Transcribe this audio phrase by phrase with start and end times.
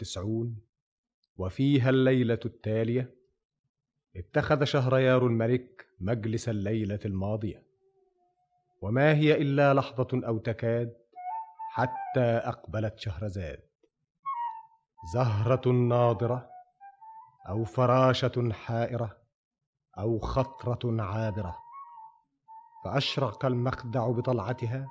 [0.00, 0.56] والتسعون
[1.36, 3.14] وفيها الليلة التالية.
[4.16, 7.66] اتخذ شهريار الملك مجلس الليلة الماضية.
[8.82, 10.96] وما هي إلا لحظة أو تكاد
[11.72, 13.60] حتى أقبلت شهرزاد.
[15.14, 16.50] زهرة ناضرة
[17.48, 19.16] أو فراشة حائرة
[19.98, 21.56] أو خطرة عابرة.
[22.84, 24.88] فأشرق المخدع بطلعتها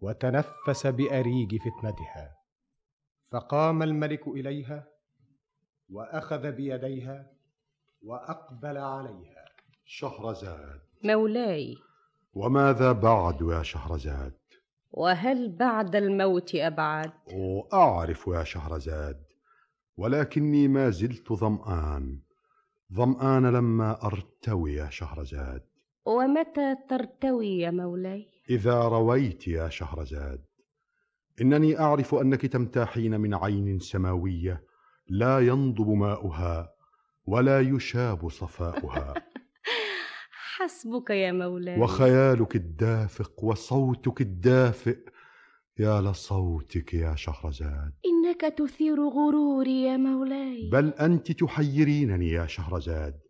[0.00, 2.37] وتنفس بأريج فتنتها.
[3.30, 4.88] فقام الملك إليها
[5.90, 7.30] وأخذ بيديها
[8.02, 9.44] وأقبل عليها.
[9.84, 10.80] شهرزاد.
[11.04, 11.76] مولاي.
[12.34, 14.38] وماذا بعد يا شهرزاد؟
[14.90, 17.12] وهل بعد الموت أبعد؟
[17.72, 19.24] أعرف يا شهرزاد
[19.96, 22.20] ولكني ما زلت ظمآن.
[22.92, 25.62] ظمآن لما أرتوي يا شهرزاد.
[26.06, 30.47] ومتى ترتوي يا مولاي؟ إذا رويت يا شهرزاد.
[31.40, 34.62] إنني أعرف أنك تمتاحين من عين سماوية
[35.08, 36.72] لا ينضب ماؤها
[37.26, 39.14] ولا يشاب صفاؤها.
[40.56, 41.80] حسبك يا مولاي.
[41.80, 44.98] وخيالك الدافق وصوتك الدافئ.
[45.78, 47.92] يا لصوتك يا شهرزاد.
[48.06, 50.70] إنك تثير غروري يا مولاي.
[50.72, 53.20] بل أنت تحيرينني يا شهرزاد.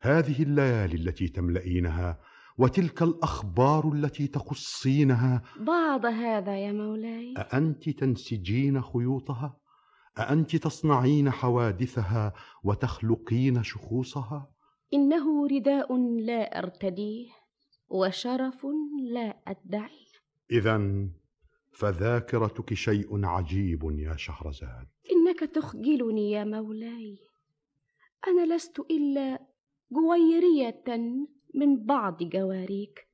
[0.00, 2.18] هذه الليالي التي تملئينها
[2.58, 7.34] وتلك الأخبار التي تقصينها بعض هذا يا مولاي.
[7.36, 9.56] أأنت تنسجين خيوطها؟
[10.18, 12.32] أأنت تصنعين حوادثها
[12.64, 14.50] وتخلقين شخوصها؟
[14.94, 17.30] إنه رداء لا أرتديه
[17.88, 18.66] وشرف
[19.12, 20.08] لا أدعيه.
[20.50, 21.08] إذا
[21.72, 24.86] فذاكرتك شيء عجيب يا شهرزاد.
[25.12, 27.18] إنك تخجلني يا مولاي.
[28.28, 29.46] أنا لست إلا
[29.92, 30.82] جويرية
[31.54, 33.08] من بعض جواريك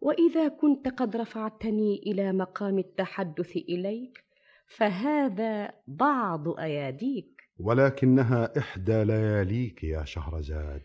[0.00, 4.24] وإذا كنت قد رفعتني إلى مقام التحدث إليك
[4.68, 7.42] فهذا بعض أياديك.
[7.58, 10.82] ولكنها إحدى لياليك يا شهرزاد.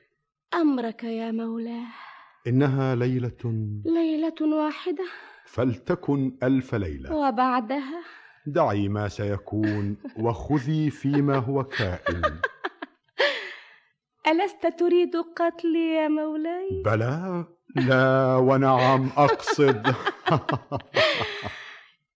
[0.54, 1.88] أمرك يا مولاه.
[2.48, 3.72] إنها ليلة.
[3.86, 5.06] ليلة واحدة.
[5.46, 7.16] فلتكن ألف ليلة.
[7.16, 8.04] وبعدها؟
[8.46, 12.22] دعي ما سيكون وخذي فيما هو كائن.
[14.28, 17.46] ألست تريد قتلي يا مولاي؟ بلى
[17.76, 19.88] لا ونعم أقصد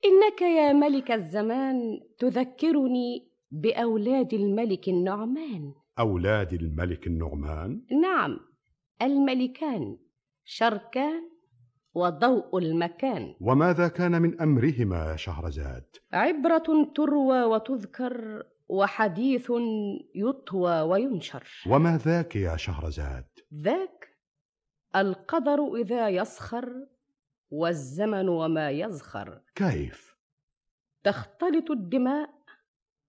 [0.08, 8.40] إنك يا ملك الزمان تذكرني بأولاد الملك النعمان أولاد الملك النعمان؟ نعم
[9.02, 9.98] الملكان
[10.44, 11.30] شركان
[11.94, 15.84] وضوء المكان وماذا كان من أمرهما يا شهرزاد؟
[16.14, 19.52] عبرة تروى وتذكر وحديث
[20.16, 24.18] يطوى وينشر وما ذاك يا شهرزاد؟ ذاك
[24.96, 26.88] القدر إذا يسخر
[27.52, 30.16] والزمن وما يزخر كيف؟
[31.04, 32.30] تختلط الدماء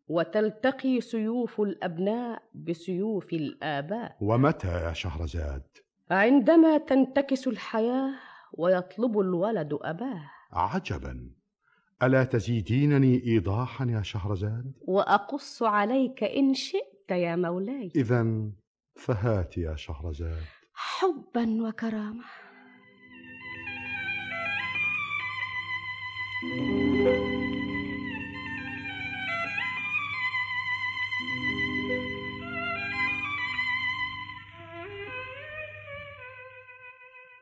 [0.08, 5.62] وتلتقي سيوف الأبناء بسيوف الآباء ومتى يا شهرزاد؟
[6.11, 8.14] عندما تنتكس الحياة
[8.52, 11.31] ويطلب الولد أباه عجبا
[12.03, 17.93] ألا تزيدينني إيضاحا يا شهرزاد؟ وأقص عليك إن شئت يا مولاي.
[17.97, 18.51] إذا
[18.97, 20.43] فهات يا شهرزاد.
[20.75, 22.25] حبا وكرامة.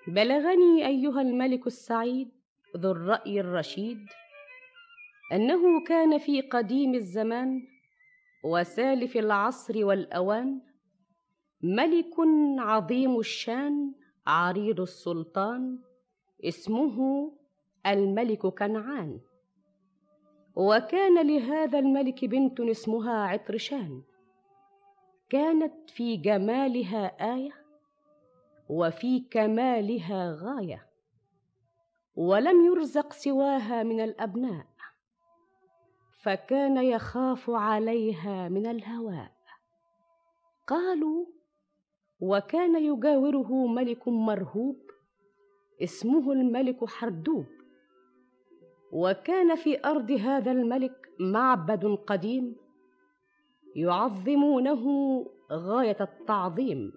[0.09, 2.29] بلغني أيها الملك السعيد
[2.77, 3.99] ذو الرأي الرشيد
[5.34, 7.62] أنه كان في قديم الزمان
[8.44, 10.60] وسالف العصر والأوان
[11.62, 12.14] ملك
[12.58, 13.94] عظيم الشان
[14.26, 15.78] عريض السلطان
[16.44, 16.98] اسمه
[17.86, 19.20] الملك كنعان.
[20.56, 24.02] وكان لهذا الملك بنت اسمها عطرشان.
[25.31, 27.52] كانت في جمالها آية
[28.69, 30.86] وفي كمالها غاية
[32.16, 34.74] ولم يرزق سواها من الأبناء.
[36.25, 39.32] فكان يخاف عليها من الهواء.
[40.67, 41.26] قالوا
[42.21, 44.76] وكان يجاوره ملك مرهوب
[45.82, 47.47] اسمه الملك حردوب.
[48.93, 52.56] وكان في أرض هذا الملك معبد قديم
[53.77, 54.85] يعظمونه
[55.53, 56.93] غاية التعظيم.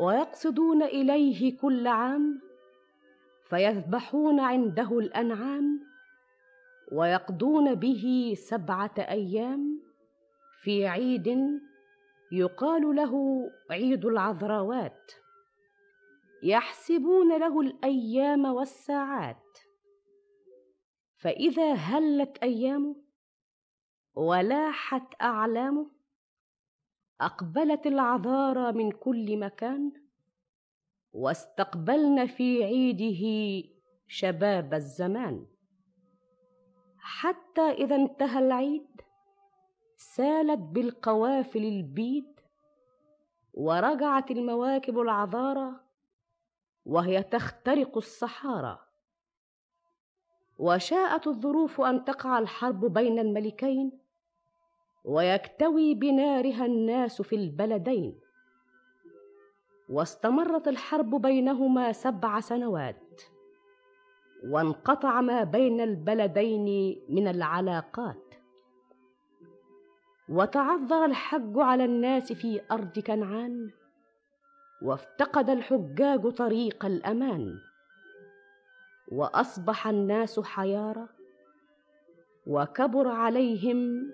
[0.00, 2.40] ويقصدون إليه كل عام
[3.44, 5.95] فيذبحون عنده الأنعام
[6.92, 9.82] ويقضون به سبعة أيام
[10.62, 11.38] في عيد
[12.32, 13.14] يقال له
[13.70, 15.12] عيد العذراوات.
[16.42, 19.58] يحسبون له الأيام والساعات.
[21.16, 22.96] فإذا هلت أيامه
[24.14, 25.90] ولاحت أعلامه
[27.20, 29.92] أقبلت العذارى من كل مكان
[31.12, 33.68] واستقبلن في عيده
[34.08, 35.46] شباب الزمان.
[37.08, 39.00] حتى إذا انتهى العيد
[39.96, 42.40] سالت بالقوافل البيد
[43.54, 45.70] ورجعت المواكب العذارى
[46.86, 48.78] وهي تخترق الصحارى.
[50.58, 53.98] وشاءت الظروف أن تقع الحرب بين الملكين
[55.04, 58.20] ويكتوي بنارها الناس في البلدين.
[59.88, 63.22] واستمرت الحرب بينهما سبع سنوات.
[64.50, 68.34] وانقطع ما بين البلدين من العلاقات.
[70.28, 73.70] وتعذر الحج على الناس في أرض كنعان
[74.82, 77.58] وافتقد الحجاج طريق الأمان.
[79.12, 81.08] وأصبح الناس حيارى
[82.46, 84.12] وكبر عليهم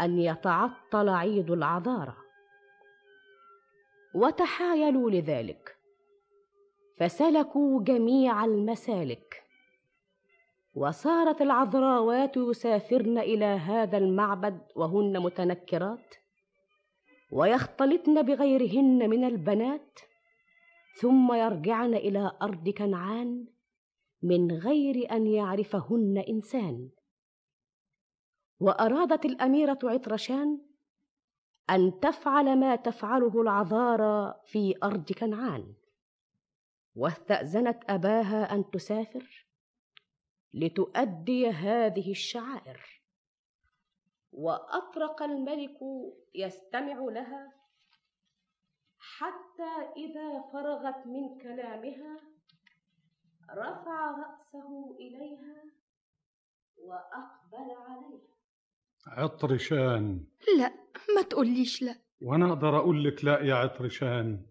[0.00, 2.16] أن يتعطل عيد العذارة.
[4.14, 5.76] وتحايلوا لذلك
[6.96, 9.39] فسلكوا جميع المسالك.
[10.74, 16.14] وصارت العذراوات يسافرن إلى هذا المعبد وهن متنكرات
[17.30, 20.00] ويختلطن بغيرهن من البنات
[21.00, 23.46] ثم يرجعن إلى أرض كنعان
[24.22, 26.90] من غير أن يعرفهن إنسان.
[28.60, 30.60] وأرادت الأميرة عطرشان
[31.70, 35.74] أن تفعل ما تفعله العذارى في أرض كنعان
[36.94, 39.39] واستأذنت أباها أن تسافر.
[40.54, 43.02] لتؤدي هذه الشعائر.
[44.32, 45.78] واطرق الملك
[46.34, 47.52] يستمع لها
[48.98, 52.20] حتى إذا فرغت من كلامها
[53.50, 55.64] رفع رأسه إليها
[56.76, 58.30] وأقبل عليها.
[59.06, 60.26] عطرشان.
[60.58, 60.74] لا
[61.16, 61.94] ما تقوليش لا.
[62.22, 64.46] وأنا أقدر أقول لك لا يا عطرشان.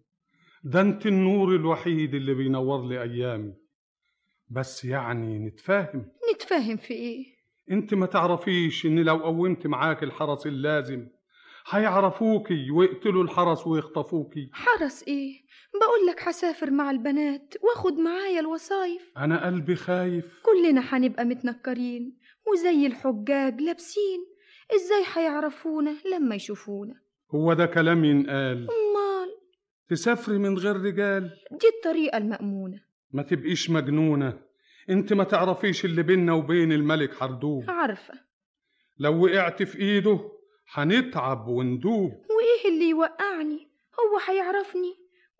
[0.64, 3.59] ده أنت النور الوحيد اللي بينور لي أيامي.
[4.50, 6.06] بس يعني نتفاهم.
[6.34, 7.24] نتفاهم في إيه؟
[7.70, 11.06] أنت ما تعرفيش إن لو قومت معاك الحرس اللازم
[11.70, 15.32] هيعرفوكي ويقتلوا الحرس ويخطفوكي حرس إيه؟
[15.80, 19.12] بقول لك هسافر مع البنات وأخد معايا الوصايف.
[19.16, 20.24] أنا قلبي خايف.
[20.42, 22.18] كلنا هنبقى متنكرين
[22.52, 24.20] وزي الحجاج لابسين.
[24.74, 26.94] إزاي هيعرفونا لما يشوفونا؟
[27.34, 28.56] هو ده كلام ينقال.
[28.56, 29.30] أمال.
[29.88, 31.30] تسافري من غير رجال.
[31.50, 32.80] دي الطريقة المأمونة.
[33.12, 34.38] ما تبقيش مجنونة.
[34.90, 37.70] انت ما تعرفيش اللي بيننا وبين الملك حردوب.
[37.70, 38.14] عارفة.
[38.98, 40.30] لو وقعت في ايده
[40.72, 42.10] هنتعب وندوب.
[42.12, 43.68] وايه اللي يوقعني؟
[44.00, 44.94] هو هيعرفني.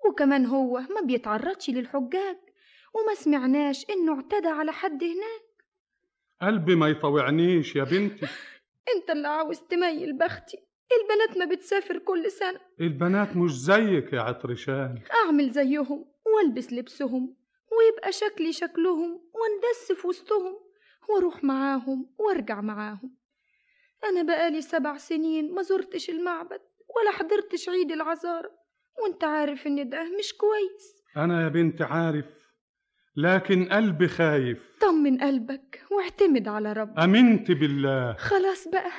[0.08, 2.36] وكمان هو ما بيتعرضش للحجاج.
[2.94, 5.64] وما سمعناش انه اعتدى على حد هناك.
[6.42, 8.26] قلبي ما يطوعنيش يا بنتي.
[8.96, 10.58] انت اللي عاوز تميل بختي.
[11.02, 12.60] البنات ما بتسافر كل سنة.
[12.80, 15.02] البنات مش زيك يا عطرشان.
[15.24, 17.36] أعمل زيهم وألبس لبسهم.
[17.78, 20.56] ويبقى شكلي شكلهم واندس في وسطهم
[21.08, 23.16] وأروح معاهم وارجع معاهم.
[24.04, 26.60] أنا بقالي سبع سنين ما زرتش المعبد
[26.96, 28.48] ولا حضرتش عيد العذارى
[29.02, 31.02] وأنت عارف إن ده مش كويس.
[31.16, 32.24] أنا يا بنت عارف
[33.16, 34.58] لكن قلبي خايف.
[34.80, 38.12] طمن قلبك واعتمد على ربك آمنت بالله.
[38.18, 38.90] خلاص بقى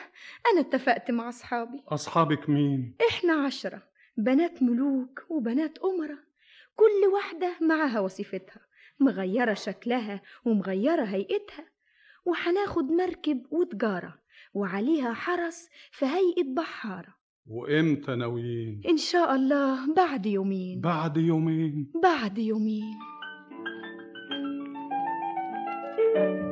[0.54, 1.84] أنا اتفقت مع أصحابي.
[1.88, 3.84] أصحابك مين؟ إحنا عشرة
[4.18, 6.18] بنات ملوك وبنات أمرة
[6.82, 8.62] كل واحدة معاها وظيفتها
[9.00, 11.66] مغيرة شكلها ومغيرة هيئتها
[12.26, 14.20] وهناخد مركب وتجارة
[14.54, 17.16] وعليها حرس في هيئة بحارة.
[17.48, 20.82] وإمتى ناويين؟ إن شاء الله بعد يومين.
[20.82, 21.92] بعد يومين.
[22.04, 23.00] بعد يومين.
[26.16, 26.51] مولانا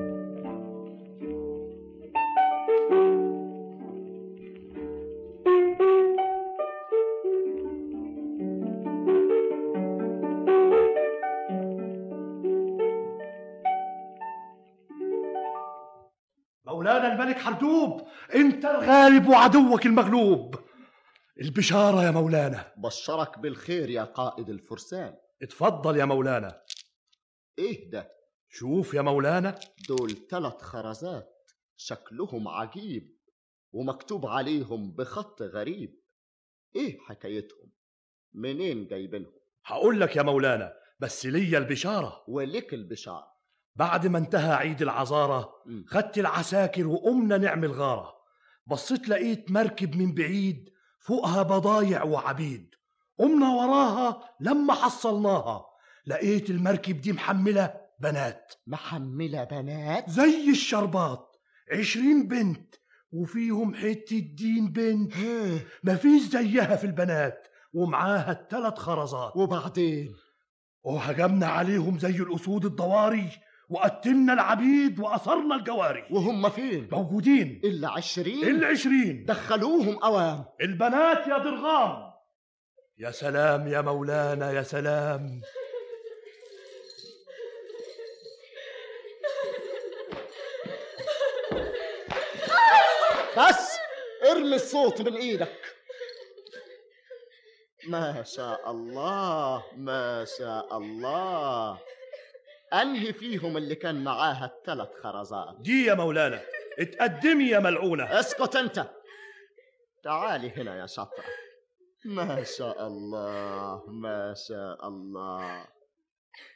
[17.30, 18.08] الملك حردوب.
[18.36, 20.56] انت الغالب وعدوك المغلوب.
[21.42, 22.74] البشارة يا مولانا.
[22.78, 25.16] بشرك بالخير يا قائد الفرسان.
[25.42, 26.62] اتفضل يا مولانا.
[27.60, 28.12] إيه ده؟
[28.50, 29.60] شوف يا مولانا.
[29.88, 31.52] دول ثلاث خرزات.
[31.78, 33.18] شكلهم عجيب
[33.74, 36.00] ومكتوب عليهم بخط غريب.
[36.76, 37.72] إيه حكايتهم؟
[38.34, 39.34] منين جايبينهم؟
[39.66, 42.24] هقول لك يا مولانا بس ليا البشارة.
[42.28, 43.39] ولك البشارة.
[43.76, 45.86] بعد ما انتهى عيد العذارة مم.
[45.88, 48.14] خدت العساكر وقمنا نعمل غارة.
[48.68, 52.76] بصيت لقيت مركب من بعيد فوقها بضايع وعبيد.
[53.20, 55.66] قمنا وراها لما حصلناها.
[56.06, 58.54] لقيت المركب دي محملة بنات.
[58.68, 61.36] محملة بنات؟ زي الشربات.
[61.72, 62.76] عشرين بنت
[63.12, 65.14] وفيهم حتة دين بنت.
[65.84, 69.36] مفيش زيها في البنات ومعاها التلات خرزات.
[69.36, 70.16] وبعدين؟
[70.84, 73.30] وهجمنا عليهم زي الأسود الضواري.
[73.70, 76.04] وقتلنا العبيد وأسرنا الجواري.
[76.12, 77.62] وهم فين؟ موجودين.
[77.64, 78.44] إلا عشرين.
[78.44, 80.46] العشرين دخلوهم أوام.
[80.62, 82.14] البنات يا درغام.
[82.98, 85.42] يا سلام يا مولانا يا سلام.
[93.38, 93.78] بس
[94.32, 95.56] ارمي الصوت من إيدك.
[97.88, 101.80] ما شاء الله ما شاء الله.
[102.74, 106.42] أنهي فيهم اللي كان معاها الثلاث خرزات دي يا مولانا
[106.80, 108.20] اتقدمي يا ملعونة.
[108.20, 108.90] اسكت أنت.
[110.04, 111.26] تعالي هنا يا شطرة
[112.06, 115.68] ما شاء الله ما شاء الله.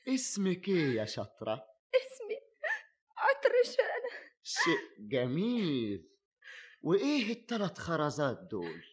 [0.07, 1.65] اسمك إيه يا شطرة
[1.95, 2.39] اسمي
[3.17, 4.09] عطرشانة
[4.43, 6.09] شيء جميل.
[6.83, 8.83] وإيه الثلاث خرزات دول؟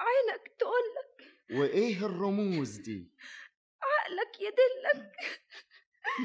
[0.00, 1.34] عينك تقولك.
[1.50, 3.12] وإيه الرموز دي؟
[3.82, 5.12] عقلك يدلك.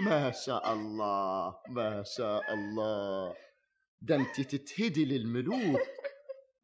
[0.05, 3.35] ما شاء الله ما شاء الله.
[4.01, 5.81] ده انت تتهدي للملوك.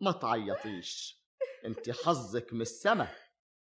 [0.01, 1.19] ما تعيطيش.
[1.65, 3.07] انت حظك من السما.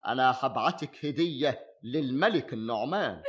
[0.06, 3.22] أنا هبعتك هدية للملك النعمان.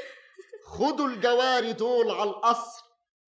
[0.65, 2.83] خدوا الجواري دول على القصر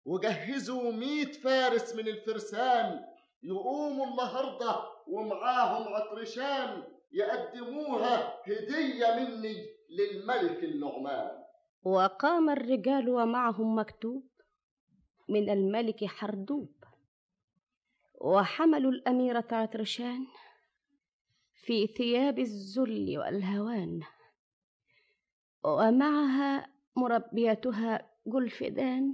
[0.06, 3.06] وجهزوا مية فارس من الفرسان.
[3.44, 4.76] يقوموا النهاردة
[5.08, 11.39] ومعاهم عطرشان يقدموها هدية مني للملك النعمان.
[11.84, 14.24] وقام الرجال ومعهم مكتوب
[15.30, 16.74] من الملك حردوب.
[18.22, 20.28] وحملوا الأميرة عطرشان
[21.54, 24.02] في ثياب الذل والهوان
[25.64, 29.14] ومعها مربيتها جلفدان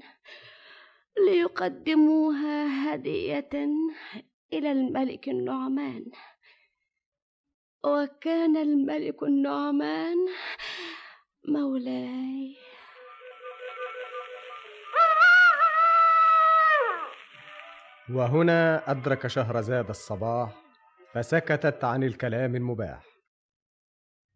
[1.28, 3.50] ليقدموها هدية
[4.54, 6.06] إلى الملك النعمان.
[7.84, 10.18] وكان الملك النعمان
[11.48, 12.56] مولاي.
[18.10, 20.62] وهنا أدرك شهرزاد الصباح
[21.14, 23.06] فسكتت عن الكلام المباح.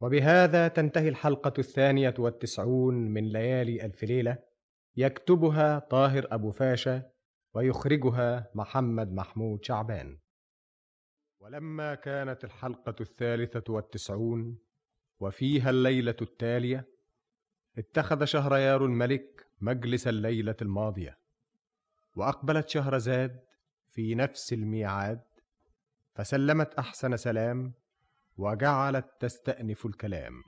[0.02, 4.38] وبهذا تنتهي الحلقة الثانية والتسعون من ليالي ألف ليلة
[4.98, 7.12] يكتبها طاهر أبو فاشا
[7.54, 10.20] ويخرجها محمد محمود شعبان.
[11.40, 14.60] ولما كانت الحلقة الثالثة والتسعون
[15.20, 16.99] وفيها الليلة التالية
[17.78, 21.18] اتخذ شهريار الملك مجلس الليلة الماضية
[22.16, 23.40] وأقبلت شهرزاد
[23.90, 25.22] في نفس الميعاد
[26.16, 27.74] فسلمت أحسن سلام
[28.38, 30.44] وجعلت تستأنف الكلام.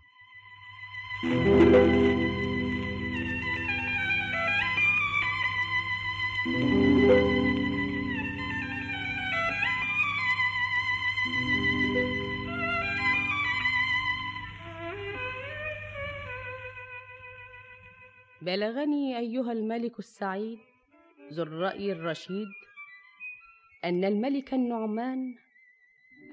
[18.41, 20.59] بلغني أيها الملك السعيد
[21.33, 22.47] ذو الرأي الرشيد
[23.85, 25.35] أن الملك النعمان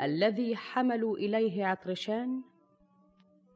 [0.03, 2.43] الذي حملوا إليه عطرشان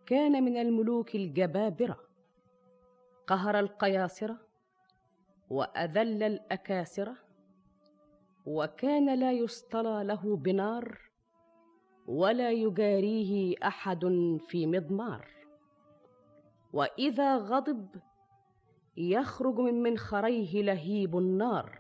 [0.07, 2.01] كان من الملوك الجبابرة
[3.27, 4.39] قهر القياصرة
[5.51, 7.17] وأذل الأكاسرة
[8.47, 10.99] وكان لا يصطلى له بنار
[12.07, 14.05] ولا يجاريه أحد
[14.49, 15.29] في مضمار.
[16.73, 17.89] وإذا غضب
[18.97, 21.79] يخرج من منخريه لهيب النار.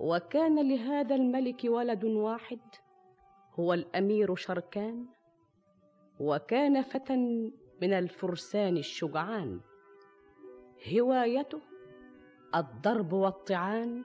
[0.00, 2.60] وكان لهذا الملك ولد واحد
[3.54, 5.06] هو الأمير شركان
[6.20, 7.16] وكان فتى
[7.82, 9.60] من الفرسان الشجعان.
[10.94, 11.60] هوايته
[12.54, 14.04] الضرب والطعان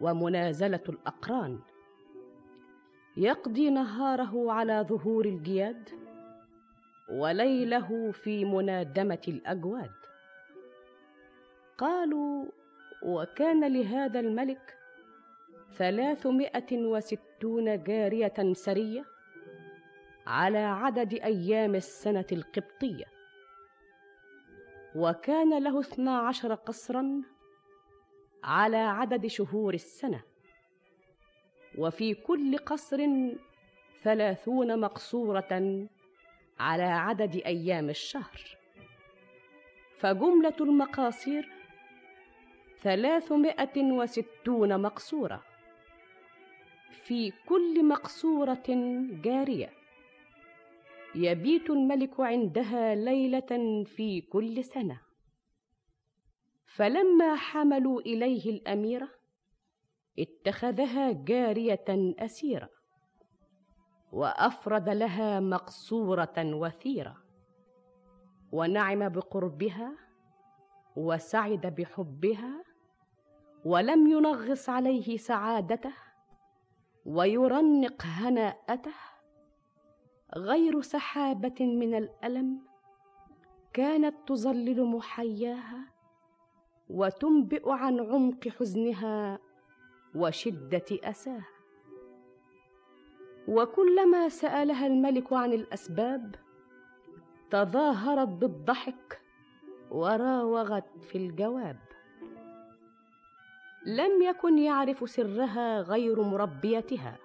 [0.00, 1.58] ومنازلة الأقران.
[3.16, 5.88] يقضي نهاره على ظهور الجياد
[7.12, 10.05] وليله في منادمة الأجواد.
[11.78, 12.46] قالوا
[13.02, 14.78] وكان لهذا الملك
[15.78, 19.04] ثلاثمائة وستون جارية سرية
[20.26, 23.04] على عدد أيام السنة القبطية
[24.94, 27.22] وكان له اثنا عشر قصرا
[28.44, 30.22] على عدد شهور السنة
[31.78, 33.06] وفي كل قصر
[34.02, 35.86] ثلاثون مقصورة
[36.58, 38.40] على عدد أيام الشهر.
[39.98, 41.55] فجملة المقاصير
[42.86, 45.42] ثلاثمائة وستون مقصورة.
[47.04, 48.64] في كل مقصورة
[49.24, 49.70] جارية.
[51.14, 55.00] يبيت الملك عندها ليلة في كل سنة.
[56.76, 59.08] فلما حملوا إليه الاميره
[60.18, 62.68] اتخذها جارية أسيرة.
[64.12, 67.16] وأفرد لها مقصورة وثيرة.
[68.52, 69.92] ونعم بقربها
[70.96, 72.65] وسعد بحبها
[73.66, 75.92] ولم ينغص عليه سعادته
[77.06, 78.94] ويرنق هناءته
[80.36, 82.60] غير سحابة من الألم
[83.72, 85.92] كانت تظلل محياها
[86.90, 89.38] وتنبئ عن عمق حزنها
[90.14, 91.48] وشدة اساها
[93.48, 96.34] وكلما سألها الملك عن الأسباب
[97.50, 99.20] تظاهرت بالضحك
[99.90, 101.85] وراوغت في الجواب.
[103.86, 107.18] لم يكن يعرف سرها غير مربيتها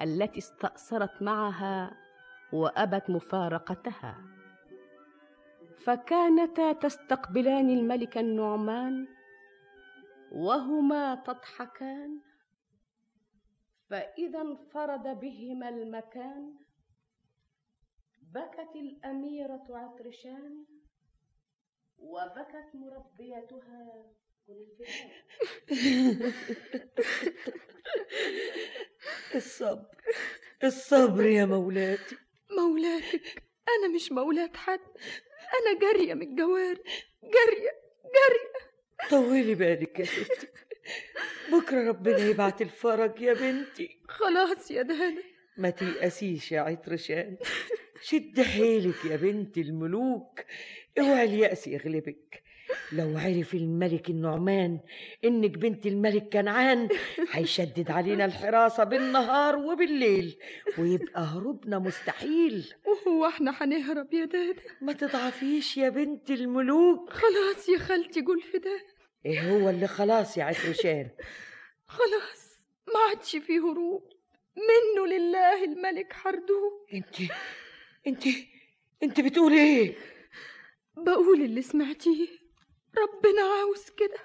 [0.00, 1.96] التي استاثرت معها
[2.52, 4.36] وأبت مفارقتها.
[5.84, 9.06] فكانتا تستقبلان الملك النعمان
[10.32, 12.20] وهما تضحكان
[13.90, 16.54] فإذا انفرد بهما المكان
[18.22, 20.64] بكت الأميرة عطرشان
[21.98, 24.04] وبكت مربيتها
[29.34, 29.86] الصبر.
[30.64, 32.16] الصبر يا مولاتي.
[32.50, 33.42] مولاتك.
[33.68, 34.80] أنا مش مولات حد.
[35.60, 36.82] أنا جارية من الجواري.
[37.22, 37.70] جارية.
[38.16, 38.56] جارية.
[39.10, 40.48] طولي بالك يا ستي.
[41.52, 44.00] بكرة ربنا يبعت الفرج يا بنتي.
[44.08, 45.22] خلاص يا دهنا
[45.56, 47.36] ما تيأسيش يا عطرشان
[48.02, 50.40] شد حيلك يا بنت الملوك.
[50.98, 52.42] اوعي اليأس يغلبك.
[52.92, 54.80] لو عرف الملك النعمان
[55.24, 56.88] إنك بنت الملك كنعان
[57.32, 60.38] هيشدد علينا الحراسة بالنهار وبالليل
[60.78, 62.72] ويبقى هروبنا مستحيل.
[62.86, 64.62] وهو إحنا هنهرب يا دادا.
[64.80, 67.10] ما تضعفيش يا بنت الملوك.
[67.10, 68.80] خلاص يا خالتي قول في ده.
[69.26, 71.10] إيه هو اللي خلاص يا عطرشان
[71.96, 72.56] خلاص
[72.94, 74.12] ما عادش فيه هروب.
[74.56, 77.30] منه لله الملك حردوه أنت
[78.06, 78.24] أنت
[79.02, 79.94] أنت بتقولي إيه؟
[80.96, 82.28] بقول اللي سمعتيه.
[82.98, 84.18] ربنا عاوز كده.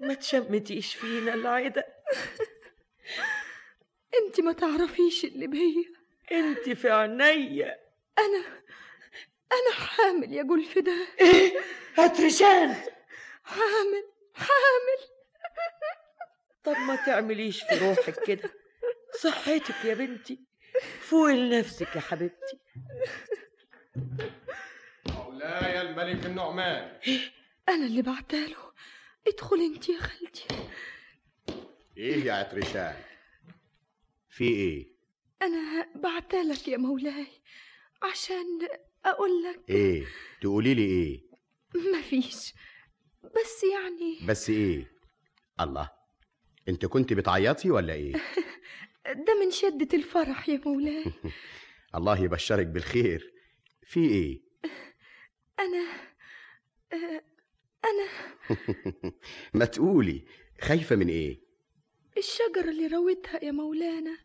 [0.00, 1.84] ما تشمتيش فينا العدا
[4.14, 5.84] انت ما تعرفيش اللي بيا.
[6.32, 7.78] انت في عينيا.
[8.18, 8.44] أنا
[9.52, 11.60] أنا حامل يا قول في ده إيه
[11.98, 12.74] عطرشان
[13.44, 14.04] حامل
[14.34, 15.14] حامل.
[16.64, 18.50] طب ما تعمليش في روحك كده.
[19.20, 20.38] صحتك يا بنتي.
[21.00, 22.58] فوقي لنفسك يا حبيبتي.
[25.44, 26.98] مولاي الملك النعمان
[27.68, 28.72] أنا اللي بعتاله.
[29.26, 30.46] ادخل انت يا خالتي.
[31.96, 32.96] إيه يا عطرشان؟
[34.28, 34.88] في إيه؟
[35.42, 37.26] أنا بعتالك يا مولاي
[38.02, 38.68] عشان
[39.04, 39.70] أقول لك.
[39.70, 40.06] إيه؟
[40.40, 41.20] تقولي لي إيه؟
[41.98, 42.52] مفيش
[43.24, 44.18] بس يعني.
[44.26, 44.90] بس إيه؟
[45.60, 45.90] الله.
[46.68, 48.12] أنت كنت بتعيطي ولا إيه؟
[49.26, 51.04] ده من شدة الفرح يا مولاي.
[51.96, 53.32] الله يبشرك بالخير.
[53.86, 54.43] في إيه؟
[55.58, 55.86] أنا
[56.92, 57.22] آه،
[57.84, 58.08] أنا.
[59.54, 60.24] ما تقولي
[60.60, 61.40] خايفة من إيه؟
[62.18, 64.18] الشجرة اللي رويتها يا مولانا.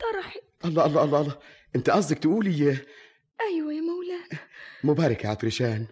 [0.00, 0.40] طرحت.
[0.64, 1.38] الله الله الله الله.
[1.76, 2.78] أنت قصدك تقولي
[3.40, 4.38] أيوة يا مولانا.
[4.84, 5.86] مبارك يا عطرشان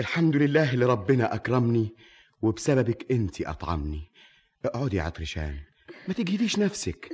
[0.00, 1.96] الحمد لله اللي ربنا أكرمني
[2.42, 4.12] وبسببك أنت أطعمني.
[4.64, 5.58] اقعدي يا عطرشان
[6.08, 7.08] ما تجهديش نفسك.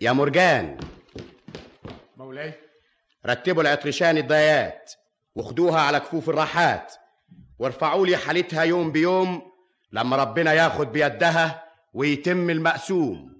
[0.00, 0.78] يا مرجان.
[2.16, 2.52] مولاي.
[3.26, 4.92] رتبوا العطرشان الضيات
[5.34, 6.94] وخدوها على كفوف الراحات.
[7.58, 9.42] وارفعوا لي حالتها يوم بيوم
[9.92, 11.64] لما ربنا ياخد بيدها
[11.94, 13.32] ويتم المقسوم.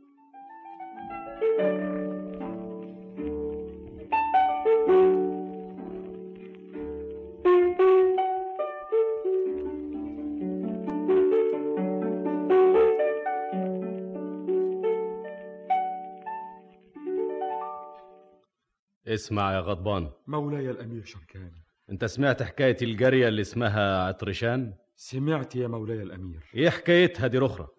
[19.06, 20.10] اسمع يا غضبان.
[20.26, 21.61] مولاي الأمير شركان.
[21.92, 26.40] انت سمعت حكاية الجارية اللي اسمها عطرشان؟ سمعت يا مولاي الأمير.
[26.54, 27.72] إيه حكايتها دي رخرة؟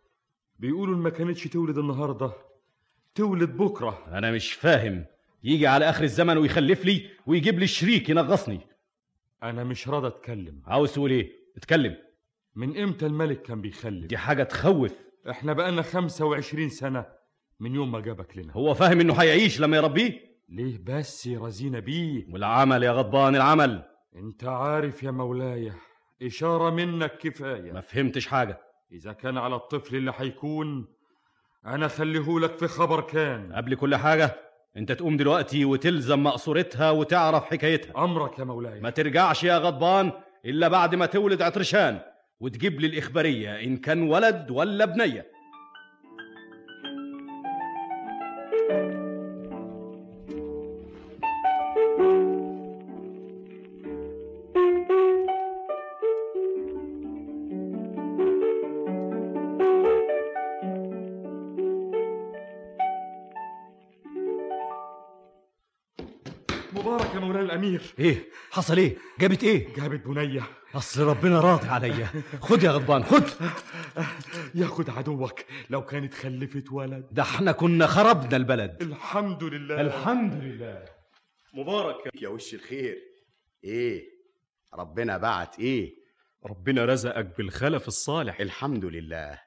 [0.60, 2.34] بيقولوا إن ما كانتش تولد النهاردة
[3.16, 4.06] تولد بكرة.
[4.08, 5.06] أنا مش فاهم.
[5.44, 8.60] يجي على آخر الزمن ويخلف لي ويجيب لي شريك ينغصني.
[9.44, 10.62] أنا مش راضي أتكلم.
[10.66, 11.96] عاوز تقول إيه؟ اتكلم.
[12.56, 14.94] من إمتى الملك كان بيخلف؟ دي حاجة تخوف.
[15.30, 17.06] إحنا بقالنا 25 سنة
[17.60, 18.54] من يوم ما جابك لنا.
[18.54, 23.93] هو فاهم إنه هيعيش لما يربيه؟ ليه بس رزينا بيه؟ والعمل يا غضبان العمل.
[24.16, 25.72] انت عارف يا مولاي
[26.24, 27.72] إشارة منك كفاية.
[27.72, 28.60] ما فهمتش حاجة.
[28.92, 30.88] إذا كان على الطفل اللي هيكون
[31.66, 33.54] أنا خليهولك في خبر كان.
[33.54, 34.36] قبل كل حاجة
[34.78, 38.04] أنت تقوم دلوقتي وتلزم مقصورتها وتعرف حكايتها.
[38.04, 38.80] أمرك يا مولاي.
[38.80, 40.12] ما ترجعش يا غضبان
[40.46, 42.00] إلا بعد ما تولد عطرشان
[42.40, 45.33] وتجيب لي الإخبارية إن كان ولد ولا بنية.
[68.04, 70.44] إيه حصل إيه؟ جابت إيه؟ جابت بنية.
[70.76, 72.08] أصل ربنا راضي عليا
[72.42, 73.24] خد يا غضبان خد.
[74.56, 75.40] ياخد عدوك
[75.70, 77.08] لو كانت خلفت ولد.
[77.12, 78.82] ده إحنا كنا خربنا البلد.
[78.82, 79.82] الحمد لله.
[79.82, 80.86] الحمد لله.
[81.54, 81.96] مبارك.
[82.22, 82.98] يا وش الخير؟
[83.64, 84.04] إيه
[84.74, 85.94] ربنا بعت إيه؟
[86.46, 88.40] ربنا رزقك بالخلف الصالح.
[88.40, 89.40] الحمد لله.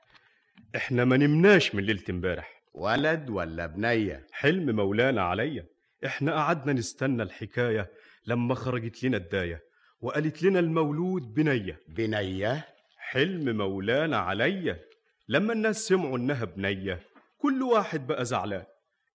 [0.77, 2.63] إحنا ما نمناش من ليلة امبارح.
[2.75, 5.67] ولد ولا بنية؟ حلم مولانا عليا.
[6.07, 7.91] إحنا قعدنا نستنى الحكاية.
[8.27, 9.63] لما خرجت لنا الداية
[10.01, 11.81] وقالت لنا المولود بنية.
[11.89, 12.67] بنية؟
[12.99, 14.81] حلم مولانا عليا.
[15.29, 17.01] لما الناس سمعوا إنها بنية
[17.39, 18.65] كل واحد بقى زعلان.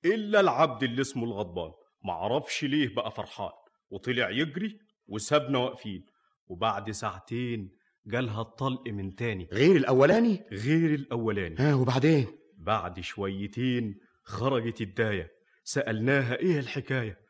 [0.05, 1.71] إلا العبد اللي اسمه الغضبان.
[2.03, 3.51] معرفش ليه بقى فرحان.
[3.89, 6.05] وطلع يجري وسابنا واقفين.
[6.47, 7.71] وبعد ساعتين
[8.05, 9.47] جالها الطلق من تاني.
[9.53, 11.55] غير الأولاني؟ غير الأولاني.
[11.59, 15.31] ها وبعدين؟ بعد شويتين خرجت الداية.
[15.63, 17.20] سألناها إيه الحكاية؟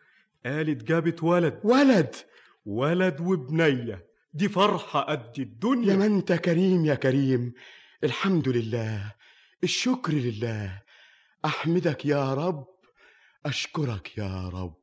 [0.45, 1.59] قالت جابت ولد.
[1.63, 2.15] ولد.
[2.65, 4.05] ولد وبنية.
[4.33, 5.91] دي فرحة قد الدنيا.
[5.91, 7.53] يا ما انت كريم يا كريم.
[8.03, 9.15] الحمد لله.
[9.63, 10.81] الشكر لله.
[11.45, 12.67] أحمدك يا رب.
[13.45, 14.75] أشكرك يا رب.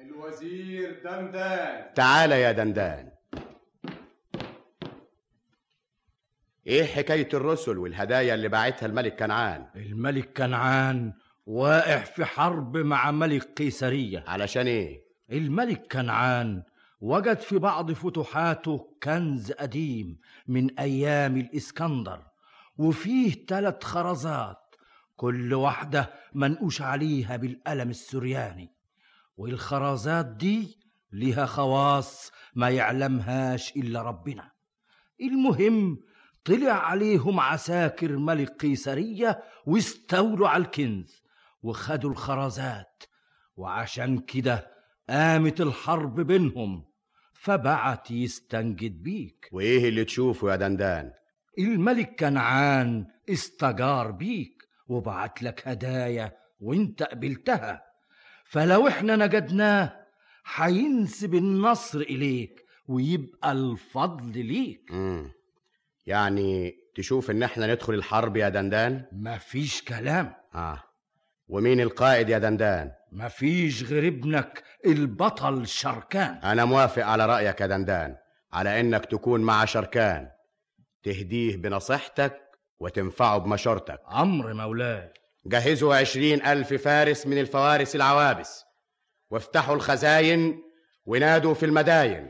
[0.00, 1.94] الوزير دندان.
[1.94, 3.10] تعال يا دندان.
[6.66, 11.12] إيه حكاية الرسل والهدايا اللي باعتها الملك كنعان؟ الملك كنعان
[11.48, 16.62] واقع في حرب مع ملك قيسرية علشان إيه؟ الملك كنعان
[17.00, 22.22] وجد في بعض فتوحاته كنز قديم من أيام الإسكندر
[22.78, 24.74] وفيه ثلاث خرزات
[25.16, 28.72] كل واحدة منقوش عليها بالقلم السرياني.
[29.36, 30.78] والخرزات دي
[31.12, 34.50] لها خواص ما يعلمهاش إلا ربنا.
[35.20, 35.98] المهم
[36.44, 41.27] طلع عليهم عساكر ملك قيسرية واستولوا على الكنز.
[41.62, 43.02] وخدوا الخرزات
[43.56, 44.70] وعشان كده
[45.10, 46.84] قامت الحرب بينهم
[47.34, 49.48] فبعت يستنجد بيك.
[49.52, 51.12] وإيه اللي تشوفه يا دندان؟
[51.58, 57.82] الملك كنعان استجار بيك وبعت لك هدايا وانت قبلتها.
[58.44, 59.96] فلو إحنا نجدناه
[60.54, 64.92] هينسب النصر إليك ويبقى الفضل ليك.
[64.92, 65.30] مم.
[66.06, 70.34] يعني تشوف إن إحنا ندخل الحرب يا دندان؟ مفيش كلام.
[70.54, 70.82] آه.
[71.48, 76.40] ومين القائد يا دندان؟ مفيش غير ابنك البطل شركان.
[76.44, 78.16] أنا موافق على رأيك يا دندان
[78.52, 80.28] على إنك تكون مع شركان.
[81.02, 82.40] تهديه بنصيحتك
[82.80, 84.00] وتنفعه بمشورتك.
[84.12, 85.12] أمر مولاي.
[85.46, 88.64] جهزوا عشرين ألف فارس من الفوارس العوابس.
[89.30, 90.62] وافتحوا الخزاين
[91.06, 92.28] ونادوا في المداين.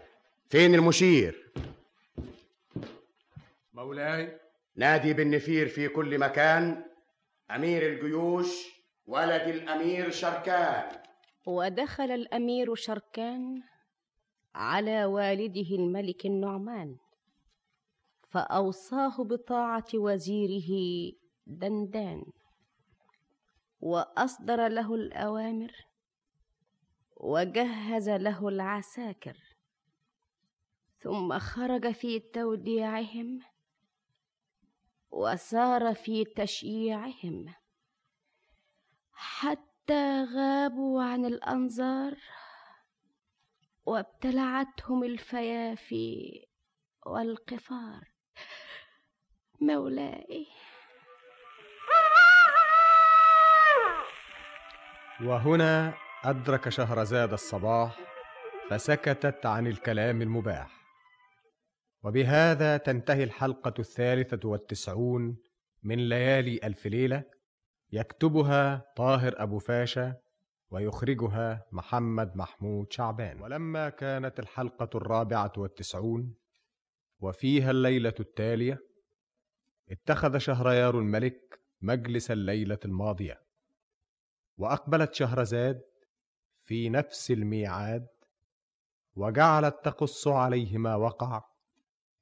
[0.50, 1.52] فين المشير؟
[3.74, 4.38] مولاي.
[4.76, 6.84] نادي بالنفير في كل مكان.
[7.50, 8.77] أمير الجيوش.
[9.08, 11.02] ولد الأمير شركان.
[11.46, 13.62] ودخل الأمير شركان
[14.54, 16.96] على والده الملك النعمان
[18.30, 20.70] فأوصاه بطاعة وزيره
[21.46, 22.22] دندان
[23.80, 25.72] وأصدر له الأوامر
[27.16, 29.36] وجهز له العساكر
[30.98, 33.40] ثم خرج في توديعهم
[35.10, 37.54] وسار في تشييعهم.
[39.20, 42.16] حتى غابوا عن الأنظار
[43.86, 46.46] وابتلعتهم الفيافي
[47.06, 48.08] والقفار.
[49.60, 50.46] مولاي.
[55.20, 57.98] وهنا أدرك شهرزاد الصباح
[58.70, 60.70] فسكتت عن الكلام المباح.
[62.02, 65.36] وبهذا تنتهي الحلقة الثالثة والتسعون
[65.82, 67.37] من ليالي ألف ليلة
[67.92, 70.16] يكتبها طاهر أبو فاشا
[70.70, 73.42] ويخرجها محمد محمود شعبان.
[73.42, 76.34] ولما كانت الحلقة الرابعة والتسعون
[77.20, 78.78] وفيها الليلة التالية
[79.90, 83.40] اتخذ شهريار الملك مجلس الليلة الماضية.
[84.56, 85.82] وأقبلت شهرزاد
[86.64, 88.06] في نفس الميعاد
[89.14, 91.44] وجعلت تقص عليه ما وقع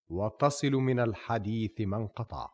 [0.09, 2.51] وتصل من الحديث ما انقطع.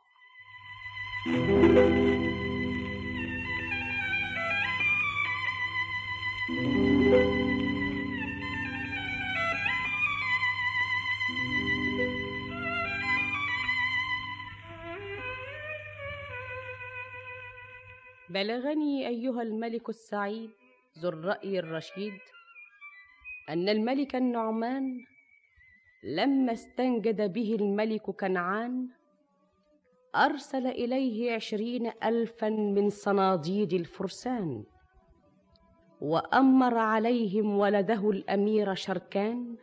[18.32, 20.50] بلغني أيها الملك السعيد
[20.98, 22.18] ذو الرأي الرشيد
[23.48, 25.04] أن الملك النعمان
[26.04, 28.88] لما استنجد به الملك كنعان
[30.16, 34.64] أرسل إليه عشرين ألفا من صناديد الفرسان.
[36.02, 39.56] وأمر عليهم ولده الأمير شركان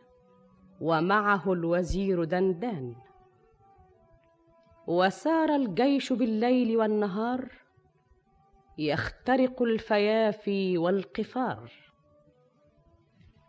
[0.80, 2.94] ومعه الوزير دندان.
[4.86, 7.48] وسار الجيش بالليل والنهار
[8.78, 11.72] يخترق الفيافي والقفار.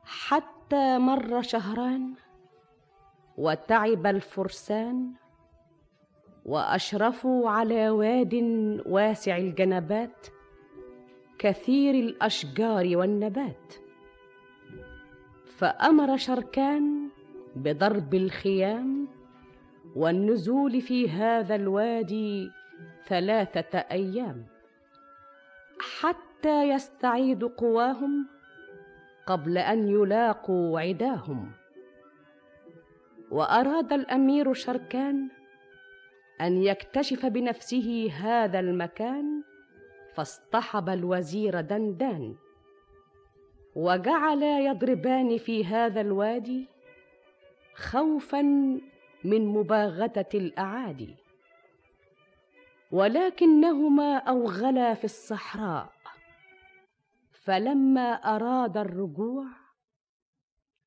[0.03, 2.13] حتى مر شهران
[3.37, 5.13] وتعب الفرسان
[6.45, 8.33] وأشرفوا على واد
[8.85, 10.27] واسع الجنبات
[11.41, 13.73] كثير الأشجار والنبات.
[15.57, 17.09] فأمر شركان
[17.55, 19.07] بضرب الخيام
[19.95, 22.51] والنزول في هذا الوادي
[23.07, 24.45] ثلاثة أيام.
[25.79, 28.27] حتى يستعيدوا قواهم
[29.27, 31.51] قبل أن يلاقوا عداهم.
[33.31, 35.29] وأراد الأمير شركان
[36.41, 39.50] أن يكتشف بنفسه هذا المكان
[40.15, 42.35] فاصطحب الوزير دندان.
[43.75, 46.67] وجعلا يضربان في هذا الوادي
[47.75, 48.41] خوفا
[49.23, 51.15] من مباغتة الأعادي.
[52.91, 55.93] ولكنهما أوغلا في الصحراء.
[57.31, 59.45] فلما أراد الرجوع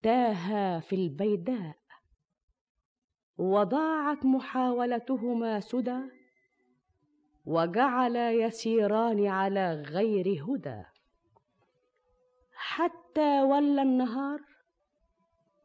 [0.03, 1.77] تاها في البيداء.
[3.39, 6.24] وضاعت محاولتهما سدى.
[7.45, 10.83] وجعلا يسيران على غير هدى.
[12.53, 14.41] حتى ولى النهار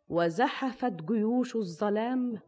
[0.10, 2.40] وزحفت جيوش الظلام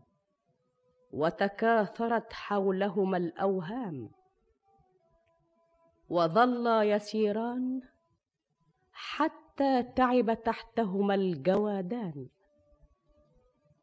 [1.12, 4.10] وتكاثرت حولهما الأوهام.
[6.10, 7.82] وظلا يسيران
[8.91, 12.28] حتى تعب تحتهما الجوادان.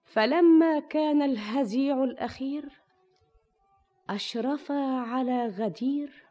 [0.05, 2.78] فلما كان الهزيع الأخير
[4.11, 6.25] اشرفا على غدير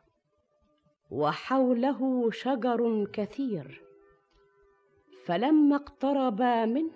[1.11, 3.81] وحوله شجر كثير
[5.25, 6.91] فلما اقتربا منه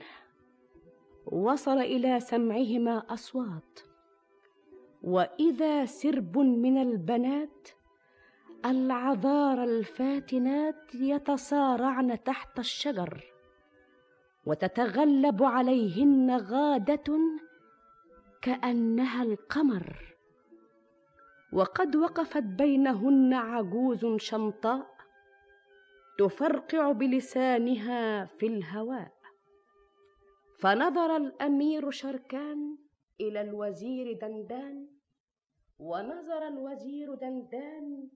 [1.26, 3.80] وصل إلى سمعهما أصوات.
[5.04, 7.70] وإذا سرب من البنات
[8.66, 13.24] العذار الفاتنات يتصارعن تحت الشجر
[14.46, 17.20] وتتغلب عليهن غادة
[18.42, 20.11] كأنها القمر.
[21.54, 24.88] وقد وقفت بينهن عجوز شمطاء
[26.20, 29.12] تفرقع بلسانها في الهواء.
[30.60, 32.78] فنظر الأمير شركان
[33.22, 34.88] إلى الوزير دندان
[35.80, 38.10] ونظر الوزير دندان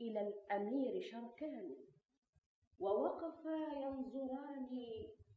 [0.00, 1.76] إلى الأمير شركان
[2.78, 4.68] ووقفا ينظران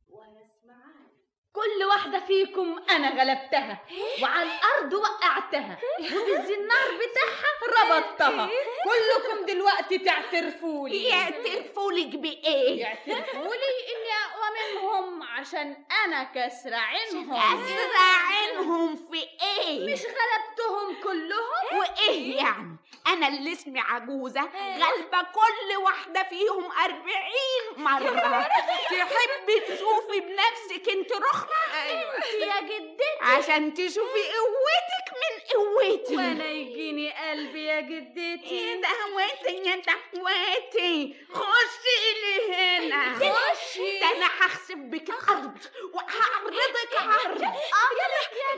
[0.09, 1.18] ويسمعان.
[1.53, 3.79] كل واحدة فيكم أنا غلبتها
[4.21, 8.49] وعلى الأرض وقعتها وبالزنار بتاعها ربطتها
[8.83, 14.09] كلكم دلوقتي تعترفوا لي يعترفوا لك بإيه؟ يعترفوا لي إني
[14.49, 22.75] منهم عشان أنا كسرة عينهم كسرة عينهم في إيه؟ مش غلبتهم كلهم؟ وإيه يعني؟
[23.07, 28.47] أنا اللي اسمي عجوزة غالبة كل واحدة فيهم أربعين مرة
[28.89, 32.15] تحبي تشوفي بنفسك أنت رخمة؟ أيوة
[32.55, 35.09] يا جدتي عشان تشوفي قوتك
[35.53, 36.15] قوتي.
[36.15, 38.81] وأنا يجيني قلبي يا جدتي.
[38.81, 43.15] دهوتي يا دهوتي خشي إلي هنا.
[43.15, 43.99] خشي.
[43.99, 45.57] ده أنا هخسف بك الأرض
[45.93, 47.41] وهعرضك عرض.
[47.41, 48.53] يلا يا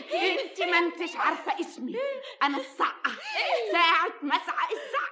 [0.00, 0.42] جدتي.
[0.42, 1.96] انت ما انتش عارفة اسمي.
[2.42, 3.12] أنا الصقة
[3.72, 5.08] ساعة ما اسعق السعقة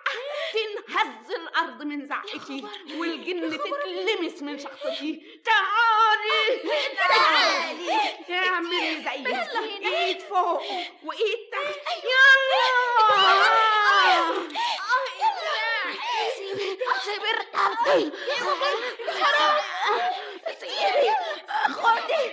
[0.53, 2.65] تنهز الأرض من زعقتي
[2.99, 6.63] والجن تتلمس من شخصتي تعالي.
[6.97, 7.46] تعالي
[8.57, 10.63] اعملي زي ايد فوق
[11.05, 12.05] وايد تحت.
[12.05, 12.67] يلا.
[17.37, 18.13] رقبتي
[20.61, 21.11] سيبي
[21.75, 22.25] خدي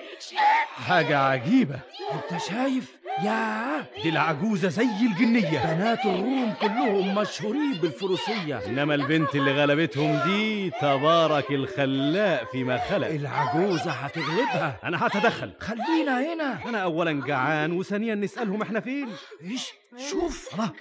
[0.88, 1.80] حاجة عجيبة.
[2.12, 2.86] أنت شايف
[3.22, 5.74] يا دي العجوزة زي الجنية.
[5.74, 8.66] بنات الروم كلهم مشهورين بالفروسية.
[8.66, 13.08] إنما البنت اللي غلبتهم دي تبارك الخلاق فيما خلق.
[13.08, 14.80] العجوزة هتغلبها.
[14.84, 15.54] أنا هتدخل.
[15.60, 16.70] خلينا هنا.
[16.70, 19.74] أنا أولا جعان وثانيا نسألهم إحنا فين؟ إيش؟
[20.10, 20.54] شوف.
[20.54, 20.72] الله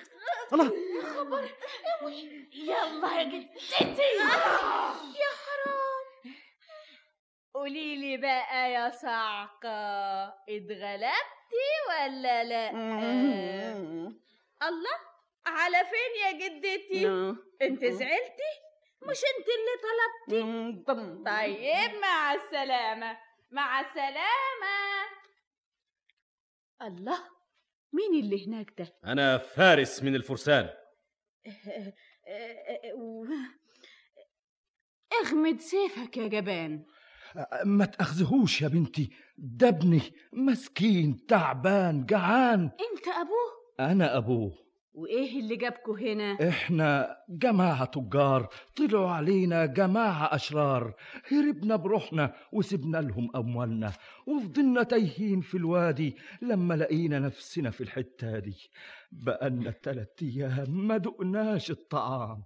[0.53, 0.73] الله.
[2.55, 4.03] يلا يا جدتي.
[5.23, 6.35] يا حرام.
[7.55, 10.35] قولي لي بقى يا صعقة
[11.53, 12.71] اتغلبتي ولا لا؟
[14.63, 14.99] الله
[15.47, 17.07] على فين يا جدتي؟
[17.63, 18.53] انت زعلتي؟
[19.03, 20.85] مش انت اللي طلبتي؟
[21.25, 23.19] طيب مع السلامة
[23.51, 25.03] مع السلامة.
[26.83, 27.19] الله
[27.93, 30.71] مين اللي هناك ده؟ أنا فارس من الفرسان.
[35.23, 36.85] اغمد سيفك يا جبان.
[37.65, 39.11] ما تأخذهوش يا بنتي.
[39.45, 40.01] ده ابني
[40.33, 42.61] مسكين تعبان جعان.
[42.61, 44.53] انت ابوه؟ أنا أبوه.
[44.95, 50.95] وإيه اللي جابكوا هنا؟ إحنا جماعة تجار طلعوا علينا جماعة أشرار.
[51.33, 53.93] هربنا بروحنا وسبنا لهم أموالنا
[54.27, 58.71] وفضلنا تايهين في الوادي لما لقينا نفسنا في الحتة دي.
[59.13, 62.45] بقالنا تلات أيام ما دقناش الطعام.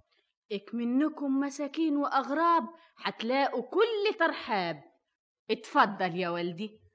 [0.51, 2.63] إك منكم مساكين وأغراب
[2.97, 4.83] هتلاقوا كل ترحاب.
[5.51, 6.86] اتفضل يا والدي.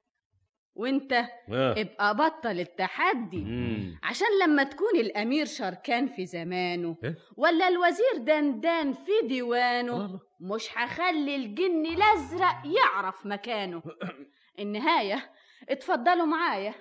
[0.74, 1.74] وانت آه.
[1.78, 3.98] ابقى بطل التحدي مم.
[4.02, 11.36] عشان لما تكون الأمير شركان في زمانه إيه؟ ولا الوزير دندان في ديوانه مش هخلي
[11.36, 13.82] الجن الأزرق يعرف مكانه
[14.60, 15.30] النهاية
[15.68, 16.74] اتفضلوا معايا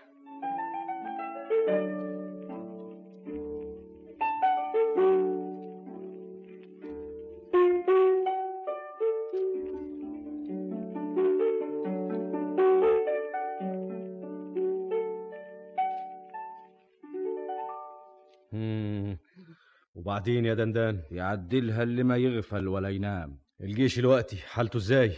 [20.22, 23.40] وبعدين يا دندان؟ يعدلها اللي ما يغفل ولا ينام.
[23.62, 25.12] الجيش الوقتي حالته إزاي؟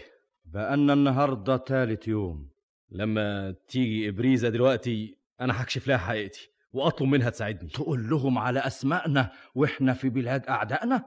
[0.45, 2.49] بقالنا النهاردة تالت يوم.
[2.91, 7.69] لما تيجي إبريزة دلوقتي أنا هكشف لها حقيقتي وأطلب منها تساعدني.
[7.69, 11.05] تقول لهم على أسمائنا وإحنا في بلاد أعدائنا؟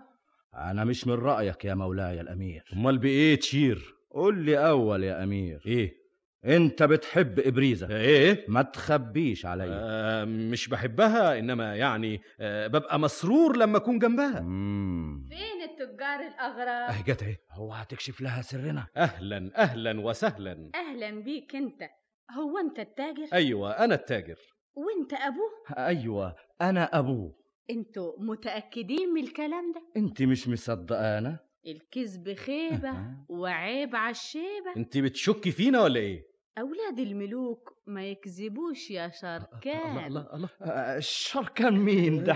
[0.54, 2.64] أنا مش من رأيك يا مولاي الأمير.
[2.72, 5.62] أمال بإيه تشير؟ قول لي أول يا أمير.
[5.66, 6.05] إيه؟
[6.46, 7.96] أنت بتحب إبريزة.
[7.96, 14.40] إيه؟ ما تخبيش عليا آه مش بحبها إنما يعني آه ببقى مسرور لما أكون جنبها.
[14.40, 15.28] مم.
[15.28, 17.36] فين التجار الاغراب آه جت اهي.
[17.50, 18.86] هو هتكشف لها سرنا.
[18.96, 20.70] أهلا أهلا وسهلا.
[20.74, 21.82] أهلا بيك أنت.
[22.30, 24.36] هو أنت التاجر؟ أيوه أنا التاجر.
[24.74, 27.36] وأنت أبوه؟ أيوة أنا أبوه.
[27.70, 32.94] أنتوا متأكدين من الكلام ده؟ أنت مش مصدقانا؟ الكذب خيبة
[33.28, 34.76] وعيب على الشيبة.
[34.76, 40.06] أنت بتشكي فينا ولا إيه؟ أولاد الملوك ما يكذبوش يا شركان.
[40.06, 42.32] الله الله آه، الشركان مين؟ ده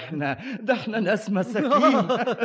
[0.75, 1.95] إحنا ناس مساكين.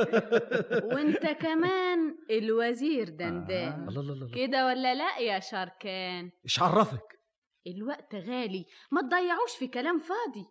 [0.93, 3.87] وأنت كمان الوزير دندان.
[3.89, 7.19] الله الله الله كده ولا لأ يا شركان؟ إيش عرفك.
[7.67, 8.65] الوقت غالي.
[8.91, 10.45] ما تضيعوش في كلام فاضي.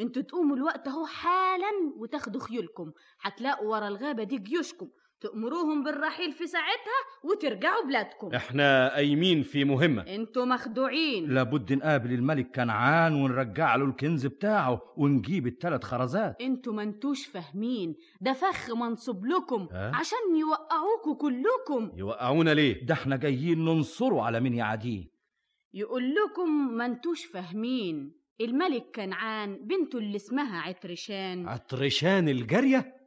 [0.00, 2.92] أنتوا تقوموا الوقت أهو حالا وتاخدوا خيولكم.
[3.20, 4.90] هتلاقوا ورا الغابة دي جيوشكم.
[5.20, 8.34] تأمروهم بالرحيل في ساعتها وترجعوا بلادكم.
[8.34, 10.02] إحنا قايمين في مهمة.
[10.02, 11.34] أنتوا مخدوعين.
[11.34, 16.36] لابد نقابل الملك كنعان ونرجع له الكنز بتاعه ونجيب الثلاث خرزات.
[16.40, 17.94] أنتوا ما أنتوش فاهمين.
[18.20, 21.98] ده فخ منصوب لكم ها؟ عشان يوقعوكوا كلكم.
[21.98, 25.04] يوقعونا ليه؟ ده إحنا جايين ننصره على مين يعاديه.
[25.74, 28.18] يقول لكم ما أنتوش فاهمين.
[28.40, 31.48] الملك كنعان بنته اللي اسمها عطرشان.
[31.48, 32.97] عطرشان الجارية؟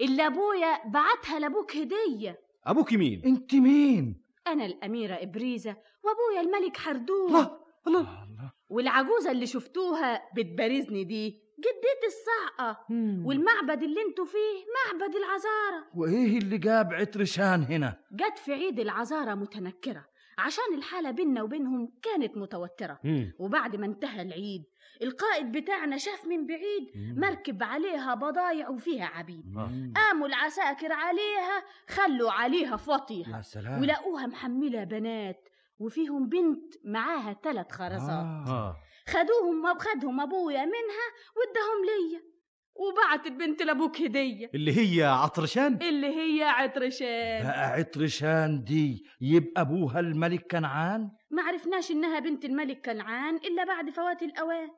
[0.00, 2.40] اللي أبويا بعتها لأبوك هدية.
[2.66, 7.30] أبوك مين؟ أنت مين؟ أنا الأميرة إبريزة وأبويا الملك حردون
[7.86, 8.52] الله الله.
[8.68, 12.84] والعجوزة اللي شفتوها بتبارزني دي جدتي الصعقه
[13.26, 19.34] والمعبد اللي أنتوا فيه معبد العذاره وإيه اللي جاب عطرشان هنا؟ جت في عيد العذاره
[19.34, 20.04] متنكرة
[20.38, 22.98] عشان الحالة بينا وبينهم كانت متوترة.
[23.04, 23.32] مم.
[23.38, 24.64] وبعد ما انتهى العيد
[25.02, 29.44] القائد بتاعنا شاف من بعيد مركب عليها بضايع وفيها عبيد.
[29.96, 32.76] قاموا العساكر عليها خلوا عليها
[33.40, 33.80] سلام.
[33.80, 35.48] ولقوها محملة بنات
[35.78, 38.48] وفيهم بنت معاها ثلاث خرزات.
[38.48, 38.76] آه.
[39.08, 42.30] خدوهم خدهم أبويا منها واداهم ليا
[42.74, 44.50] وبعتت بنت لأبوك هدية.
[44.54, 47.42] اللي هي عطرشان؟ اللي هي عطرشان.
[47.42, 53.90] بقى عطرشان دي يبقى أبوها الملك كنعان؟ ما عرفناش إنها بنت الملك كنعان إلا بعد
[53.90, 54.68] فوات الأوان.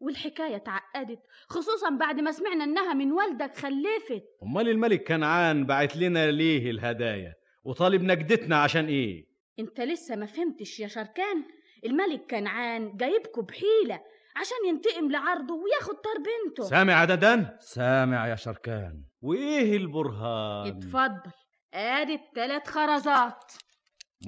[0.00, 1.18] والحكاية اتعقدت
[1.48, 4.24] خصوصا بعد ما سمعنا إنها من والدك خلفت.
[4.42, 7.34] أمال الملك كنعان بعت لنا ليه الهدايا؟
[7.64, 9.26] وطالب نجدتنا عشان إيه؟
[9.58, 11.44] أنت لسه ما فهمتش يا شركان.
[11.84, 14.00] الملك كنعان جايبكوا بحيلة
[14.36, 16.64] عشان ينتقم لعرضه وياخد طار بنته.
[16.64, 19.02] سامع يا دندان سامع يا شركان.
[19.20, 21.32] وإيه البرهان؟ اتفضل.
[21.74, 23.52] آدي التلات خرزات.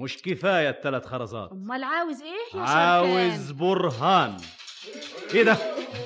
[0.01, 1.51] مش كفاية الثلاث خرزات.
[1.51, 4.37] أمال عاوز إيه يا شركان؟ عاوز برهان.
[5.33, 5.57] إيه ده؟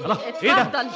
[0.03, 0.89] الله إيه ده؟ اتفضل.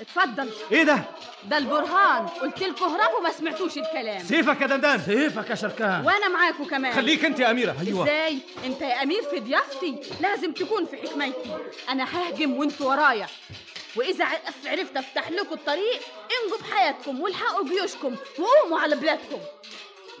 [0.00, 0.50] اتفضل.
[0.72, 1.02] إيه ده؟
[1.44, 2.26] ده البرهان.
[2.26, 4.24] قلت لكم اهربوا ما سمعتوش الكلام.
[4.24, 5.00] سيفك يا دندان.
[5.00, 6.06] سيفك يا شركان.
[6.06, 6.92] وأنا معاكم كمان.
[6.92, 7.76] خليك انت يا أميرة.
[7.82, 11.56] إزاي؟ انت يا أمير في ضيافتي لازم تكون في حكمتي.
[11.88, 13.26] أنا ههجم وانت ورايا.
[13.96, 14.24] وإذا
[14.66, 16.00] عرفت أفتح لكم الطريق
[16.42, 19.38] انجوا بحياتكم والحقوا جيوشكم وقوموا على بلادكم.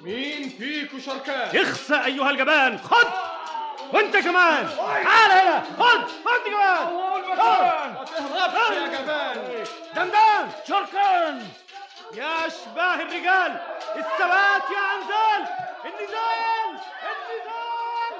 [0.02, 2.78] مين فيكم شركان؟ اخسى أيها الجبان.
[2.78, 3.33] خد!
[3.94, 4.68] وانت كمان.
[4.76, 5.60] تعال هنا.
[5.60, 6.94] خد انت كمان.
[7.94, 9.64] ما تهربش يا جبان
[9.96, 11.36] دندان شركان
[12.14, 13.52] يا اشباه الرجال
[13.96, 15.42] الثبات يا عنزال
[15.84, 16.70] النزال
[17.10, 18.14] النزال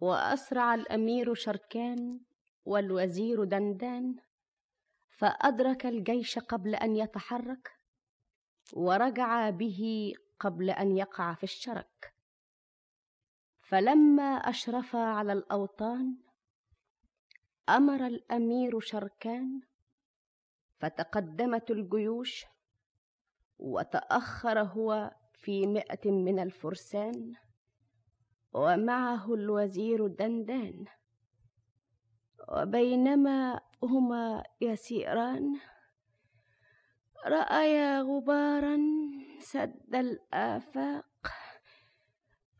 [0.00, 2.20] وأسرع الأمير شركان
[2.64, 4.25] والوزير دندان.
[5.16, 7.72] فأدرك الجيش قبل أن يتحرك
[8.72, 12.14] ورجع به قبل أن يقع في الشرك.
[13.60, 16.16] فلما أشرفا على الأوطان
[17.68, 19.60] أمر الأمير شركان
[20.78, 22.46] فتقدمت الجيوش
[23.58, 27.34] وتأخر هو في مئة من الفرسان
[28.52, 30.84] ومعه الوزير دندان.
[32.48, 35.60] وبينما هما يسيران.
[37.26, 38.78] رأيا غبارا
[39.40, 41.32] سد الآفاق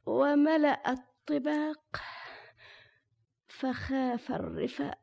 [0.06, 1.96] وملأ الطباق
[3.48, 4.98] فخاف الرفاق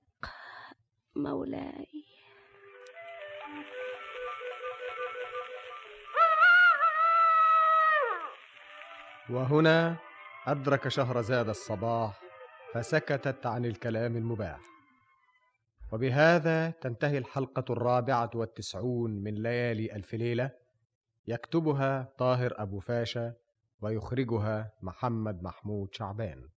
[1.15, 2.03] مولاي.
[9.29, 9.97] وهنا
[10.47, 12.21] أدرك شهرزاد الصباح
[12.73, 14.72] فسكتت عن الكلام المباح.
[15.93, 20.51] وبهذا تنتهي الحلقة الرابعة والتسعون من ليالي ألف ليلة.
[21.27, 23.33] يكتبها طاهر أبو فاشا
[23.81, 26.49] ويخرجها محمد محمود شعبان.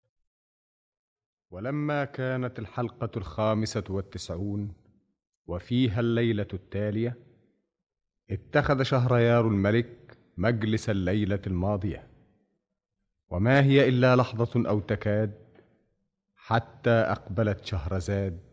[1.50, 4.74] ولما كانت الحلقة الخامسة والتسعون
[5.46, 7.16] وفيها الليلة التالية
[8.30, 12.08] اتخذ شهريار الملك مجلس الليلة الماضية.
[13.28, 15.34] وما هي إلا لحظة أو تكاد
[16.36, 18.45] حتى أقبلت شهرزاد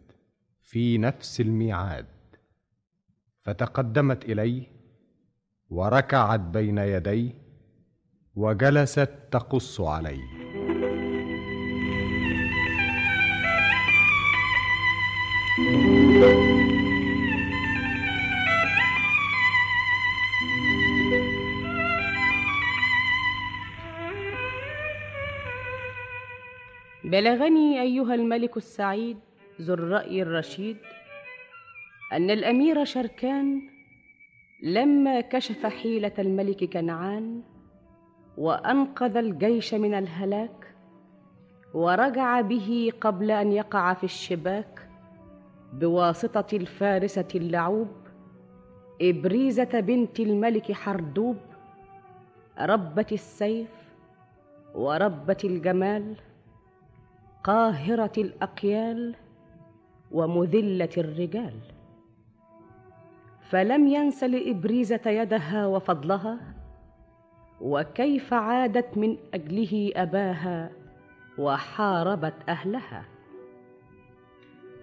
[0.64, 2.06] في نفس الميعاد.
[3.42, 4.64] فتقدمت إليه
[5.70, 7.32] وركعت بين يديه
[8.36, 10.24] وجلست تقص عليه.
[27.04, 29.18] بلغني أيها الملك السعيد
[29.62, 30.78] ذو الرأي الرشيد
[32.14, 33.62] أن الأمير شركان
[34.64, 37.42] لما كشف حيلة الملك كنعان
[38.38, 40.76] وأنقذ الجيش من الهلاك
[41.74, 44.90] ورجع به قبل أن يقع في الشباك
[45.74, 47.92] بواسطة الفارسة اللعوب
[49.02, 51.38] إبريزة بنت الملك حردوب
[52.60, 53.70] ربة السيف
[54.76, 56.16] وربة الجمال
[57.44, 59.16] قاهرة الأقيال
[60.14, 61.54] ومذلة الرجال.
[63.50, 66.40] فلم ينس لإبريزة يدها وفضلها
[67.62, 70.72] وكيف عادت من أجله أباها
[71.38, 73.06] وحاربت أهلها.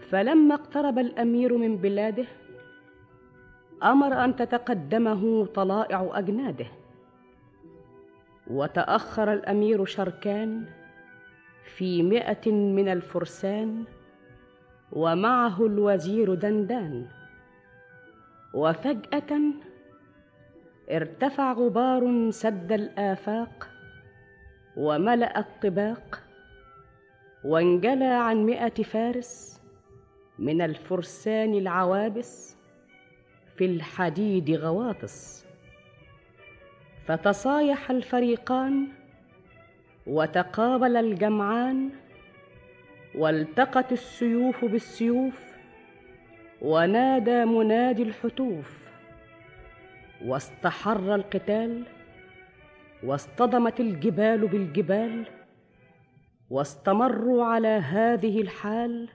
[0.08, 2.26] فلما اقترب الأمير من بلاده
[3.82, 6.66] أمر أن تتقدمه طلائع أجناده.
[8.50, 10.64] وتأخر الأمير شركان
[11.76, 13.84] في مئة من الفرسان
[14.92, 17.06] ومعه الوزير دندان.
[18.54, 19.40] وفجأة
[20.90, 23.68] ارتفع غبار سد الآفاق
[24.76, 26.22] وملأ الطباق
[27.44, 29.60] وانجلى عن مئة فارس
[30.38, 32.56] من الفرسان العوابس
[33.56, 35.46] في الحديد غواطس.
[37.06, 38.88] فتصايح الفريقان
[40.06, 41.90] وتقابل الجمعان
[43.14, 45.56] والتقت السيوف بالسيوف
[46.62, 48.90] ونادى منادي الحتوف
[50.24, 51.84] واستحر القتال
[53.04, 55.26] واصطدمت الجبال بالجبال
[56.50, 59.08] واستمروا على هذه الحال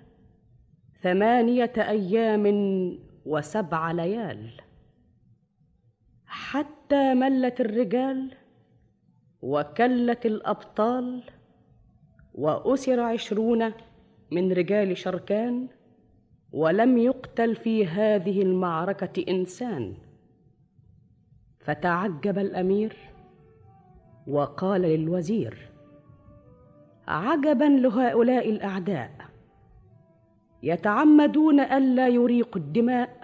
[1.01, 2.45] ثمانية أيام
[3.25, 4.61] وسبع ليال.
[6.25, 8.31] حتى ملت الرجال
[9.41, 11.23] وكلت الأبطال
[12.37, 13.73] وأسر عشرون
[14.31, 15.67] من رجال شركان
[16.51, 19.93] ولم يقتل في هذه المعركة إنسان.
[21.59, 22.95] فتعجب الأمير
[24.27, 25.69] وقال للوزير
[27.07, 29.11] عجبا لهؤلاء الأعداء.
[30.63, 33.17] يتعمدون ألا يريقوا الدماء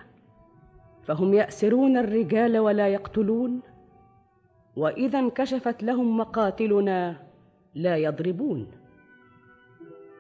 [1.04, 3.62] فهم يأسرون الرجال ولا يقتلون
[4.76, 7.16] وإذا انكشفت لهم مقاتلنا
[7.76, 8.81] لا يضربون.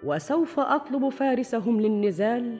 [0.03, 2.59] وسوف أطلب فارسهم للنزال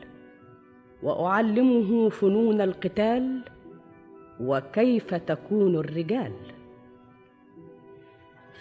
[1.04, 3.42] وأعلمه فنون القتال
[4.40, 6.34] وكيف تكون الرجال.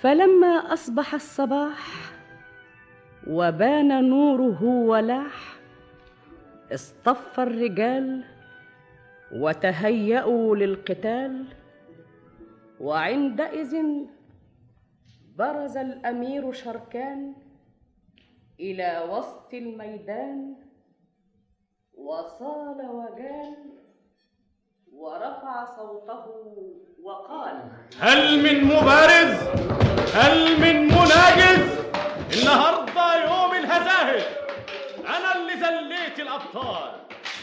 [0.00, 2.12] فلما أصبح الصباح
[3.26, 5.60] وبان نوره ولاح
[6.72, 8.24] اصطف الرجال
[9.32, 11.44] وتهيأوا للقتال.
[12.80, 13.76] وعندئذ
[15.38, 17.34] برز الأمير شركان
[18.60, 20.54] إلى وسط الميدان
[21.94, 23.56] وصال وجال
[24.92, 26.24] ورفع صوته
[27.02, 27.62] وقال
[28.00, 29.38] هل من مبارز؟
[30.14, 31.80] هل من مناجز؟
[32.38, 34.20] النهارده يوم الهزاهر
[35.06, 36.92] أنا اللي زليت الأبطال.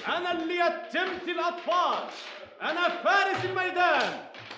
[0.08, 2.00] أنا اللي يتمت الأطفال.
[2.62, 4.14] أنا فارس الميدان.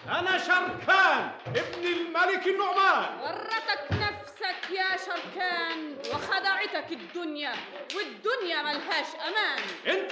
[0.07, 3.19] أنا شركان ابن الملك النعمان.
[3.21, 3.91] ورتك
[4.39, 7.53] نفسك يا شركان وخدعتك الدنيا
[7.95, 9.59] والدنيا ملهاش أمان.
[9.87, 10.11] أنت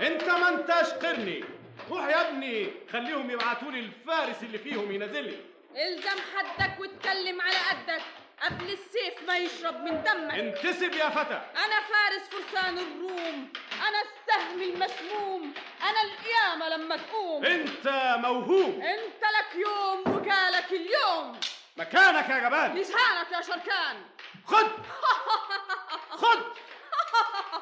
[0.00, 1.44] أنت ما انتش قرني.
[1.90, 5.38] روح يا ابني خليهم يبعتوا لي الفارس اللي فيهم ينزل لي.
[5.76, 8.02] إلزم حدك واتكلم على قدك
[8.42, 10.34] قبل السيف ما يشرب من دمك.
[10.34, 11.40] انتسب يا فتى.
[11.64, 13.52] أنا فارس فرسان الروم
[13.88, 17.44] أنا السهم المسموم أنا القيامة لما تقوم.
[17.44, 18.82] أنت موهوم.
[18.82, 21.40] أنت لك يوم وكالك اليوم.
[21.76, 22.74] مكانك يا جبان.
[22.74, 24.04] لسانك يا شركان.
[24.44, 24.66] خد.
[26.22, 26.42] خد.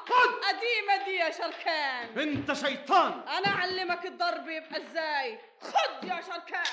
[0.07, 0.31] خد.
[0.45, 2.19] قديمة دي يا شركان.
[2.19, 3.13] انت شيطان.
[3.13, 5.39] أنا أعلمك الضرب يبقى إزاي.
[5.61, 6.65] خد يا شركان.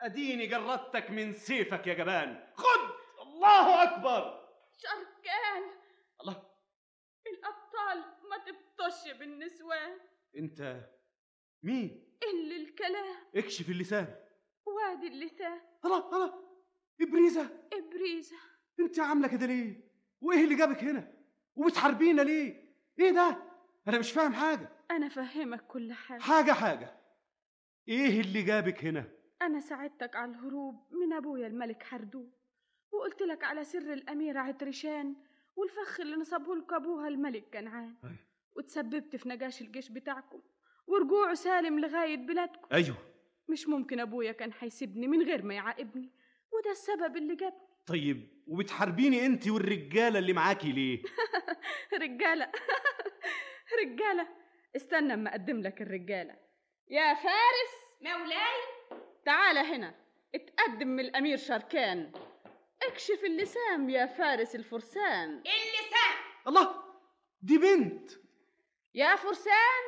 [0.00, 2.46] أديني جردتك من سيفك يا جبان.
[2.54, 2.90] خد.
[3.22, 4.48] الله أكبر.
[4.78, 5.62] شركان.
[6.20, 6.42] الله.
[7.26, 9.98] الأبطال ما تبطش بالنسوان.
[10.36, 10.76] أنت
[11.62, 14.25] مين؟ اللي الكلام اكشف اللسان.
[14.66, 15.60] وادي اللسان.
[15.84, 16.34] الله الله.
[17.00, 17.50] إبريزة.
[17.72, 18.36] إبريزة.
[18.80, 19.80] أنت عاملة كده ليه؟
[20.20, 21.12] وإيه اللي جابك هنا؟
[21.56, 23.42] وبتحاربينا ليه؟ إيه ده؟
[23.88, 24.68] أنا مش فاهم حاجة.
[24.90, 26.20] أنا فهمك كل حاجة.
[26.20, 26.96] حاجة حاجة.
[27.88, 29.04] إيه اللي جابك هنا؟
[29.42, 32.32] أنا ساعدتك على الهروب من أبويا الملك حردوب
[32.92, 35.14] وقلت لك على سر الاميره عطرشان
[35.56, 37.94] والفخ اللي نصبه لك أبوها الملك كنعان
[38.56, 40.40] وتسببت في نجاش الجيش بتاعكم
[40.86, 42.68] ورجوعه سالم لغاية بلادكم.
[42.72, 42.96] أيوه.
[43.48, 46.10] مش ممكن أبويا كان هيسيبني من غير ما يعاقبني.
[46.52, 47.66] وده السبب اللي جابني.
[47.86, 51.02] طيب وبتحاربيني أنت والرجالة اللي معاكي ليه؟
[52.02, 52.52] رجالة.
[53.84, 54.28] رجالة.
[54.76, 56.36] استنى أما أقدم لك الرجالة.
[56.88, 57.72] يا فارس!
[58.00, 59.00] مولاي!
[59.24, 59.94] تعال هنا.
[60.34, 62.12] اتقدم من الأمير شركان
[62.82, 65.30] اكشف اللسان يا فارس الفرسان.
[65.30, 66.16] اللسان!
[66.48, 66.74] الله!
[67.42, 68.10] دي بنت!
[68.94, 69.84] يا فرسان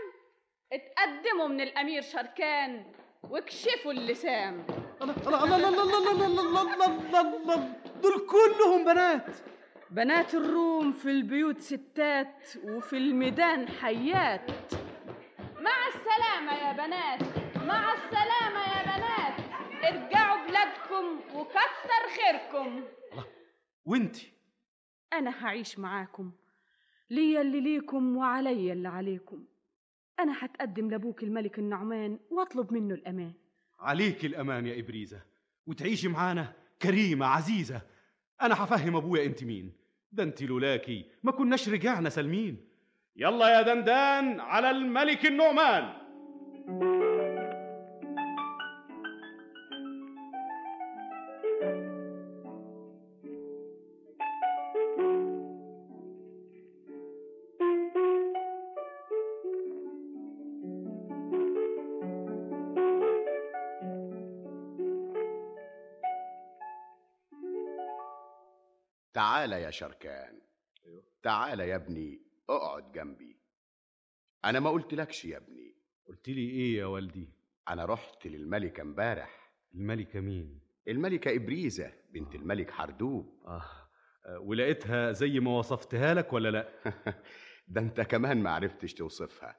[0.73, 2.93] اتقدموا من الأمير شركان
[3.23, 4.65] واكشفوا اللسان
[5.03, 9.27] الله الله الله الله الله الله الله الله الله الله دول كلهم بنات
[9.91, 14.51] بنات الروم في البيوت ستات وفي الميدان حيات
[15.61, 17.23] مع السلامة يا بنات
[17.67, 19.37] مع السلامة يا بنات
[19.85, 22.85] ارجعوا بلادكم وكتر خيركم
[23.85, 24.33] وانتي
[25.13, 26.33] أنا هعيش معاكم
[27.11, 29.45] ليا اللي ليكم وعليا اللي عليكم
[30.21, 33.33] أنا هتقدم لأبوك الملك النعمان وأطلب منه الأمان.
[33.81, 35.23] عليك الأمان يا إبريزة
[35.67, 36.53] وتعيشي معانا
[36.83, 37.83] كريمة عزيزة.
[38.43, 39.73] أنا هفهم أبويا أنت مين؟
[40.13, 42.69] ده أنت لولاكي ما كناش رجعنا سالمين.
[43.17, 45.98] يلا يا دندان على الملك النعمان.
[69.69, 70.41] يا شركان.
[71.23, 73.37] تعال يا ابني اقعد جنبي.
[74.45, 75.75] أنا ما قلتلكش يا ابني.
[76.07, 77.33] قلت لي إيه يا والدي؟
[77.69, 79.53] أنا رحت للملكه امبارح.
[79.75, 83.43] الملكه مين؟ الملكه إبريزة بنت الملك حردوب.
[83.47, 83.89] آه.
[84.41, 86.69] ولقيتها زي ما وصفتها لك ولا لأ؟
[87.69, 89.57] ده أنت كمان ما عرفتش توصفها.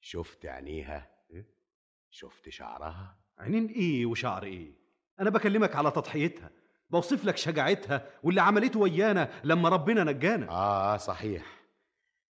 [0.00, 1.10] شفت عينيها؟
[2.10, 4.72] شفت شعرها؟ عينين إيه وشعر إيه؟
[5.20, 6.50] أنا بكلمك على تضحيتها.
[6.90, 10.48] بوصف لك شجاعتها واللي عملته ويانا لما ربنا نجانا.
[10.50, 11.58] آه صحيح.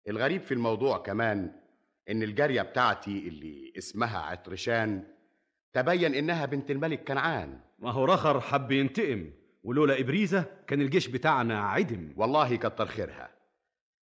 [0.08, 1.52] الغريب في الموضوع كمان
[2.10, 5.04] إن الجارية بتاعتي اللي اسمها عطرشان
[5.72, 7.60] تبين إنها بنت الملك كنعان.
[7.78, 9.30] ما هو رخر حب ينتقم
[9.64, 12.12] ولولا إبريزة كان الجيش بتاعنا عدم.
[12.16, 13.30] والله كتر خيرها.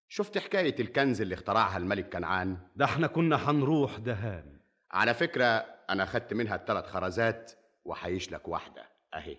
[0.09, 4.59] شفت حكاية الكنز اللي اخترعها الملك كنعان؟ ده إحنا كنا هنروح دهان.
[4.91, 5.45] على فكرة
[5.91, 7.53] أنا خدت منها الثلاث خرزات
[7.85, 8.83] وحيش لك واحدة.
[9.15, 9.37] أهي.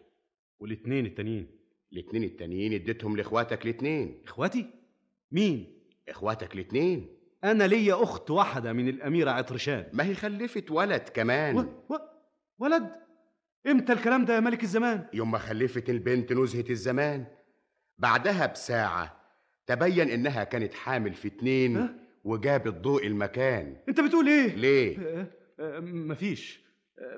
[0.66, 1.48] والاتنين التانيين.
[1.94, 4.66] الاتنين التانيين اديتهم لاخواتك الاتنين إخواتي؟
[5.32, 7.08] مين؟ إخواتك الاتنين
[7.44, 9.86] أنا ليا أخت واحدة من الأميرة عطرشان.
[9.94, 11.56] ما هي خلفت ولد كمان.
[11.58, 11.60] و...
[11.62, 11.96] و...
[12.60, 12.92] ولد؟
[13.68, 17.26] إمتى الكلام ده يا ملك الزمان؟ يوم ما خلفت البنت نزهة الزمان.
[17.98, 19.22] بعدها بساعة
[19.68, 21.90] تبين إنها كانت حامل في اتنين
[22.24, 23.78] وجابت ضوء المكان.
[23.90, 25.28] أنت بتقول إيه؟ ليه؟ آه،
[25.60, 26.60] آه، مفيش.
[26.60, 26.65] آه،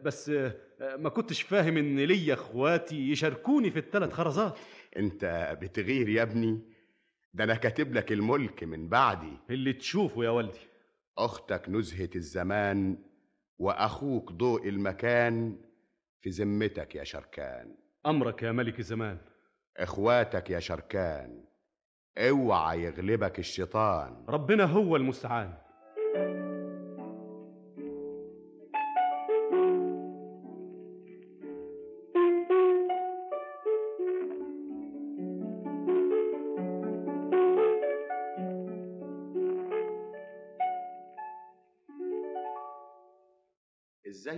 [0.04, 0.56] بس آه،
[0.96, 4.60] ما كنتش فاهم إن ليا أخواتي يشاركوني في الثلاث خرزات.
[4.98, 6.62] أنت بتغير يا ابني؟
[7.34, 9.38] ده أنا كاتب لك الملك من بعدي.
[9.50, 10.60] اللي تشوفه يا والدي.
[11.18, 12.98] أختك نزهة الزمان
[13.60, 15.60] وأخوك ضوء المكان
[16.22, 17.76] في ذمتك يا شركان.
[18.06, 19.18] أمرك يا ملك الزمان.
[19.78, 21.44] إخواتك يا شركان
[22.18, 24.26] اوعى يغلبك الشيطان.
[24.30, 25.54] ربنا هو المستعان.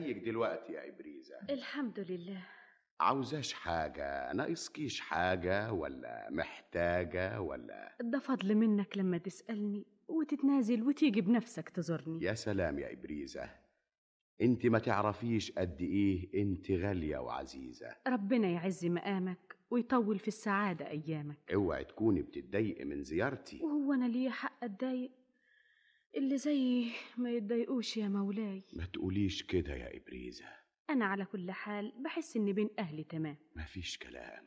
[0.10, 2.46] ازيك دلوقتي يا إبريزة؟ الحمد لله.
[3.00, 11.70] عاوزاش حاجة؟ ناقصكيش حاجة ولا محتاجة ولا؟ ده فضل منك لما تسألني وتتنازل وتيجي بنفسك
[11.70, 12.26] تزورني.
[12.26, 13.50] يا سلام يا إبريزة.
[14.42, 17.96] أنت ما تعرفيش قد إيه أنت غالية وعزيزة.
[18.08, 21.38] ربنا يعز مقامك ويطول في السعادة أيامك.
[21.54, 23.60] اوعي تكوني بتتضايقي من زيارتي.
[23.64, 25.12] وهو أنا ليا حق أتضايق؟
[26.16, 28.64] اللي زيي ما يتضايقوش يا مولاي.
[28.74, 30.46] ما تقوليش كده يا إبريزة.
[30.90, 33.38] أنا على كل حال بحس إني بين أهلي تمام.
[33.56, 34.46] مفيش كلام.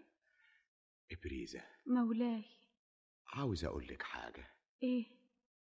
[1.12, 1.62] إبريزة.
[1.86, 2.44] مولاي.
[3.26, 4.46] عاوز أقول لك حاجة.
[4.82, 5.04] إيه؟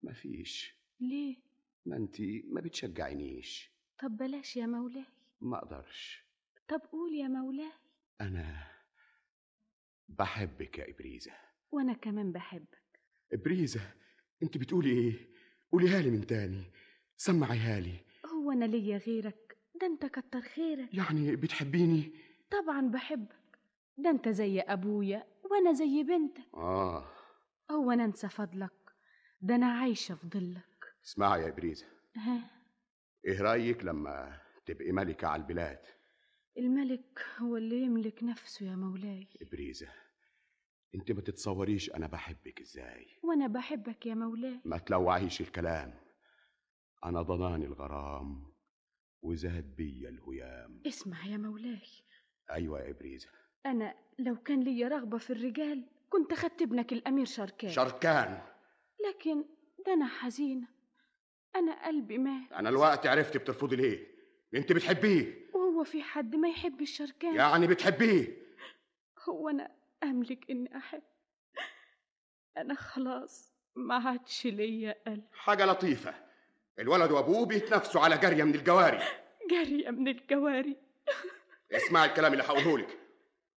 [0.03, 1.37] مفيش ليه؟
[1.87, 3.71] ما أنت ما بتشجعينيش.
[4.03, 5.05] طب بلاش يا مولاي.
[5.41, 6.25] ما أقدرش.
[6.69, 7.73] طب قول يا مولاي.
[8.21, 8.67] أنا
[10.09, 11.33] بحبك يا إبريزة.
[11.71, 13.01] وأنا كمان بحبك.
[13.33, 13.95] إبريزة
[14.43, 15.30] أنت بتقولي إيه؟
[15.73, 16.63] قوليها لي من تاني.
[17.17, 17.95] سمعيها لي
[18.27, 19.57] هو أنا ليا غيرك.
[19.81, 20.95] ده أنت كتر خيرك.
[20.95, 22.13] يعني بتحبيني؟
[22.51, 23.59] طبعا بحبك.
[23.99, 26.55] ده أنت زي أبويا وأنا زي بنتك.
[26.55, 27.05] آه.
[27.71, 28.73] هو أنا أنسى فضلك.
[29.41, 30.95] ده أنا عايشة في ظلك.
[31.05, 31.87] اسمعي يا إبريزة.
[32.17, 32.51] ها؟
[33.27, 35.79] إيه رأيك لما تبقي ملكة على البلاد؟
[36.59, 39.29] الملك هو اللي يملك نفسه يا مولاي.
[39.43, 39.89] إبريزة
[40.95, 43.07] انت ما تتصوريش أنا بحبك إزاي.
[43.23, 44.61] وأنا بحبك يا مولاي.
[44.65, 45.95] ما تلوعيش الكلام.
[47.05, 48.53] أنا ضناني الغرام
[49.23, 50.83] وزاد بيا الهيام.
[50.87, 51.83] اسمع يا مولاي.
[52.51, 53.29] أيوه يا ابريزه
[53.67, 58.43] أنا لو كان ليا رغبة في الرجال كنت خدت ابنك الأمير شركان شركان
[59.09, 59.45] لكن
[59.87, 60.69] ده أنا حزينة.
[61.57, 62.53] أنا قلبي مات.
[62.53, 64.07] أنا الوقت عرفت بترفضي ليه.
[64.55, 65.51] انت بتحبيه.
[65.55, 68.37] وهو في حد ما يحب الشركان يعني بتحبيه.
[69.29, 69.71] هو أنا
[70.03, 71.03] أملك إني أحب.
[72.57, 76.15] أنا خلاص ما عادش ليا قلب حاجة لطيفة.
[76.79, 79.03] الولد وابوه بيتنافسوا على جاريه من الجواري.
[79.51, 80.77] جارية من الجواري.
[81.73, 82.99] اسمع الكلام اللي هقوله لك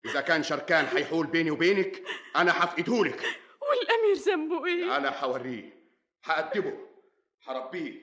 [0.05, 2.03] إذا كان شركان هيحول بيني وبينك
[2.37, 3.21] أنا هفقدهولك.
[3.61, 5.73] والأمير ذنبه إيه؟ أنا هوريه.
[6.25, 6.89] هأدبه.
[7.45, 8.01] هربيه.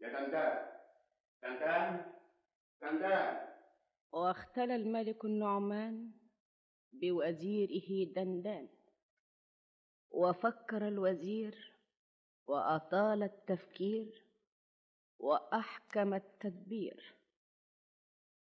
[0.00, 0.66] يا دندان.
[1.42, 2.12] دندان.
[2.82, 3.46] دندان.
[4.12, 6.10] واختلى الملك النعمان.
[7.00, 8.68] بوزيره دندان.
[10.10, 11.72] وفكر الوزير
[12.46, 14.24] وأطال التفكير
[15.18, 17.14] وأحكم التدبير.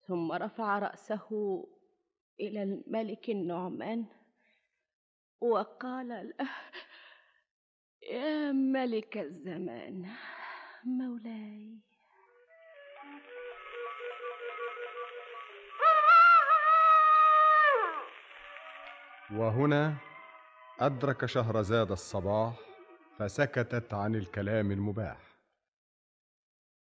[0.07, 1.27] ثم رفع رأسه
[2.39, 4.05] إلى الملك النعمان
[5.41, 6.49] وقال له
[8.11, 10.09] يا ملك الزمان
[10.83, 11.79] مولاي
[19.33, 19.97] وهنا
[20.79, 22.59] أدرك شهرزاد الصباح
[23.17, 25.37] فسكتت عن الكلام المباح.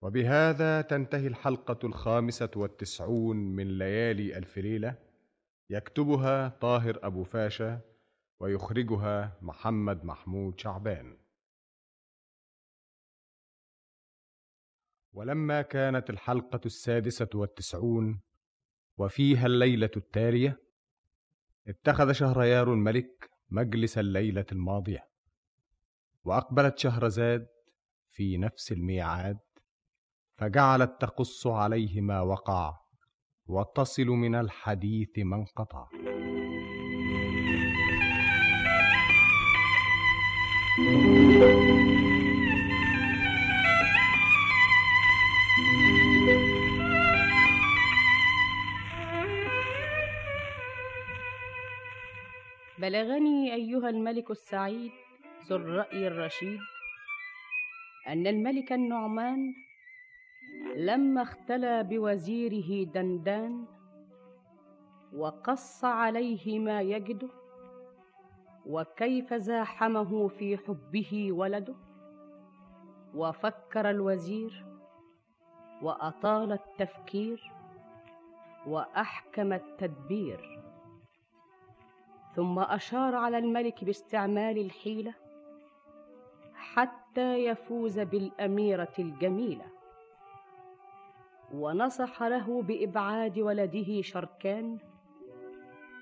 [0.01, 4.95] وبهذا تنتهي الحلقة الخامسة والتسعون من ليالي ألف ليلة
[5.69, 7.81] يكتبها طاهر أبو فاشا
[8.39, 11.17] ويخرجها محمد محمود شعبان.
[15.13, 18.19] ولما كانت الحلقة السادسة والتسعون
[18.97, 20.64] وفيها الليلة التالية
[21.67, 25.07] اتخذ شهريار الملك مجلس الليلة الماضية
[26.23, 27.47] وأقبلت شهرزاد
[28.11, 29.39] في نفس الميعاد
[30.37, 32.77] فجعلت تقص عليه ما وقع
[33.45, 35.87] وتصل من الحديث ما انقطع.
[52.85, 54.91] بلغني أيها الملك السعيد
[55.47, 56.59] ذو الرأي الرشيد
[58.07, 59.53] أن الملك النعمان
[60.75, 63.65] لما اختلى بوزيره دندان
[65.13, 67.29] وقص عليه ما يجده
[68.65, 71.75] وكيف زاحمه في حبه ولده
[73.15, 74.65] وفكر الوزير
[75.81, 77.51] وأطال التفكير
[78.67, 80.54] وأحكم التدبير
[82.35, 85.13] ثم أشار على الملك باستعمال الحيلة
[86.53, 89.65] حتى يفوز بالأميرة الجميلة.
[91.53, 94.77] ونصح له بإبعاد ولده شركان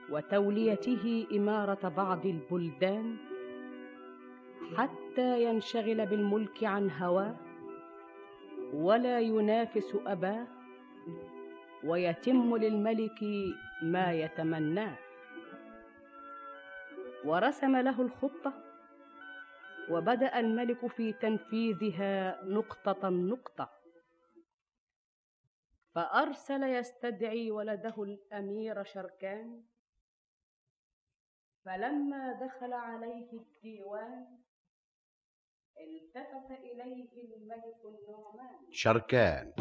[0.10, 3.18] وتوليته إمارة بعض البلدان
[4.78, 7.36] حتى ينشغل بالملك عن هواه
[8.74, 10.48] ولا ينافس أباه
[11.84, 13.24] ويتم للملك
[13.84, 14.98] ما يتمناه.
[17.26, 18.54] ورسم له الخطة
[19.90, 23.70] وبدأ الملك في تنفيذها نقطة نقطة.
[25.96, 29.64] فأرسل يستدعي ولده الأمير شركان.
[31.66, 34.38] فلما دخل عليه الديوان
[35.78, 38.72] التفت إليه الملك النعمان.
[38.72, 39.54] شركان.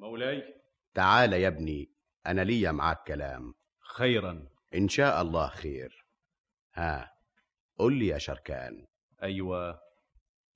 [0.00, 0.62] مولاي.
[0.94, 1.92] تعال يا ابني
[2.26, 3.54] أنا ليا معاك كلام.
[3.96, 4.51] خيرا.
[4.74, 6.06] إن شاء الله خير.
[6.74, 7.12] ها
[7.78, 8.86] قل لي يا شركان.
[9.22, 9.80] أيوة.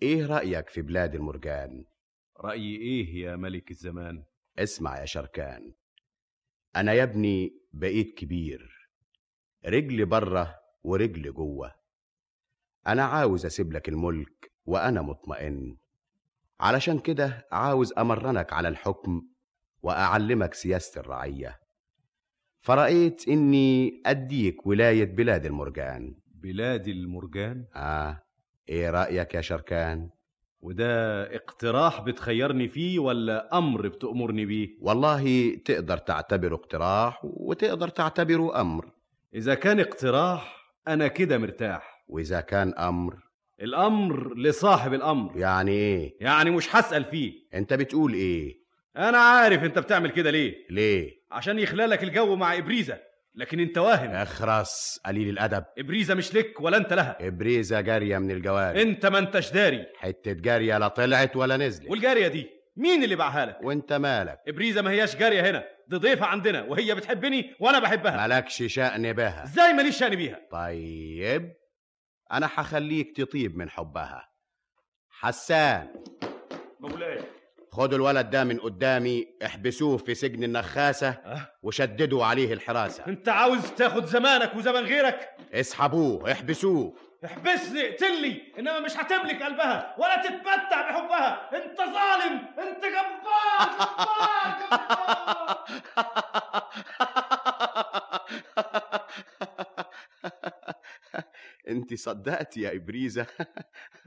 [0.03, 1.85] إيه رأيك في بلاد المرجان؟
[2.41, 4.25] رأيي إيه يا ملك الزمان؟
[4.59, 5.75] اسمع يا شركان.
[6.77, 8.91] أنا يا ابني بقيت كبير.
[9.67, 11.75] رجلي برة ورجلي جوة.
[12.87, 15.77] أنا عاوز أسيب لك الملك وأنا مطمئن.
[16.61, 19.29] علشان كده عاوز أمرنك على الحكم
[19.83, 21.61] وأعلمك سياسة الرعية.
[22.67, 26.14] فرأيت إني أديك ولاية بلاد المرجان.
[26.35, 28.23] بلاد المرجان؟ آه.
[28.69, 30.11] إيه رأيك يا شركان؟
[30.61, 38.91] وده اقتراح بتخيرني فيه ولا أمر بتأمرني بيه؟ والله تقدر تعتبره اقتراح وتقدر تعتبره أمر.
[39.35, 40.57] إذا كان اقتراح
[40.89, 42.05] أنا كده مرتاح.
[42.09, 43.17] وإذا كان أمر؟
[43.61, 45.37] الأمر لصاحب الأمر.
[45.37, 47.33] يعني إيه؟ يعني مش هسأل فيه.
[47.55, 48.66] أنت بتقول إيه؟
[48.97, 50.55] أنا عارف أنت بتعمل كده ليه.
[50.70, 52.99] ليه؟ عشان يخلالك الجو مع إبريزة
[53.34, 54.11] لكن أنت واهم.
[54.11, 55.64] أخرس قليل الأدب.
[55.78, 57.16] إبريزة مش لك ولا أنت لها.
[57.20, 59.86] إبريزة جارية من الجواري أنت ما أنتش داري.
[59.99, 61.90] حتة جارية لا طلعت ولا نزلت.
[61.90, 65.64] والجارية دي مين اللي باعها لك؟ وأنت مالك؟ إبريزة ما هياش جارية هنا.
[65.88, 68.26] دي ضيفة عندنا وهي بتحبني وأنا بحبها.
[68.26, 69.44] مالكش شأن بها.
[69.44, 71.53] إزاي ماليش شأن بيها؟ طيب
[72.32, 74.28] أنا حخليك تطيب من حبها.
[75.11, 75.88] حسان.
[76.80, 77.16] مولاي.
[77.77, 83.07] خدوا الولد ده من قدامي احبسوه في سجن النخاسة أه؟ وشددوا عليه الحراسة.
[83.07, 86.95] أنت عاوز تاخد زمانك وزمن غيرك؟ اسحبوه احبسوه.
[87.24, 91.51] احبسني اقتلني انما مش هتملك قلبها ولا تتمتع بحبها!
[91.57, 92.47] انت ظالم!
[92.59, 93.68] انت جبار!
[94.70, 95.64] جبار!
[101.68, 103.27] انت صدقت يا إبريزة.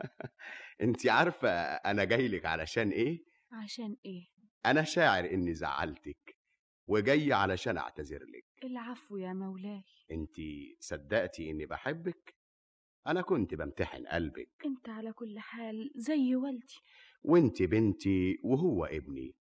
[0.81, 4.27] انت عارفة أنا جاي لك علشان إيه؟ عشان إيه؟
[4.65, 6.37] أنا شاعر إني زعلتك
[6.87, 8.45] وجاي علشان أعتذر لك.
[8.63, 9.83] العفو يا مولاي.
[10.11, 10.35] انت
[10.79, 12.35] صدقتي إني بحبك
[13.07, 14.49] أنا كنت بمتحن قلبك.
[14.65, 16.75] أنت على كل حال زي والدي.
[17.23, 19.35] وأنت بنتي وهو ابني.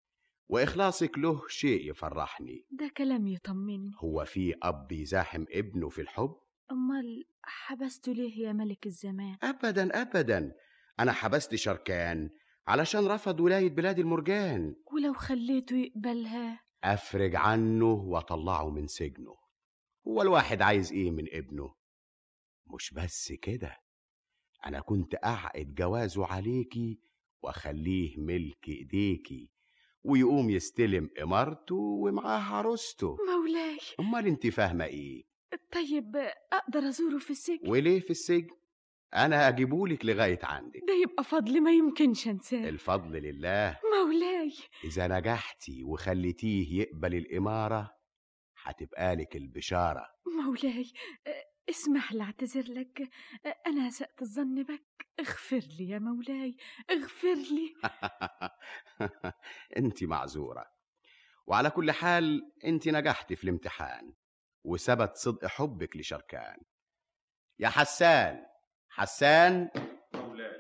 [0.49, 2.67] وإخلاصك له شيء يفرحني.
[2.71, 3.93] ده كلام يطمني.
[3.99, 6.37] هو في أب يزاحم ابنه في الحب؟
[6.71, 10.53] أمال حبسته ليه يا ملك الزمان؟ ابدا ابدا.
[11.01, 12.31] أنا حبست شركان
[12.69, 14.75] علشان رفض ولاية بلاد المرجان.
[14.93, 16.61] ولو خليته يقبلها.
[16.85, 19.37] أفرج عنه وأطلعه من سجنه.
[20.09, 21.75] هو الواحد عايز إيه من ابنه؟
[22.75, 23.77] مش بس كده.
[24.67, 26.99] أنا كنت أعقد جوازه عليكي
[27.43, 29.51] وأخليه ملك ايديكي
[30.05, 33.17] ويقوم يستلم إمارته ومعاه عروسته.
[33.29, 33.79] مولاي.
[34.01, 35.25] أمال انت فاهمة إيه؟
[35.73, 36.17] طيب
[36.53, 38.57] أقدر أزوره في السجن؟ وليه في السجن؟
[39.17, 40.81] أنا اجيبهولك لغاية عندك.
[40.89, 42.69] ده يبقى فضل ما يمكنش أنساه.
[42.69, 43.79] الفضل لله.
[44.05, 44.53] مولاي.
[44.85, 47.97] إذا نجحتي وخليتيه يقبل الإمارة
[48.62, 50.07] هتبقى لك البشارة.
[50.45, 50.93] مولاي
[51.71, 53.11] اسمح لي أعتذر لك.
[53.67, 55.07] أنا اسأت الظن بك.
[55.21, 56.57] اغفر لي يا مولاي.
[56.91, 57.75] اغفر لي.
[59.77, 60.64] أنت معذورة.
[61.47, 64.12] وعلى كل حال أنت نجحتي في الامتحان
[64.64, 66.57] وثبت صدق حبك لشركان.
[67.59, 68.56] يا حسان!
[68.97, 69.70] حسان.
[70.14, 70.59] مولاي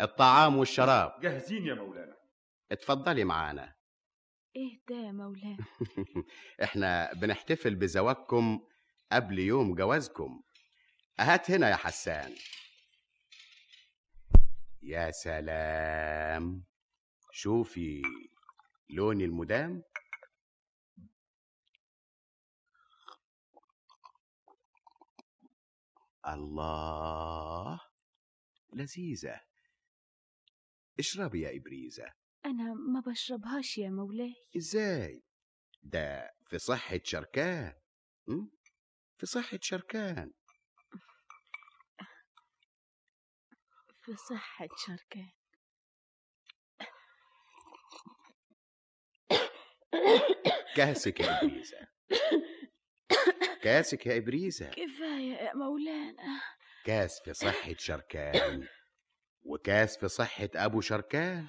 [0.00, 1.20] الطعام والشراب.
[1.20, 2.16] جاهزين يا مولانا.
[2.72, 3.74] اتفضلي معانا.
[4.56, 5.56] إيه ده يا مولاي
[6.64, 8.60] إحنا بنحتفل بزواجكم
[9.12, 10.42] قبل يوم جوازكم.
[11.20, 12.34] هات هنا يا حسان.
[14.82, 16.64] يا سلام.
[17.32, 18.02] شوفي
[18.90, 19.82] لون المدام.
[26.26, 27.80] الله
[28.72, 29.40] لذيذة.
[30.98, 32.12] اشربي يا إبريزة.
[32.46, 34.34] أنا ما بشربهاش يا مولاي.
[34.56, 35.22] إزاي؟
[35.82, 37.80] ده في صحة شركان.
[38.26, 38.46] م?
[39.18, 40.32] في صحة شركان.
[44.02, 45.30] في صحة شركان.
[50.76, 51.88] كاسك يا إبريزة.
[53.64, 54.68] كاسك يا إبريزة.
[54.70, 56.40] كفاية يا مولانا؟
[56.84, 58.68] كاس في صحة شركان.
[59.42, 61.46] وكاس في صحة أبو شركان.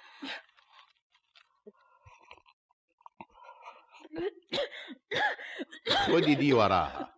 [5.88, 7.16] خدي دي وراها.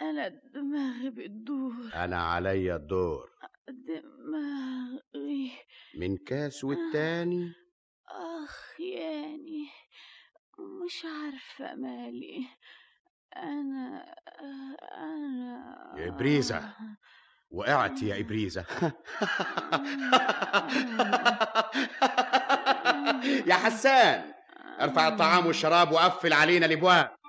[0.00, 1.90] أنا دماغي بتدور.
[1.94, 3.30] أنا عليا الدور.
[3.68, 5.52] دماغي.
[5.98, 7.52] من كاس والتاني.
[8.08, 9.81] أخ يعني.
[10.58, 12.46] مش عارفة مالي.
[13.36, 14.14] أنا
[14.92, 16.72] أنا يا إبريزة
[17.50, 18.64] وقعت يا إبريزة.
[23.50, 24.32] يا حسان
[24.80, 27.21] ارفع الطعام والشراب وقفل علينا الأبواب.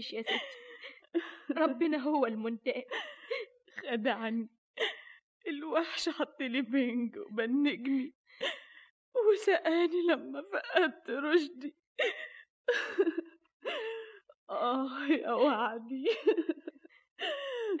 [0.00, 0.40] تعيطيش يا ستي؟
[1.50, 2.82] ربنا هو المنتقم
[3.82, 4.48] خدعني
[5.46, 8.14] الوحش حط لي بنج وبنجني.
[9.32, 11.76] وسقاني لما فقدت رشدي.
[14.50, 16.06] آه يا وعدي.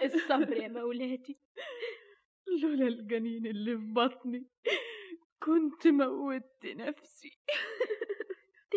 [0.02, 1.38] الصبر يا مولاتي.
[2.62, 4.46] لولا الجنين اللي في بطني
[5.42, 7.38] كنت موتت نفسي.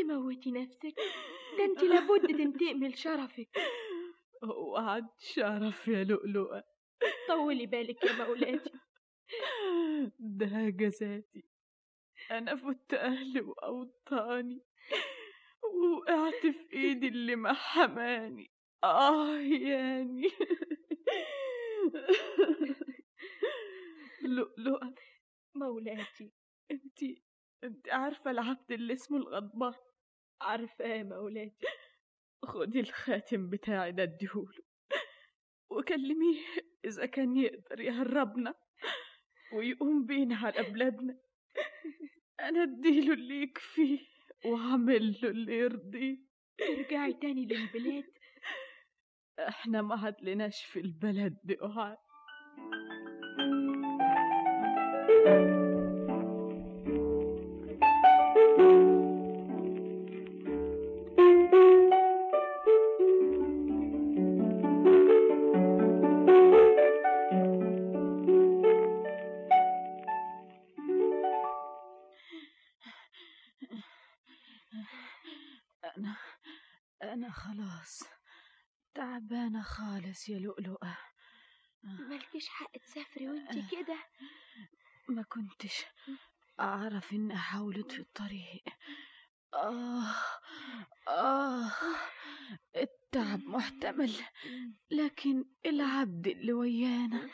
[0.07, 0.95] تموتي نفسك.
[1.57, 3.49] ده انت لابد تنتقمي لشرفك
[4.43, 6.63] وعد شرف يا لؤلؤة.
[7.27, 8.71] طولي بالك يا مولاتي.
[10.19, 11.43] ده جزاتي.
[12.31, 14.61] أنا فت أهلي وأوطاني.
[15.63, 18.51] وقعت في إيدي اللي ما حماني.
[18.83, 20.27] آه يعني
[24.21, 24.95] لؤلؤة.
[25.55, 26.31] مولاتي.
[26.71, 27.23] انتي
[27.63, 29.73] انت عارفة العبد اللي اسمه الغضبان.
[30.43, 31.67] عارفاه يا مولاتي.
[32.43, 34.63] خدي الخاتم بتاعي ده اديهوله.
[35.69, 36.39] وكلميه
[36.85, 38.53] إذا كان يقدر يهربنا
[39.53, 41.19] ويقوم بينا على بلادنا.
[42.39, 43.99] أنا أديله اللي يكفيه
[44.45, 46.17] وأعمل له اللي يرضيه.
[46.57, 48.13] ترجعي تاني للبلاد.
[49.39, 51.97] إحنا ما عدلناش في البلد دي قعد
[80.23, 80.97] خالص يا لؤلؤة.
[81.83, 83.97] مالكيش حق تسافري وانت كده.
[85.09, 85.85] ما كنتش
[86.59, 88.63] أعرف إن حاولت في الطريق.
[89.53, 90.15] آه.
[91.07, 91.71] آه.
[92.75, 94.13] التعب محتمل.
[94.91, 97.29] لكن العبد اللي ويانا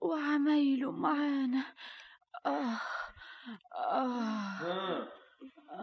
[0.00, 1.74] وعمايله معانا
[2.46, 2.80] آه.
[3.72, 5.08] آه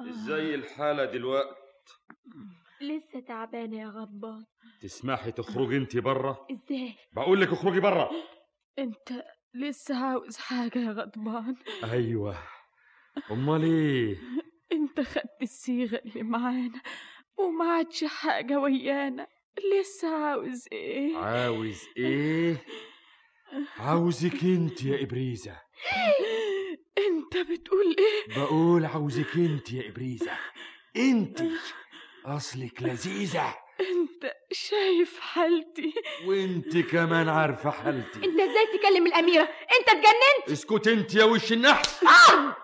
[0.09, 1.57] إزاي الحالة دلوقت؟
[2.81, 4.45] لسه تعبانة يا غضبان
[4.83, 8.09] تسمحي تخرجي انت برا؟ إزاي؟ بقول لك اخرجي برا.
[8.79, 9.23] أنت
[9.53, 11.55] لسه عاوز حاجة يا غضبان.
[11.83, 12.37] أيوه.
[13.31, 14.17] أمال إيه؟
[14.71, 16.81] أنت خدت الصيغة اللي معانا
[17.37, 19.27] وما عادش حاجة ويانا.
[19.79, 22.65] لسه عاوز إيه؟ عاوز إيه؟
[23.77, 25.61] عاوزك أنت يا إبريزة.
[27.07, 30.31] أنت بتقول إيه؟ بقول عاوزك أنت يا إبريزة.
[30.97, 31.43] أنت
[32.25, 33.62] أصلك لذيذة.
[33.79, 35.93] أنت شايف حالتي.
[36.25, 38.17] وأنت كمان عارفة حالتي.
[38.17, 39.49] أنت إزاي تكلم الأميرة؟
[39.79, 40.51] أنت اتجننت.
[40.51, 42.03] اسكت أنت يا وش النحس.
[42.03, 42.55] آه!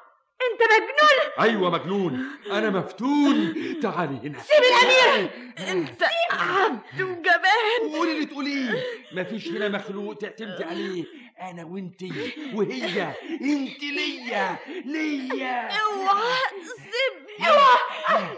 [0.51, 1.31] أنت مجنون.
[1.39, 2.27] أيوه مجنون.
[2.51, 3.53] أنا مفتون.
[3.81, 4.39] تعالي هنا.
[4.39, 5.29] سيب الامير
[5.59, 6.03] أنت.
[6.31, 7.91] عبد وجبان.
[7.93, 8.83] قولي اللي تقوليه.
[9.11, 11.05] مفيش هنا مخلوق تعتمدي عليه.
[11.41, 13.13] أنا وانتي وهي.
[13.41, 14.57] أنت ليا.
[14.85, 15.67] ليا.
[15.81, 17.77] اوعى سيبني اوعى.
[18.09, 18.37] اوعى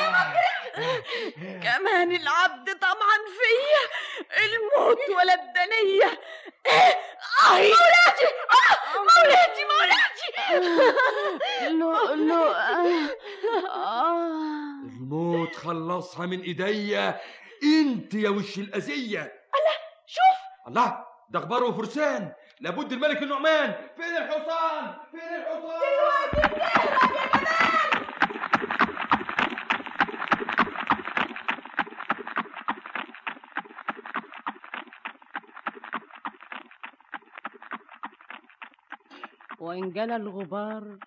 [0.00, 0.45] يا مجرم.
[1.62, 3.84] كمان العبد طمعا فيا.
[4.44, 6.20] الموت ولا الدنية
[6.66, 10.28] آه مولاتي آه مولاتي مولاتي.
[11.68, 12.54] لو لو
[14.84, 17.20] الموت خلصها من إيديا.
[17.62, 19.20] إنت يا وش الأذية.
[19.20, 20.38] الله شوف.
[20.68, 22.32] الله ده أخبار وفرسان.
[22.60, 23.88] لابد الملك النعمان.
[23.96, 25.80] فين الحصان؟ فين الحصان؟
[26.32, 27.05] دلوقتي
[39.66, 40.98] وانجلى الغبار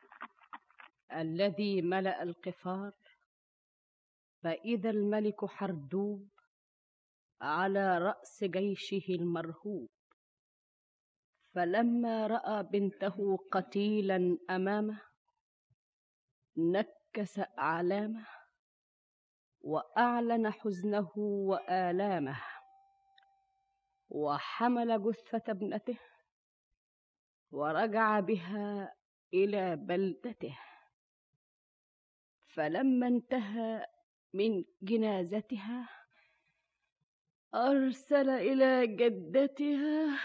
[1.13, 2.91] الذي ملأ القفار
[4.43, 6.27] فإذا الملك حردوب
[7.41, 9.89] على رأس جيشه المرهوب.
[11.55, 15.01] فلما رأى بنته قتيلا أمامه
[16.57, 18.27] نكس أعلامه
[19.61, 22.41] وأعلن حزنه وآلامه
[24.09, 26.08] وحمل جثة ابنته.
[27.51, 28.95] ورجع بها
[29.33, 30.59] إلى بلدته.
[32.47, 33.85] فلما انتهى
[34.33, 35.89] من جنازتها
[37.55, 40.19] أرسل إلى جدتها.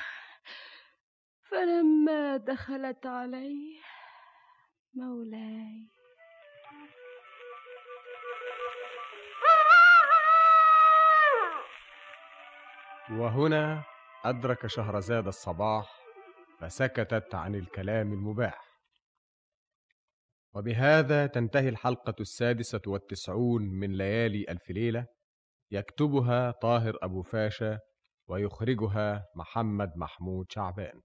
[1.42, 3.80] فلما دخلت عليه
[4.94, 5.90] مولاي.
[13.10, 13.84] وهنا
[14.24, 16.03] أدرك شهرزاد الصباح
[16.64, 18.80] فسكتت عن الكلام المباح.
[20.54, 25.06] وبهذا تنتهي الحلقة السادسة والتسعون من ليالي ألف ليلة.
[25.70, 27.78] يكتبها طاهر أبو فاشا
[28.26, 31.00] ويخرجها محمد محمود شعبان.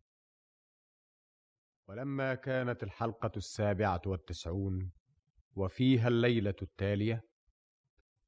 [1.88, 4.92] ولما كانت الحلقة السابعة والتسعون
[5.56, 7.22] وفيها الليلة التالية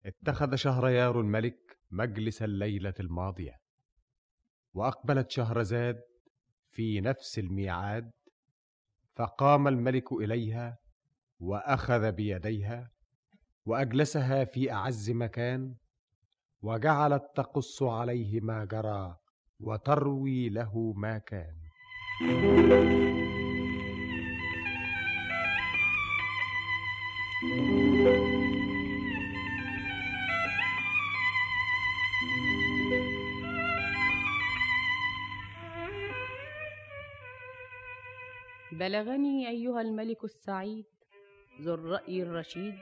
[0.05, 3.57] اتخذ شهريار الملك مجلس الليلة الماضية.
[4.73, 6.10] وأقبلت شهرزاد
[6.71, 8.11] في نفس الميعاد
[9.15, 10.77] فقام الملك إليها
[11.39, 12.89] وأخذ بيديها
[13.65, 15.75] وأجلسها في أعز مكان
[16.61, 19.15] وجعلت تقص عليه ما جرى
[19.59, 21.55] وتروي له ما كان.
[38.81, 40.85] بلغني أيها الملك السعيد
[41.61, 42.75] ذو الرأي الرشيد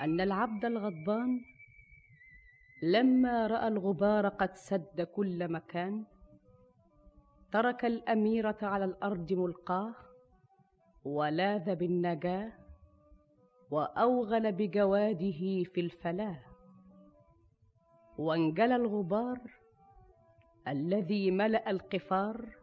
[0.00, 1.40] أن العبد الغضبان
[2.82, 6.04] لما رأى الغبار قد سد كل مكان
[7.52, 9.94] ترك الأميرة على الأرض ملقاه
[11.04, 12.52] ولاذ بالنجاة
[13.70, 15.42] وأوغل بجواده
[15.72, 16.40] في الفلاه
[18.18, 19.38] وانجلى الغبار
[20.68, 22.61] الذي ملأ القفار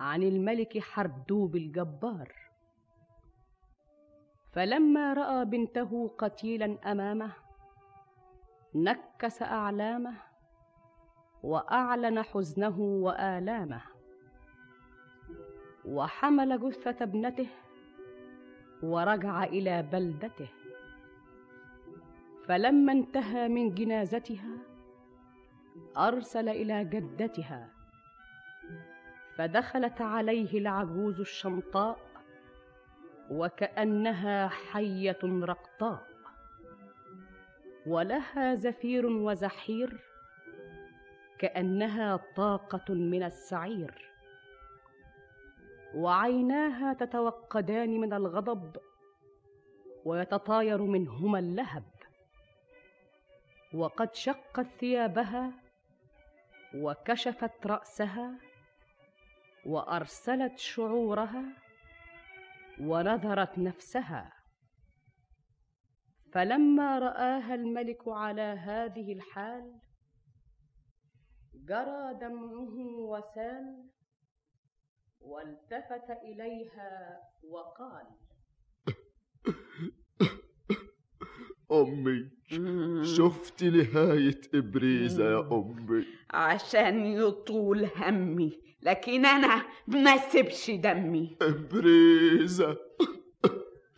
[0.00, 2.34] عن الملك حردوب الجبار.
[4.52, 7.32] فلما رأى بنته قتيلا أمامه
[8.74, 10.14] نكس أعلامه
[11.42, 13.82] وأعلن حزنه وآلامه
[15.84, 17.48] وحمل جثة ابنته
[18.82, 20.48] ورجع إلى بلدته.
[22.44, 24.58] فلما انتهى من جنازتها
[25.96, 27.73] أرسل إلى جدتها.
[29.36, 31.98] فدخلت عليه العجوز الشمطاء
[33.30, 36.06] وكأنها حية رقطاء.
[37.86, 40.00] ولها زفير وزحير
[41.38, 44.10] كأنها طاقة من السعير.
[45.94, 48.76] وعيناها تتوقدان من الغضب
[50.04, 51.84] ويتطاير منهما اللهب.
[53.74, 55.50] وقد شقت ثيابها
[56.74, 58.38] وكشفت رأسها
[59.66, 61.44] وأرسلت شعورها
[62.80, 64.32] ونذرت نفسها.
[66.32, 69.80] فلما رآها الملك على هذه الحال
[71.54, 72.76] جرى دمعه
[73.10, 73.90] وسال
[75.20, 78.06] والتفت إليها وقال
[81.72, 82.28] أمي.
[83.04, 86.04] شفت نهاية إبريزة يا أمي.
[86.30, 91.36] عشان يطول همي لكن أنا ما سيبش دمي.
[91.42, 92.76] إبريزة.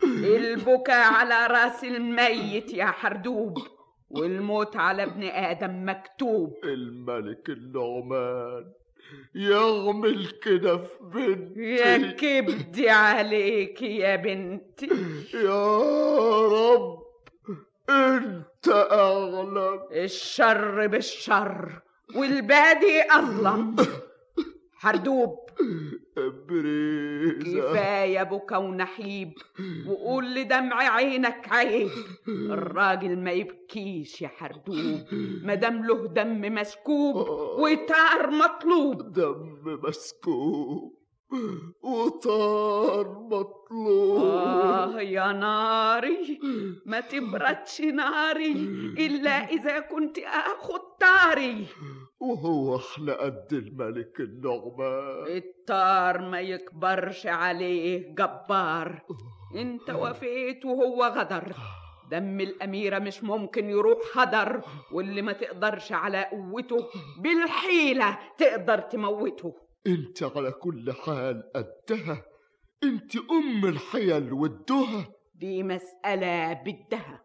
[0.03, 3.57] البكاء على رأس الميت يا حردوب
[4.09, 6.53] والموت على ابن آدم مكتوب.
[6.63, 8.71] الملك النعمان
[9.35, 11.61] يعمل كده في بنتي.
[11.61, 14.89] يا كبدي عليك يا بنتي.
[15.33, 15.77] يا
[16.47, 17.06] رب.
[17.89, 21.81] أنت اعلم الشر بالشر
[22.15, 23.75] والبادي أظلم.
[24.73, 25.49] حردوب
[26.47, 29.33] بريزة كفاية بكا ونحيب
[29.87, 31.89] وقول لدمع عينك عيب.
[32.27, 34.99] الراجل ما يبكيش يا حردوب
[35.43, 37.15] مادام له دم مسكوب
[37.59, 39.13] وتعر مطلوب.
[39.13, 40.96] دم مسكوب.
[41.81, 44.21] وطار مطلوب.
[44.21, 46.39] آه يا ناري
[46.85, 48.51] ما تبردش ناري
[48.97, 51.65] إلا إذا كنت آخد طاري
[52.19, 55.25] وهو إحنا قد الملك النعمان.
[55.27, 59.01] الطار ما يكبرش عليه جبار.
[59.55, 61.53] إنت وفيت وهو غدر.
[62.11, 64.61] دم الأميرة مش ممكن يروح هدر
[64.91, 66.77] واللي ما تقدرش على قوته
[67.19, 69.66] بالحيلة تقدر تموته.
[69.87, 72.25] انت على كل حال قدها
[72.83, 77.23] انت أم الحيل والدهى دي مسألة بدها.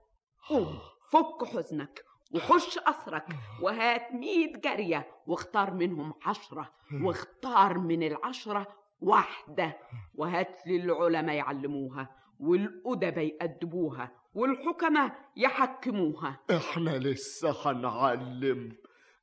[0.49, 0.79] قوم
[1.13, 2.05] فك حزنك
[2.35, 3.25] وخش قصرك
[3.63, 8.67] وهات مية جارية واختار منهم عشرة واختار من العشرة
[9.01, 9.79] واحدة
[10.15, 16.41] وهات لي العلماء يعلموها والأدباء يأدبوها والحكماء يحكموها.
[16.51, 18.77] إحنا لسه هنعلم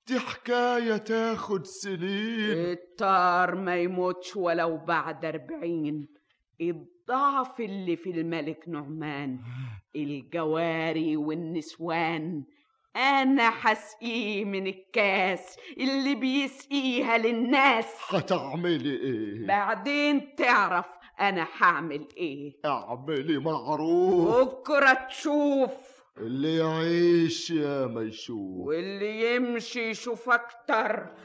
[0.09, 2.51] دي حكاية تاخد سنين.
[2.71, 6.07] الطار ما يموتش ولو بعد أربعين.
[6.61, 9.39] الضعف اللي في الملك نعمان
[9.95, 12.43] الجواري والنسوان.
[12.95, 17.85] أنا حسقيه من الكاس اللي بيسقيها للناس.
[18.09, 20.85] هتعملي إيه؟ بعدين تعرف
[21.19, 22.53] أنا هعمل إيه.
[22.65, 24.37] أعملي معروف.
[24.37, 25.98] بكرة تشوف.
[26.17, 31.15] اللي يعيش يا ما يشوف واللي يمشي يشوف أكتر.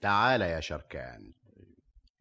[0.00, 1.32] تعال يا شركان.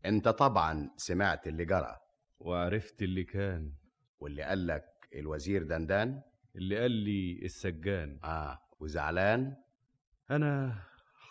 [0.06, 1.98] انت طبعا سمعت اللي جرى.
[2.40, 3.74] وعرفت اللي كان.
[4.20, 6.22] واللي قال لك الوزير دندان؟
[6.56, 8.20] اللي قال لي السجان.
[8.24, 9.56] آه وزعلان؟
[10.32, 10.76] أنا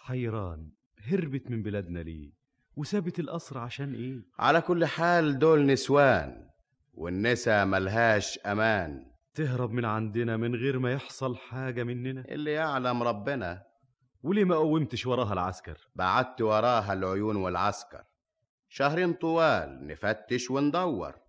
[0.05, 0.71] حيران
[1.03, 2.33] هربت من بلادنا ليه؟
[2.77, 6.51] وسابت القصر عشان إيه؟ على كل حال دول نسوان
[6.95, 9.11] والنسا ملهاش أمان.
[9.35, 12.25] تهرب من عندنا من غير ما يحصل حاجة مننا.
[12.29, 13.63] اللي يعلم ربنا.
[14.23, 18.05] وليه ما قومتش وراها العسكر؟ بعت وراها العيون والعسكر.
[18.69, 21.24] شهرين طوال نفتش وندور.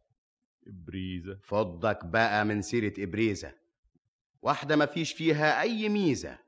[0.67, 1.39] إبريزة.
[1.43, 3.53] فضك بقى من سيرة إبريزة.
[4.41, 6.39] واحدة ما فيش فيها أي ميزة.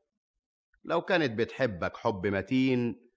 [0.86, 3.10] لو كانت بتحبك حب متين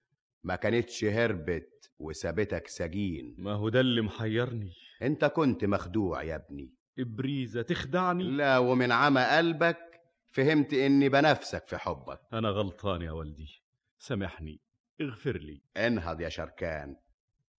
[0.43, 3.35] ما كانتش هربت وسابتك سجين.
[3.37, 4.73] ما هو ده اللي محيرني.
[5.01, 6.73] أنت كنت مخدوع يا ابني.
[6.99, 8.23] إبريزة تخدعني.
[8.23, 10.01] لا ومن عمى قلبك
[10.31, 12.19] فهمت إني بنفسك في حبك.
[12.33, 13.61] أنا غلطان يا والدي.
[13.99, 14.59] سامحني.
[15.01, 15.61] اغفر لي.
[15.77, 16.95] انهض يا شركان.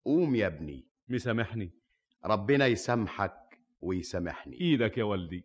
[0.05, 0.87] قوم يا ابني.
[1.09, 1.73] مسامحني.
[2.25, 4.61] ربنا يسامحك ويسامحني.
[4.61, 5.45] إيدك يا والدي.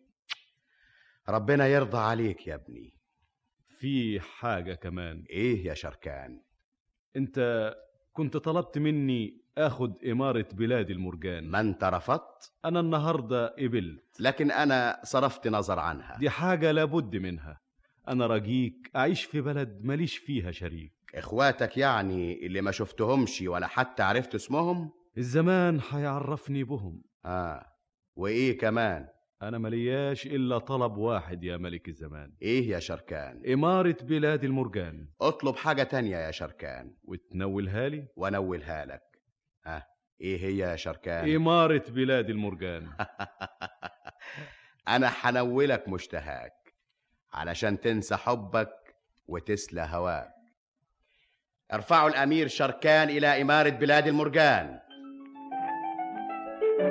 [1.28, 2.94] ربنا يرضى عليك يا ابني.
[3.78, 5.24] في حاجة كمان.
[5.30, 6.40] إيه يا شركان؟
[7.16, 7.74] أنت
[8.12, 11.44] كنت طلبت مني اخد إمارة بلاد المرجان.
[11.50, 14.20] ما أنت رفضت؟ أنا النهاردة قبلت.
[14.20, 16.18] لكن أنا صرفت نظر عنها.
[16.18, 17.60] دي حاجة لابد منها.
[18.08, 20.92] أنا رجيك أعيش في بلد ماليش فيها شريك.
[21.14, 27.02] إخواتك يعني اللي ما شفتهمش ولا حتى عرفت اسمهم؟ الزمان هيعرفني بهم.
[27.24, 27.66] آه.
[28.16, 29.08] وإيه كمان؟
[29.42, 32.32] أنا ملياش إلا طلب واحد يا ملك الزمان.
[32.42, 35.08] إيه يا شركان؟ إمارة بلاد المرجان.
[35.20, 36.94] اطلب حاجة تانية يا شركان.
[37.02, 39.02] وتنولها لي؟ وأنولها لك.
[39.66, 39.86] ها
[40.20, 42.88] إيه هي يا شركان؟ إمارة بلاد المرجان.
[44.88, 46.74] أنا حنولك مشتهاك
[47.32, 48.70] علشان تنسى حبك
[49.26, 50.34] وتسلى هواك.
[51.72, 54.80] ارفعوا الأمير شركان إلى إمارة بلاد المرجان.
[56.78, 56.90] صباح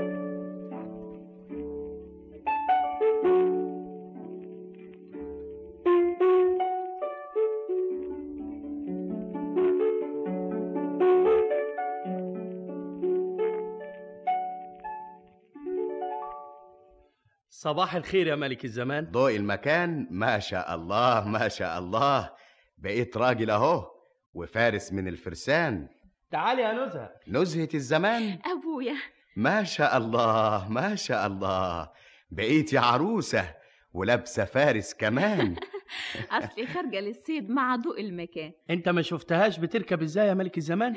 [17.96, 19.12] الخير يا ملك الزمان.
[19.12, 22.34] ضوء المكان ما شاء الله ما شاء الله.
[22.78, 23.92] بقيت راجل اهو
[24.34, 25.88] وفارس من الفرسان.
[26.32, 27.12] تعالي يا نزهة.
[27.28, 28.40] نزهة الزمان.
[28.46, 29.17] أبويا.
[29.38, 31.92] ما شاء الله ما شاء الله.
[32.32, 33.56] بقيت يا عروسة
[33.94, 35.56] ولابسة فارس كمان.
[36.32, 38.54] أصلي خارجة للصيد مع ضوء المكان.
[38.70, 40.96] أنت ما شفتهاش بتركب إزاي يا ملك الزمان؟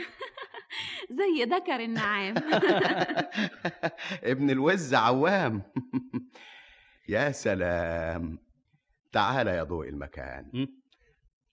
[1.19, 2.35] زي ذكر النعام.
[4.33, 5.62] ابن الوز عوام.
[7.09, 8.39] يا سلام.
[9.12, 10.69] تعال يا ضوء المكان.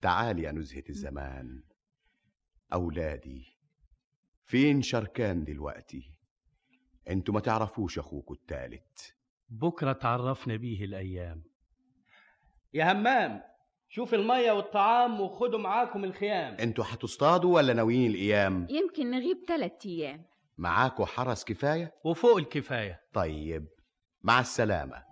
[0.02, 1.64] تعال يا نزهة الزمان.
[2.74, 3.58] أولادي
[4.46, 6.16] فين شركان دلوقتي؟
[7.10, 9.16] أنتوا ما تعرفوش أخوكوا التالت
[9.50, 11.44] بكرة تعرفنا بيه الأيام.
[12.74, 13.42] يا همام
[13.90, 16.54] شوف المية والطعام وخدوا معاكم الخيام.
[16.54, 20.22] أنتوا هتصطادوا ولا ناويين الأيام يمكن نغيب تلات أيام.
[20.58, 23.02] معاكوا حرس كفاية؟ وفوق الكفاية.
[23.14, 23.68] طيب
[24.24, 25.04] مع السلامة.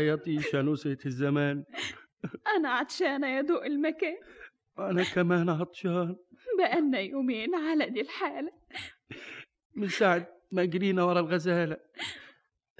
[0.00, 1.64] يا نزهة الزمان؟
[2.56, 4.16] أنا عطشانة يا ضوء المكان.
[4.78, 6.16] أنا كمان عطشان.
[6.58, 8.52] بقالنا يومين على دي الحالة.
[9.76, 11.76] من ساعة ما جرينا ورا الغزالة.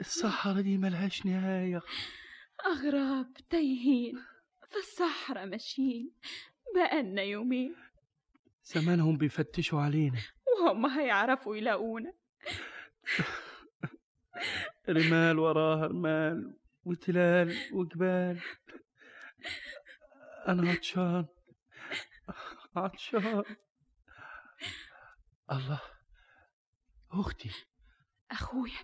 [0.00, 1.82] الصحراء دي ملهاش نهاية.
[2.66, 4.14] أغراب تايهين
[4.70, 6.12] في الصحراء ماشيين
[6.74, 7.74] بقالنا يومين.
[8.64, 10.18] زمانهم بيفتشوا علينا.
[10.46, 12.12] وهم هيعرفوا يلاقونا.
[14.88, 16.56] رمال وراها رمال.
[16.86, 18.40] وتلال وجبال.
[20.48, 21.26] أنا عطشان.
[22.76, 23.44] عطشان.
[25.52, 25.80] الله
[27.10, 27.50] أختي.
[28.30, 28.78] أخويا.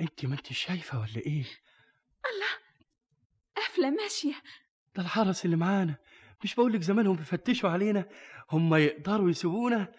[0.00, 1.44] أنت ما أنت شايفة ولا إيه؟
[2.26, 2.54] الله
[3.56, 4.34] قافلة ماشية.
[4.96, 5.94] ده الحرس اللي معانا.
[6.44, 8.08] مش بقولك زمانهم بيفتشوا علينا
[8.50, 9.92] هم يقدروا يسيبونا.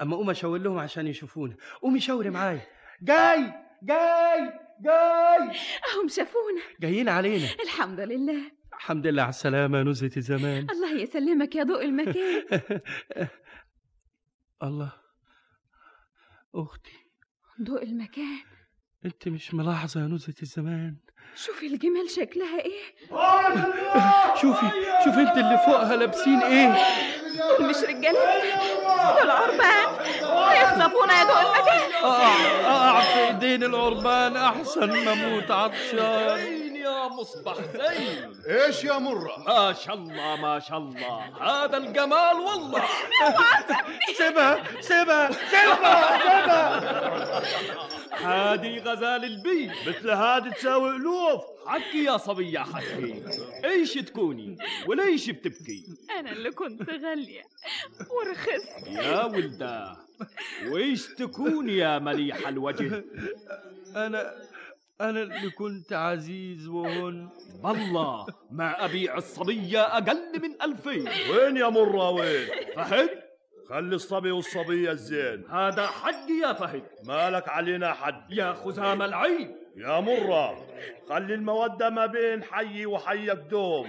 [0.00, 1.56] أما أقوم أشاور لهم عشان يشوفونا.
[1.82, 2.66] قومي شاوري معايا.
[3.02, 3.69] جاي!
[3.82, 5.56] جاي جاي.
[5.92, 6.62] أهم شافونا.
[6.80, 7.46] جايين علينا.
[7.64, 8.52] الحمد لله.
[8.74, 10.66] الحمد لله على السلامة نزهة الزمان.
[10.72, 12.42] الله يسلمك يا ضوء المكان.
[14.62, 14.92] الله.
[16.54, 16.92] أختي.
[17.62, 18.38] ضوء المكان.
[19.04, 20.96] أنت مش ملاحظة يا نزهة الزمان.
[21.34, 22.82] شوفي الجمال شكلها إيه.
[24.40, 24.66] شوفي
[25.04, 29.86] شوفي أنت اللي فوقها لابسين دول مش رجالتنا دول عربان
[30.50, 32.34] هيخطفونا يا ضوء المكان اقع
[32.66, 36.69] اقع في ايدين العربان أحسن ما أموت عطشان
[37.00, 41.18] يا مصبح زين إيش يا مرة؟ ما شاء الله ما شاء الله.
[41.40, 42.82] هذا الجمال والله.
[44.18, 47.42] سيبها سيبها سيبها سيبها.
[48.12, 49.70] هادي غزال البيت.
[49.88, 51.42] مثل هادي تساوي ألوف.
[51.66, 53.22] حكي يا صبية حكي.
[53.64, 55.84] إيش تكوني؟ وليش بتبكي؟
[56.18, 57.42] أنا اللي كنت غالية.
[58.10, 59.96] ورخصت يا ولداه
[60.68, 63.04] وإيش تكوني يا مليح الوجه؟
[63.96, 64.49] أنا
[65.00, 67.28] أنا اللي كنت عزيز وهن
[67.62, 71.08] والله ما ابيع الصبية أقل من ألفين.
[71.30, 73.10] وين يا مرة وين فهد؟
[73.68, 75.44] خلي الصبي والصبية الزين.
[75.50, 76.82] هذا حقي يا فهد.
[77.04, 78.22] مالك علينا حد.
[78.30, 79.56] يا خزام العين.
[79.76, 80.66] يا مرة
[81.08, 83.88] خلي المودة ما بين حي وحيك دوم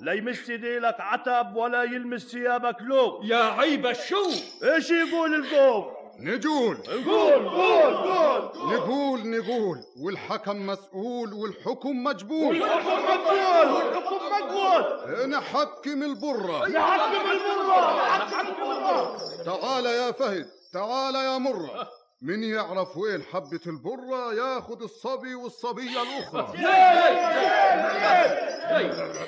[0.00, 3.26] لا يمس ديلك عتب ولا يلمس ثيابك لوم.
[3.26, 4.30] يا عيب الشو
[4.62, 9.78] إيش يقول القوم؟ نقول نقول قول قول نقول نقول.
[10.00, 12.62] والحكم مسؤول والحكم مجبول.
[12.62, 14.84] والحكم مقبول والحكم مقبول
[15.30, 16.68] نحكم البرة.
[16.68, 18.06] نحكم البرة.
[18.06, 19.18] نحكم البرة.
[19.44, 21.88] تعال يا فهد تعال يا مرة.
[22.22, 26.48] من يعرف وين حبة البرة ياخد الصبي والصبية الأخرى.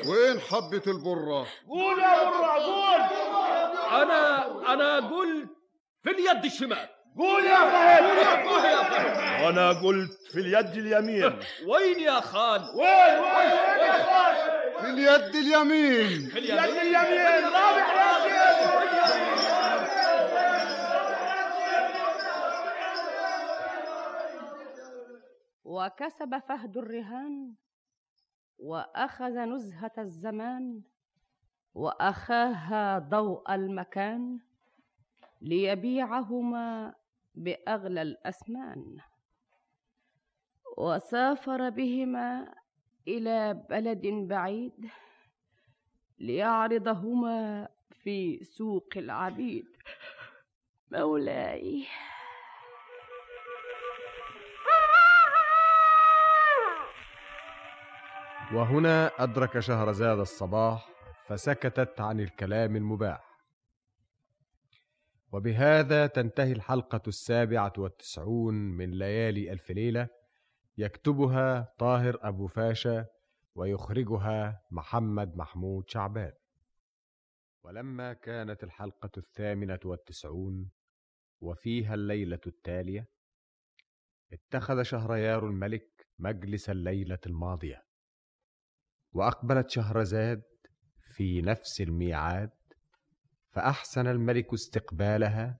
[0.08, 3.00] وين حبة البرة؟ قول يا مرة قول.
[4.02, 5.55] أنا أنا قلت
[6.06, 6.88] في اليد الشمال.
[7.18, 8.02] قول يا فهد.
[8.48, 9.42] قول يا فهد.
[9.44, 11.38] وأنا قلت في اليد اليمين.
[11.66, 14.36] وين يا خال وين وين وين يا خال
[14.80, 16.30] في اليد اليمين.
[16.30, 17.44] في اليد اليمين.
[17.44, 17.86] رابع.
[25.64, 27.54] وكسب فهد الرهان
[28.58, 30.82] وأخذ نزهة الزمان
[31.74, 34.45] وأخاها ضوء المكان.
[35.40, 36.94] ليبيعهما
[37.34, 38.96] بأغلى الأثمان
[40.78, 42.54] وسافر بهما
[43.08, 44.90] إلى بلد بعيد
[46.18, 49.66] ليعرضهما في سوق العبيد.
[50.92, 51.86] مولاي.
[58.52, 60.88] وهنا أدرك شهرزاد الصباح
[61.26, 63.25] فسكتت عن الكلام المباح.
[65.36, 70.08] وبهذا تنتهي الحلقة السابعة والتسعون من ليالي ألف ليلة.
[70.78, 73.06] يكتبها طاهر أبو فاشا
[73.54, 76.32] ويخرجها محمد محمود شعبان.
[77.62, 80.70] ولما كانت الحلقة الثامنة والتسعون
[81.40, 83.08] وفيها الليلة التالية
[84.32, 87.84] اتخذ شهريار الملك مجلس الليلة الماضية.
[89.12, 90.42] وأقبلت شهرزاد
[91.14, 92.50] في نفس الميعاد
[93.56, 95.58] فأحسن الملك استقبالها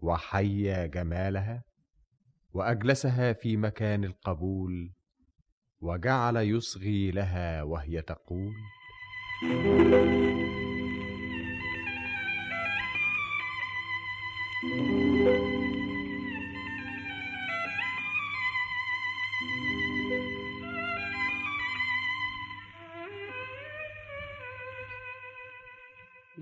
[0.00, 1.64] وحيا جمالها
[2.52, 4.92] وأجلسها في مكان القبول
[5.80, 8.54] وجعل يصغي لها وهي تقول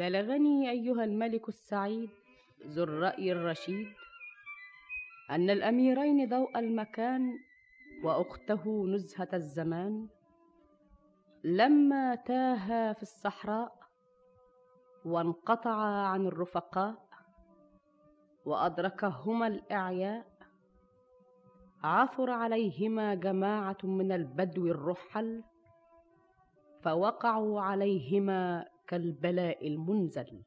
[0.02, 2.10] بلغني أيها الملك السعيد
[2.66, 3.86] ذو الرأي الرشيد
[5.30, 7.38] أن الأميرين ضوء المكان
[8.04, 10.08] وأخته نزهة الزمان
[11.44, 13.72] لما تاها في الصحراء
[15.04, 17.08] وانقطعا عن الرفقاء
[18.44, 20.26] وأدركهما الأعياء
[21.84, 25.44] عثر عليهما جماعة من البدو الرحل
[26.80, 30.42] فوقعوا عليهما كالبلاء المنزل.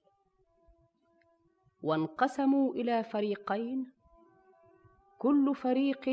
[1.83, 3.91] وانقسموا إلى فريقين
[5.17, 6.09] كل فريق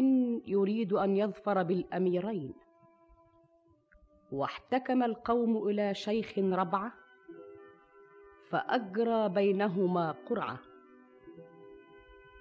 [0.47, 2.55] يريد أن يظفر بالأميرين.
[4.33, 6.93] واحتكم القوم إلى شيخ ربعة
[8.49, 10.59] فأجرى بينهما قرعة.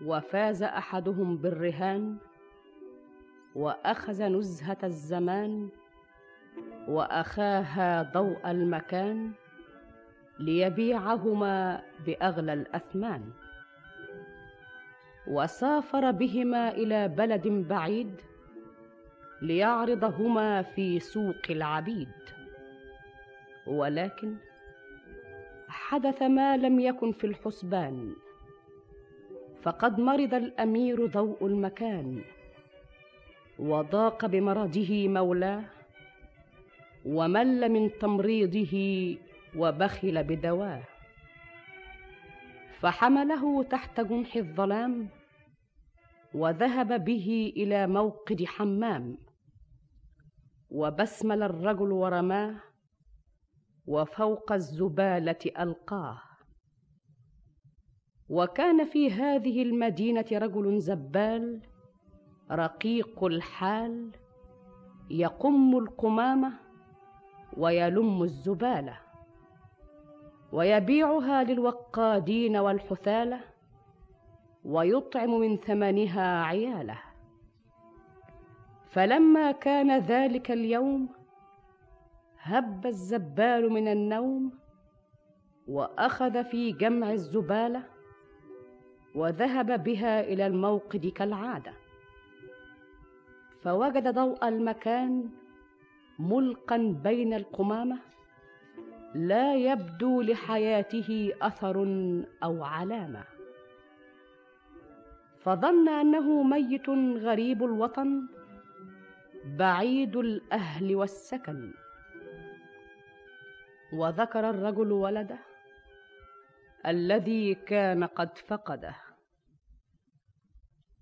[0.05, 2.17] وفاز أحدهم بالرهان
[3.55, 5.69] وأخذ نزهة الزمان
[6.87, 9.40] وأخاها ضوء المكان.
[10.41, 13.23] ليبيعهما بأغلى الأثمان.
[15.27, 18.21] وسافر بهما إلى بلد بعيد
[19.41, 22.09] ليعرضهما في سوق العبيد.
[23.67, 24.35] ولكن
[25.67, 28.13] حدث ما لم يكن في الحسبان
[29.61, 32.21] فقد مرض الأمير ضوء المكان
[33.59, 35.63] وضاق بمرضه مولاه
[37.05, 38.73] ومل من تمريضه
[39.57, 40.83] وبخل بدواه.
[42.79, 45.09] فحمله تحت جنح الظلام
[46.33, 49.17] وذهب به إلى موقد حمام.
[50.69, 52.55] وبسمل الرجل ورماه
[53.87, 56.21] وفوق الزبالة ألقاه.
[58.29, 61.61] وكان في هذه المدينة رجل زبال
[62.51, 64.11] رقيق الحال
[65.09, 66.53] يقم القمامة
[67.57, 69.00] ويلم الزبالة.
[70.51, 73.39] ويبيعها للوقادين والحثالة
[74.65, 76.99] ويطعم من ثمنها عياله.
[78.89, 81.09] فلما كان ذلك اليوم
[82.41, 84.51] هب الزبال من النوم
[85.67, 87.83] وأخذ في جمع الزبالة
[89.15, 91.73] وذهب بها إلى الموقد كالعادة.
[93.61, 95.29] فوجد ضوء المكان
[96.19, 98.10] ملقا بين القمامة
[99.15, 101.83] لا يبدو لحياته أثر
[102.43, 103.23] أو علامة.
[105.39, 106.89] فظن أنه ميت
[107.23, 108.27] غريب الوطن
[109.45, 111.73] بعيد الأهل والسكن.
[113.93, 115.39] وذكر الرجل ولده
[116.87, 118.95] الذي كان قد فقده.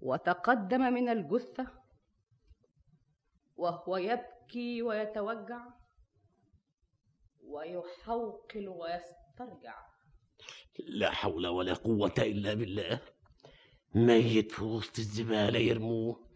[0.02, 1.68] وتقدم من الجثة
[3.58, 5.79] وهو يبكي ويتوجع.
[7.50, 9.76] ويحوقل ويسترجع.
[10.80, 13.02] لا حول ولا قوة إلا بالله.
[13.96, 16.30] ميت في وسط الزبالة يرموه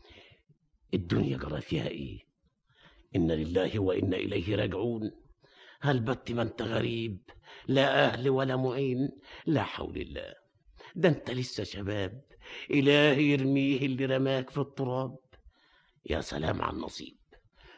[0.93, 2.19] الدنيا جرى فيها إيه؟
[3.15, 5.11] إنا لله وإنا إليه راجعون.
[5.81, 7.29] هل بت ما أنت غريب؟
[7.67, 9.09] لا أهل ولا معين.
[9.45, 10.33] لا حول الله.
[10.95, 12.21] ده أنت لسه شباب.
[12.71, 15.17] إلهي يرميه اللي رماك في التراب.
[16.09, 17.17] يا سلام على النصيب.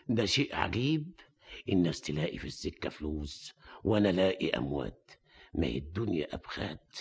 [0.10, 1.12] ده شيء عجيب.
[1.70, 5.12] الناس تلاقي في السكة فلوس وأنا لاقي أموات.
[5.54, 6.96] ما هي الدنيا أبخات.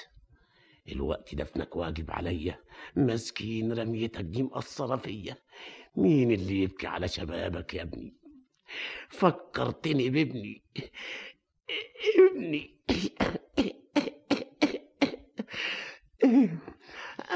[0.88, 2.58] الوقت دفنك واجب عليا.
[2.96, 5.36] مسكين رميتك دي مقصرة فيا.
[5.96, 8.14] مين اللي يبكي على شبابك يا ابني؟
[9.08, 10.62] فكرتني بابني.
[12.30, 12.74] ابني.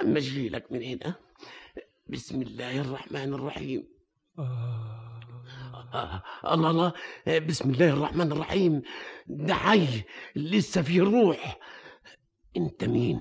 [0.00, 1.14] أما أجيلك من هنا.
[2.06, 3.88] بسم الله الرحمن الرحيم.
[4.38, 5.07] آه.
[5.94, 6.92] الله الله.
[7.38, 8.82] بسم الله الرحمن الرحيم.
[9.26, 9.86] ده حي
[10.36, 11.58] لسه فيه روح.
[12.56, 13.20] انت مين؟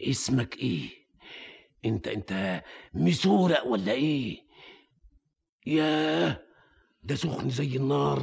[0.00, 0.88] اسمك إيه؟
[1.84, 2.62] انت انت
[2.94, 4.42] مسورق ولا إيه؟
[5.66, 6.40] ياه
[7.02, 8.22] ده سخن زي النار.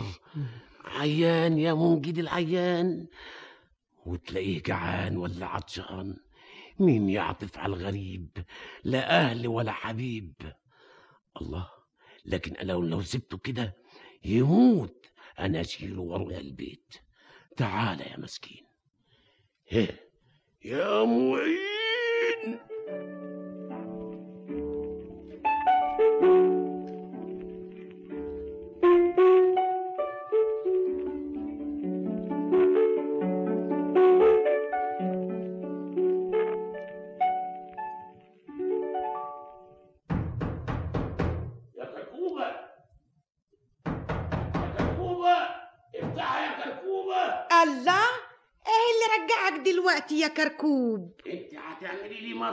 [0.85, 3.07] عيان يا منجد العيان.
[4.05, 6.17] وتلاقيه جعان ولا عطشان.
[6.79, 8.45] مين يعطف على الغريب؟
[8.83, 10.33] لا أهل ولا حبيب.
[11.41, 11.74] الله.
[12.25, 13.77] لكن أنا لو سبته كده
[14.25, 15.05] يموت.
[15.39, 16.93] أنا اشيله وأروح البيت.
[17.57, 18.65] تعال يا مسكين.
[19.71, 19.99] هه
[20.63, 22.59] يا معين.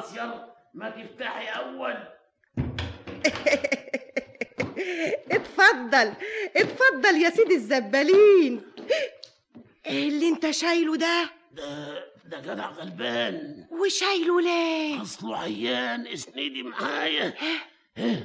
[0.03, 1.95] لي مصير ما تفتحي أول.
[5.33, 6.13] اتفضل
[6.57, 8.63] اتفضل يا سيدي الزبالين.
[9.87, 13.67] إيه اللي انت شايله ده؟ ده ده جدع غلبان.
[13.71, 17.35] وشايله ليه أصله عيان اسندي معايا.
[17.97, 18.21] ها،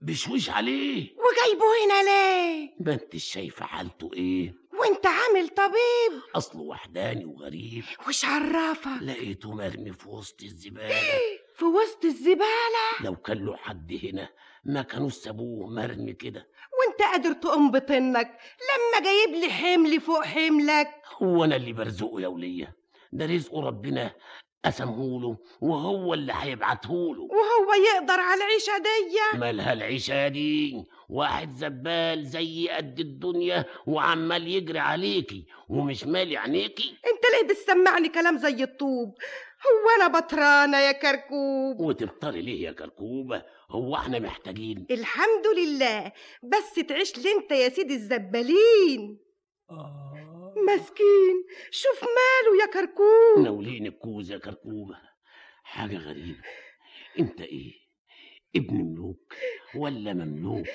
[0.00, 1.08] بشويش عليه.
[1.16, 6.22] وجايبه هنا ليه؟ ما انت شايفه حالته إيه؟ وانت عامل طبيب.
[6.34, 7.84] اصله وحداني وغريب.
[8.08, 10.94] وش عرفك لقيته مرمي في وسط الزبالة.
[11.58, 14.28] في وسط الزبالة؟ لو كان له حد هنا
[14.64, 16.48] ما كانوا سابوه مرمي كده.
[16.78, 18.38] وانت قادر تقوم بطنك.
[18.70, 20.88] لما جايب لي حمل فوق حملك.
[21.22, 22.76] هو أنا اللي برزقه يا ولية.
[23.12, 24.14] ده رزق ربنا.
[24.64, 27.22] قسمهوله وهو اللي هيبعتهوله.
[27.22, 34.78] وهو يقدر على العيشة دي مالها العيشة دي؟ واحد زبال زي قد الدنيا وعمال يجري
[34.78, 39.14] عليكي ومش مالي عينيكي؟ انت ليه بتسمعني كلام زي الطوب؟
[39.66, 41.80] هو أنا بطرانة يا كركوب.
[41.80, 44.86] وتبطلي ليه يا كركوبة؟ هو إحنا محتاجين.
[44.90, 46.12] الحمد لله.
[46.42, 49.18] بس تعيش لي انت يا سيدي الزبالين.
[50.66, 51.44] مسكين.
[51.70, 53.38] شوف ماله يا كركوب.
[53.44, 54.98] ناولين الكوز يا كركوبة
[55.62, 56.42] حاجة غريبة.
[57.18, 57.72] أنت إيه؟
[58.56, 59.34] ابن ملوك
[59.74, 60.66] ولا مملوك؟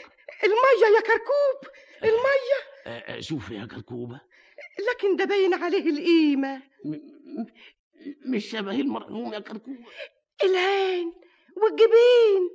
[0.44, 1.72] المية يا كركوب.
[2.03, 2.62] المية.
[2.88, 4.22] آه، آه، شوف يا كركوبة
[4.90, 6.62] لكن ده باين عليه القيمة.
[8.26, 9.86] مش شبه المرحوم يا كركوبة
[10.44, 11.14] العين
[11.57, 12.49] والجبين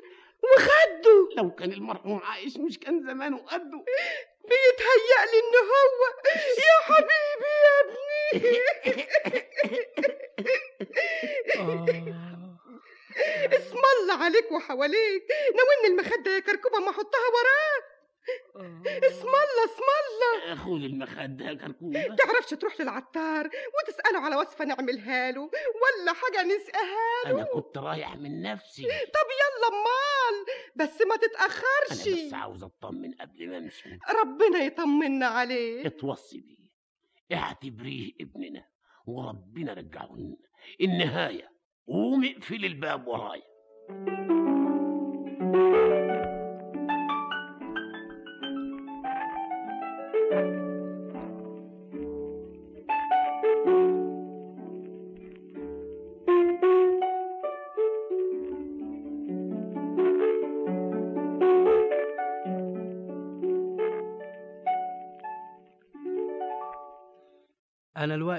[0.56, 1.28] وخده.
[1.36, 3.84] لو كان المرحوم عايش مش كان زمانه قده.
[4.44, 6.00] بيتهيألي ان هو.
[6.58, 8.60] يا حبيبي يا ابني.
[13.56, 15.24] اسم الله عليك وحواليك.
[15.54, 17.89] ناولني المخدة يا كركوبة ما أحطها وراك.
[18.86, 20.54] اسم الله اسم الله.
[20.54, 22.14] خد المخدة كركوبة.
[22.14, 28.16] تعرفش تروح للعطار وتسأله على وصفة نعملها له ولا حاجة نسقيها له؟ أنا كنت رايح
[28.16, 28.82] من نفسي.
[28.82, 33.98] طب يلا امال بس ما أنا تتأخرش بس عاوز أطمن قبل ما أمشي.
[34.20, 36.70] ربنا يطمنا عليه اتوصي بيه
[37.36, 38.66] اعتبريه ابننا
[39.06, 40.36] وربنا رجعه لنا
[40.80, 41.50] النهاية
[41.88, 43.42] قوم اقفل الباب ورايا.
[43.90, 44.59] أنا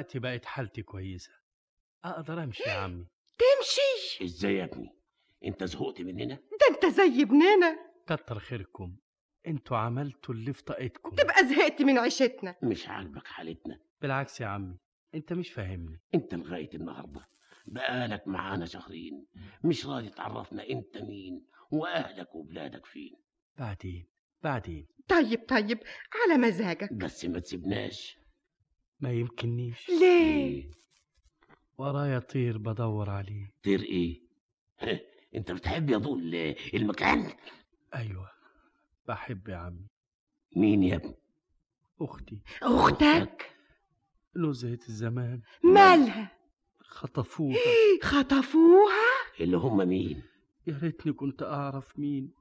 [0.01, 1.31] الوقت بقت حالتي كويسة.
[2.03, 3.05] أقدر أمشي يا عمي.
[3.37, 4.89] تمشي؟ إزاي يا ابني؟
[5.45, 7.77] أنت زهقت مننا؟ ده أنت زي ابننا.
[8.07, 8.95] كتر خيركم.
[9.47, 11.15] أنتوا عملتوا اللي في طاقتكم.
[11.15, 12.55] تبقى زهقت من عيشتنا.
[12.63, 13.79] مش عاجبك حالتنا.
[14.01, 14.77] بالعكس يا عمي
[15.15, 15.99] أنت مش فاهمني.
[16.15, 17.27] أنت لغاية النهاردة
[17.65, 19.25] بقالك معانا شهرين.
[19.63, 23.15] مش راضي تعرفنا أنت مين وأهلك وبلادك فين.
[23.57, 24.07] بعدين
[24.43, 24.87] بعدين.
[25.07, 25.79] طيب طيب
[26.23, 26.93] على مزاجك.
[26.93, 28.20] بس ما تسيبناش.
[29.01, 29.89] ما يمكننيش.
[29.89, 30.71] ليه؟
[31.77, 33.51] ورايا طير بدور عليه.
[33.63, 34.21] طير إيه؟
[35.35, 36.35] أنت بتحب يا ضول
[36.73, 37.33] المكان؟
[37.95, 38.29] أيوة
[39.07, 39.87] بحب يا عمي.
[40.55, 41.15] مين يا ابني؟
[42.01, 42.41] أختي.
[42.63, 43.51] أختك؟
[44.35, 45.41] نزهة الزمان.
[45.63, 46.31] مالها؟
[46.79, 47.55] خطفوها.
[48.03, 50.23] خطفوها؟ اللي هم مين؟
[50.67, 52.33] يا ريتني كنت أعرف مين.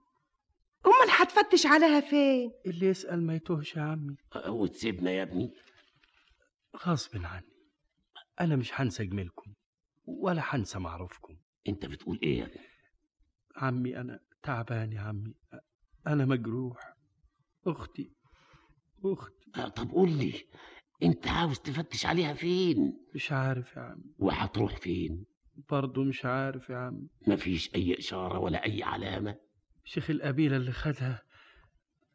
[0.86, 4.16] أمال هتفتش عليها فين؟ اللي يسأل ما يتوهش يا عمي.
[4.48, 5.52] وتسيبنا يا ابني.
[6.76, 7.46] غصب عني.
[8.40, 9.54] أنا مش هنسى جميلكم
[10.06, 11.36] ولا هنسى معروفكم.
[11.68, 12.66] أنت بتقول إيه يا ابني
[13.56, 15.34] عمي أنا تعبان يا عمي.
[16.06, 16.94] أنا مجروح.
[17.66, 18.12] أختي
[19.04, 19.50] أختي.
[19.56, 20.44] آه، طب قول لي
[21.02, 24.14] أنت عاوز تفتش عليها فين؟ مش عارف يا عمي.
[24.18, 25.24] وهتروح فين؟
[25.70, 27.08] برضه مش عارف يا عمي.
[27.26, 29.36] مفيش أي إشارة ولا أي علامة؟
[29.84, 31.22] شيخ القبيلة اللي خدها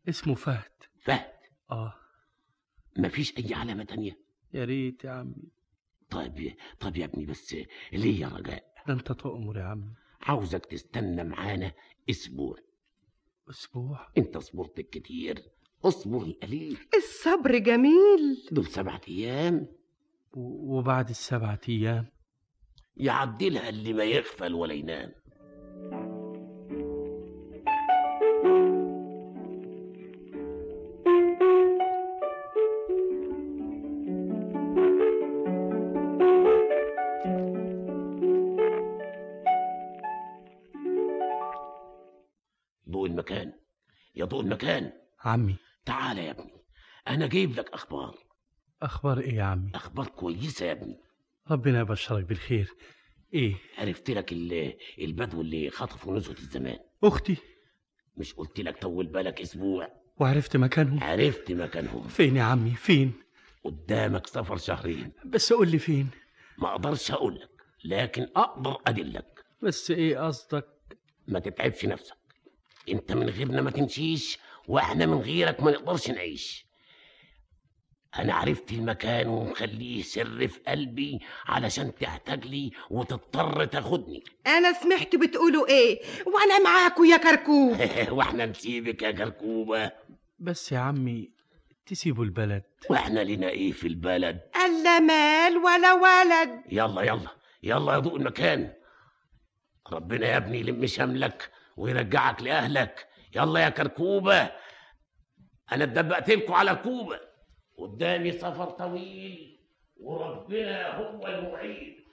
[0.10, 0.72] اسمه فهد.
[1.04, 1.32] فهد؟
[1.72, 1.94] آه.
[2.98, 4.25] مفيش أي علامة تانية؟
[4.56, 5.36] يا ريت يا عمي.
[6.10, 7.56] طيب طيب يا ابني بس
[7.94, 9.94] ليه يا رجاء؟ ده أنت تؤمر يا عمي.
[10.22, 11.72] عاوزك تستنى معانا
[12.10, 12.58] أسبوع.
[13.50, 15.42] أسبوع؟ انت صبرت كتير.
[15.86, 16.78] اصبر القليل.
[16.98, 18.48] الصبر جميل.
[18.52, 19.68] دول سبعة أيام.
[20.34, 22.06] وبعد السبعة أيام؟
[22.98, 25.12] يعدلها اللي ما يغفل ولا ينام.
[44.26, 44.92] يا ضوء المكان
[45.24, 45.56] عمي.
[45.86, 46.54] تعال يا ابني
[47.08, 48.16] أنا جايب لك أخبار.
[48.82, 51.00] أخبار إيه يا عمي؟ أخبار كويسة يا ابني.
[51.52, 52.70] ربنا يبشرك بالخير.
[53.34, 56.78] إيه؟ عرفت لك ال- البدو اللي خطفوا نزهة الزمان.
[57.04, 57.38] أختي.
[58.18, 59.88] مش قلت لك طول بالك أسبوع.
[60.18, 62.08] وعرفت مكانهم؟ عرفت مكانهم.
[62.08, 63.14] فين يا عمي؟ فين؟
[63.64, 65.12] قدامك سفر شهرين.
[65.26, 66.10] بس قول لي فين.
[66.58, 67.50] ما أقدرش أقول لك
[67.86, 69.46] لكن أقدر أدلك.
[69.64, 70.66] بس إيه قصدك؟
[71.28, 72.18] ما تتعبش نفسك.
[72.90, 76.66] انت من غيرنا ما تمشيش وإحنا من غيرك ما نقدرش نعيش.
[78.20, 84.24] أنا عرفت المكان ومخليه سر في قلبي علشان تحتاج لي وتضطر تاخدني.
[84.58, 87.78] أنا سمعت بتقولوا إيه وأنا معاكوا يا كركوب.
[88.18, 89.92] وإحنا نسيبك يا كركوبه
[90.40, 91.32] بس يا عمي
[91.86, 92.64] تسيبوا البلد.
[92.90, 96.62] وإحنا لنا إيه في البلد؟ الا مال ولا ولد.
[96.72, 97.30] يلا يلا
[97.64, 98.74] يلا يا ضوء المكان.
[99.92, 103.08] ربنا يا ابني يلم شملك ويرجعك لأهلك.
[103.36, 104.52] يلا يا كركوبة.
[105.72, 107.20] أنا اتدبقت على الكوبة
[107.78, 109.60] قدامي سفر طويل
[109.98, 112.06] وربنا هو المعين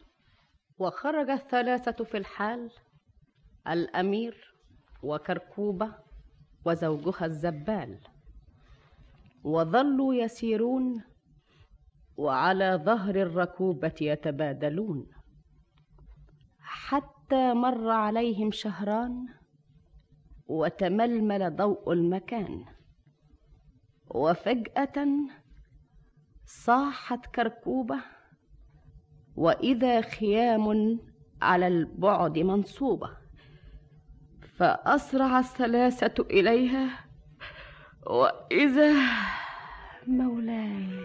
[0.79, 2.71] وخرج الثلاثة في الحال
[3.69, 4.55] الأمير
[5.03, 5.95] وكركوبة
[6.65, 7.99] وزوجها الزبال.
[9.45, 11.05] وظلوا يسيرون
[12.17, 15.07] وعلى ظهر الركوبة يتبادلون.
[16.59, 19.27] حتى مر عليهم شهران
[20.53, 22.65] وتململ ضوء المكان.
[24.11, 25.07] وفجأة
[26.47, 27.97] صاحت كركوبة
[29.37, 30.99] وإذا خيام
[31.43, 33.11] على البعد منصوبة.
[34.57, 36.89] فأسرع الثلاثة إليها
[38.07, 38.93] وإذا
[40.07, 41.05] مولاي.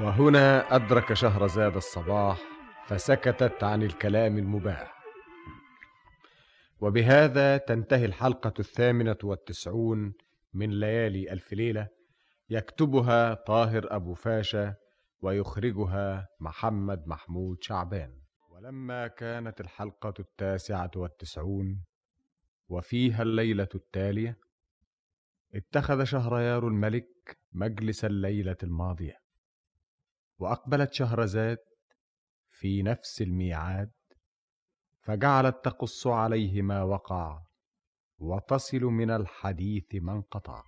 [0.00, 2.51] وهنا أدرك شهرزاد الصباح
[2.92, 5.04] فسكتت عن الكلام المباح.
[6.80, 10.14] وبهذا تنتهي الحلقة الثامنة والتسعون
[10.54, 11.88] من ليالي ألف ليلة
[12.50, 14.74] يكتبها طاهر أبو فاشا
[15.20, 18.20] ويخرجها محمد محمود شعبان.
[18.50, 21.84] ولما كانت الحلقة التاسعة والتسعون
[22.68, 24.38] وفيها الليلة التالية
[25.54, 29.16] اتخذ شهريار الملك مجلس الليلة الماضية
[30.38, 31.58] وأقبلت شهرزاد
[32.62, 33.90] في نفس الميعاد
[35.00, 37.42] فجعلت تقص عليه ما وقع
[38.18, 40.62] وتصل من الحديث ما انقطع.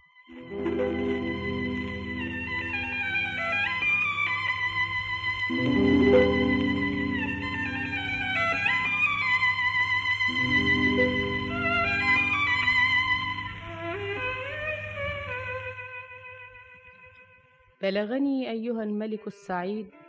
[17.82, 20.03] بلغني أيها الملك السعيد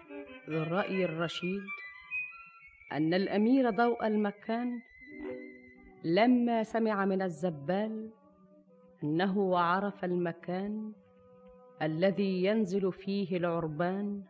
[0.49, 1.61] ذو الرأي الرشيد.
[2.91, 4.79] أن الأمير ضوء المكان
[6.03, 8.09] لما سمع من الزبال
[9.03, 10.93] أنه عرف المكان
[11.81, 14.23] الذي ينزل فيه العربان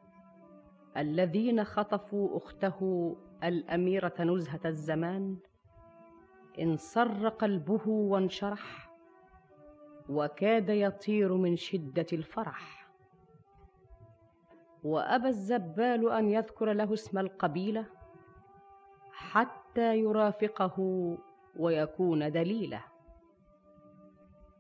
[0.98, 5.38] الذين خطفوا أخته الأميرة نزهة الزمان.
[6.60, 8.90] انصر قلبه وانشرح
[10.10, 12.75] وكاد يطير من شدة الفرح.
[14.86, 17.86] وأبى الزبال أن يذكر له اسم القبيلة
[19.12, 20.78] حتى يرافقه
[21.56, 22.84] ويكون دليله.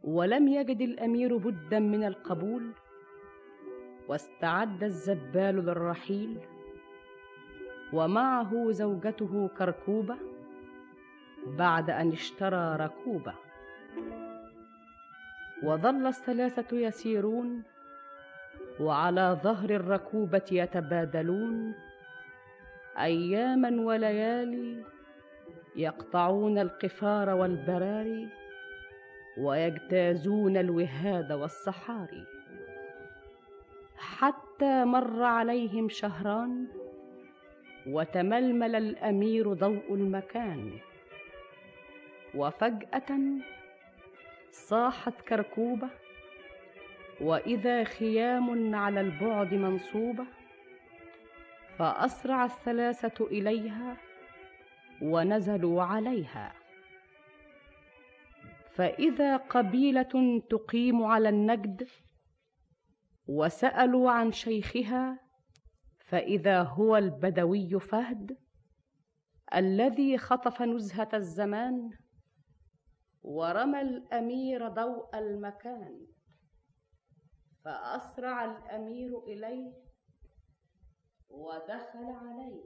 [0.03, 2.71] ولم يجد الأمير بدا من القبول
[4.07, 6.39] واستعد الزبال للرحيل
[7.93, 10.17] ومعه زوجته كركوبة
[11.47, 13.33] بعد أن اشترى ركوبة.
[15.63, 17.63] وظل الثلاثة يسيرون
[18.79, 21.73] وعلى ظهر الركوبة يتبادلون
[22.97, 24.83] أياما وليالي
[25.75, 28.29] يقطعون القفار والبراري
[29.37, 32.25] ويجتازون الوهاد والصحاري
[33.97, 36.67] حتى مر عليهم شهران
[37.87, 40.71] وتململ الأمير ضوء المكان.
[42.35, 43.19] وفجأة
[44.51, 45.89] صاحت كركوبة
[47.21, 50.25] وإذا خيام على البعد منصوبة
[51.77, 53.97] فأسرع الثلاثة إليها
[55.01, 56.53] ونزلوا عليها.
[58.71, 61.87] فإذا قبيلة تقيم على النجد
[63.27, 65.19] وسألوا عن شيخها
[65.99, 68.37] فإذا هو البدوي فهد
[69.55, 71.89] الذي خطف نزهة الزمان
[73.23, 76.14] ورمى الأمير ضوء المكان.
[77.65, 79.71] فأسرع الأمير إليه
[81.29, 82.63] ودخل عليه.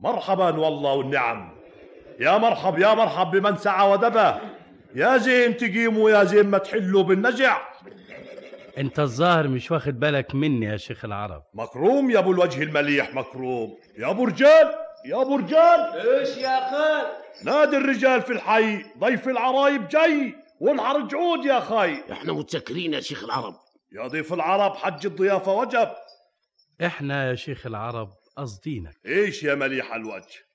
[0.00, 1.56] مرحبا والله والنعم
[2.20, 4.40] يا مرحب يا مرحب بمن سعى ودبا.
[4.94, 7.58] يا زين تقيموا يا زين ما تحلوا بالنجع.
[8.78, 11.42] أنت الظاهر مش واخد بالك مني يا شيخ العرب.
[11.54, 13.78] مكروم يا أبو الوجه المليح مكروم.
[13.98, 17.06] يا ابو رجال يا ابو رجال إيش يا خال
[17.44, 20.45] نادي الرجال في الحي ضيف العرايب جاي.
[20.60, 22.12] والحرج عود يا خاي.
[22.12, 23.54] إحنا متشكرين يا شيخ العرب.
[23.92, 25.88] يا ضيف العرب حج الضيافة وجب.
[26.84, 28.94] إحنا يا شيخ العرب قصدينك.
[29.06, 30.46] إيش يا مليح الوجه؟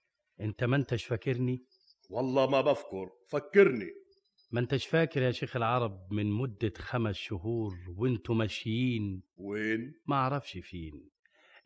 [0.42, 1.66] أنت ما أنتش فاكرني؟
[2.10, 3.10] والله ما بفكر.
[3.30, 3.90] فكرني.
[4.52, 10.58] ما أنتش فاكر يا شيخ العرب من مدة خمس شهور وانتوا ماشيين؟ وين؟ ما أعرفش
[10.58, 11.10] فين.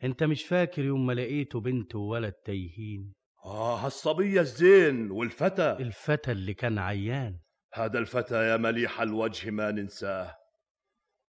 [0.04, 3.12] أنت مش فاكر يوم ما لقيته بنت وولد تايهين؟
[3.44, 5.76] آه هالصبية الزين والفتى.
[5.80, 7.38] الفتى اللي كان عيان.
[7.78, 10.36] هذا الفتى يا مليح الوجه ما ننساه.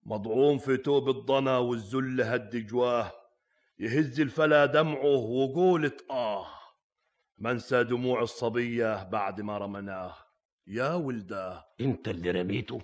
[0.03, 3.11] مضعوم في توب الضنا والذل هد جواه.
[3.79, 6.47] يهز الفلا دمعه وقولة آه
[7.37, 10.15] منسى دموع الصبية بعد ما رمناه.
[10.67, 11.65] يا ولداه.
[11.81, 12.81] انت اللي رميته.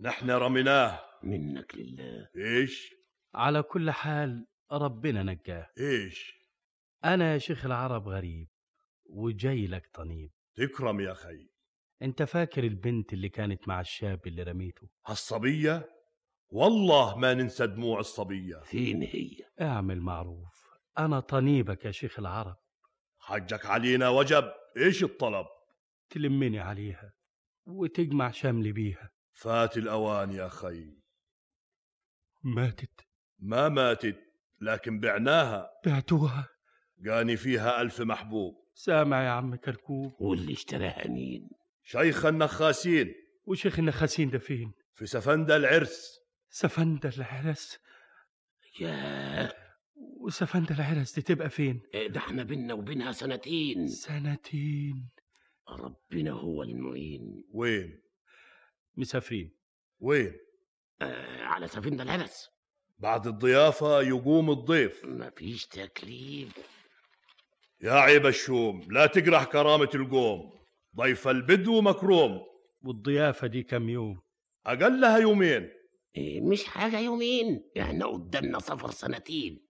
[0.00, 1.00] نحن رميناه.
[1.22, 2.28] منك لله.
[2.36, 2.94] إيش؟
[3.34, 5.70] على كل حال ربنا نجاه.
[5.78, 6.38] إيش؟
[7.04, 8.48] أنا يا شيخ العرب غريب
[9.06, 10.30] وجاي لك طنيب.
[10.56, 11.57] تكرم يا خي.
[12.02, 15.90] أنت فاكر البنت اللي كانت مع الشاب اللي رميته؟ هالصبية
[16.48, 18.56] والله ما ننسى دموع الصبية.
[18.58, 20.68] فين هي؟ اعمل معروف
[20.98, 22.56] أنا طنيبك يا شيخ العرب.
[23.18, 25.46] حجك علينا وجب إيش الطلب؟
[26.10, 27.12] تلمني عليها
[27.66, 29.10] وتجمع شملي بيها.
[29.32, 30.98] فات الأوان يا خي
[32.42, 33.00] ماتت؟
[33.38, 34.18] ما ماتت
[34.60, 35.70] لكن بعناها.
[35.86, 36.48] بعتوها؟
[37.08, 38.54] قاني فيها ألف محبوب.
[38.74, 40.16] سامع يا عم كركوب.
[40.20, 41.48] واللي اشتراها مين؟
[41.90, 43.14] شيخ النخاسين.
[43.46, 46.20] وشيخ النخاسين ده فين في سفندة العرس.
[46.50, 47.78] سفندة العرس؟
[48.80, 49.54] ياه
[50.20, 53.88] وسفندة العرس دي تبقى فين؟ إيه ده إحنا بينا وبينها سنتين.
[53.88, 55.08] سنتين.
[55.68, 57.44] ربنا هو المعين.
[57.52, 58.00] وين؟
[58.96, 59.56] مسافرين.
[60.00, 60.32] وين؟
[61.02, 62.48] آه على سفينة العرس.
[62.98, 65.04] بعد الضيافة يقوم الضيف.
[65.04, 66.52] مفيش تكليف.
[67.80, 70.57] يا عيب الشوم لا تجرح كرامة القوم.
[70.98, 72.40] ضيف البدو مكروم.
[72.82, 74.20] والضيافة دي كم يوم؟
[74.66, 75.68] أقلها يومين.
[76.16, 77.62] إيه مش حاجة يومين.
[77.80, 79.66] إحنا قدامنا سفر سنتين.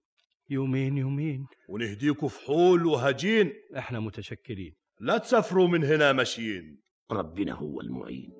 [0.50, 1.46] يومين يومين.
[1.68, 3.52] ونهديكوا فحول وهجين.
[3.76, 4.74] إحنا متشكرين.
[5.00, 6.80] لا تسافروا من هنا ماشيين.
[7.10, 8.37] ربنا هو المعين.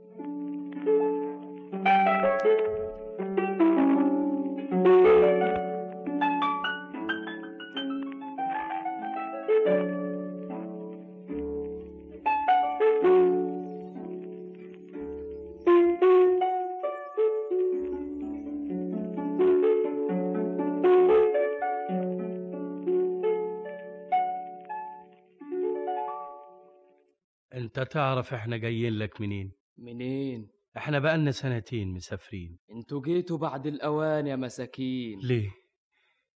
[27.89, 32.59] تعرف إحنا جايين لك منين؟ منين؟ إحنا بقالنا سنتين مسافرين.
[32.71, 35.19] أنتوا جيتوا بعد الأوان يا مساكين.
[35.19, 35.51] ليه؟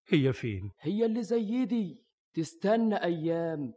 [0.09, 2.05] هي فين؟ هي اللي زي دي.
[2.33, 3.73] تستنى أيام.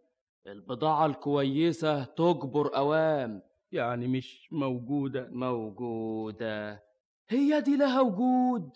[0.46, 3.42] البضاعة الكويسة تجبر أوام.
[3.72, 5.28] يعني مش موجودة.
[5.32, 6.82] موجودة.
[7.28, 8.70] هي دي لها وجود.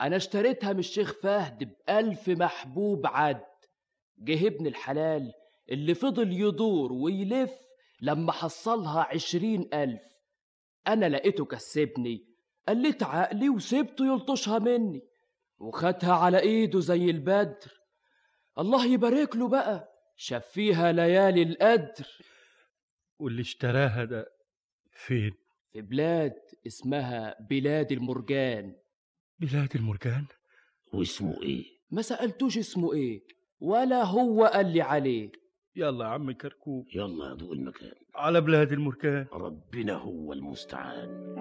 [0.00, 3.44] أنا اشتريتها من الشيخ فهد بألف محبوب عد.
[4.18, 5.32] جه ابن الحلال
[5.70, 7.52] اللي فضل يدور ويلف
[8.04, 10.02] لما حصلها عشرين ألف.
[10.86, 12.24] أنا لقيته كسبني.
[12.68, 15.02] قلت عقلي وسبته يلطشها مني.
[15.58, 17.80] وخدها على إيده زي البدر.
[18.58, 19.88] الله يبارك له بقى.
[20.16, 22.06] شاف فيها ليالي القدر.
[23.18, 24.26] واللي اشتراها ده
[24.92, 25.34] فين؟
[25.72, 26.34] في بلاد
[26.66, 28.76] اسمها بلاد المرجان.
[29.38, 30.26] بلاد المرجان؟
[30.92, 33.22] واسمه إيه؟ ما سألتوش اسمه إيه
[33.60, 35.32] ولا هو قال لي عليه.
[35.76, 37.92] يلا يا عم كركوب يلا يا ضوء المكان.
[38.14, 41.34] على بلاد المرجان ربنا هو المستعان.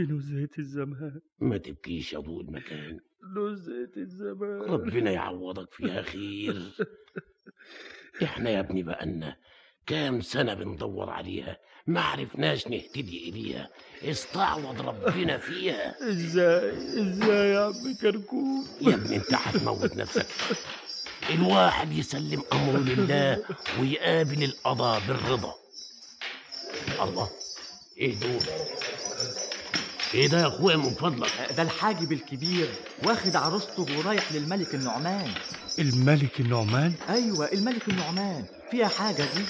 [0.00, 1.20] أختي نزهة الزمان.
[1.38, 3.00] ما تبكيش يا ضوء المكان
[3.36, 4.60] نزهة الزمان.
[4.60, 6.62] ربنا يعوضك فيها خير
[8.22, 9.36] إحنا يا ابني بقالنا
[9.86, 11.56] كام سنة بندور عليها
[11.86, 13.68] ما عرفناش نهتدي إليها.
[14.02, 16.10] استعوض ربنا فيها.
[16.10, 16.70] إزاي؟
[17.02, 20.26] إزاي يا عم كركوب؟ يا ابني أنت هتموت نفسك.
[21.30, 23.44] الواحد يسلم أمره لله
[23.80, 25.54] ويقابل القضاء بالرضا.
[27.02, 27.30] الله
[27.98, 28.40] إيه دول؟
[30.14, 31.30] إيه ده يا أخويا؟ من فضلك.
[31.56, 32.68] ده الحاجب الكبير
[33.04, 35.28] واخد عروسته ورايح للملك النعمان.
[35.78, 38.44] الملك النعمان؟ أيوه الملك النعمان.
[38.70, 39.44] فيها حاجة دي؟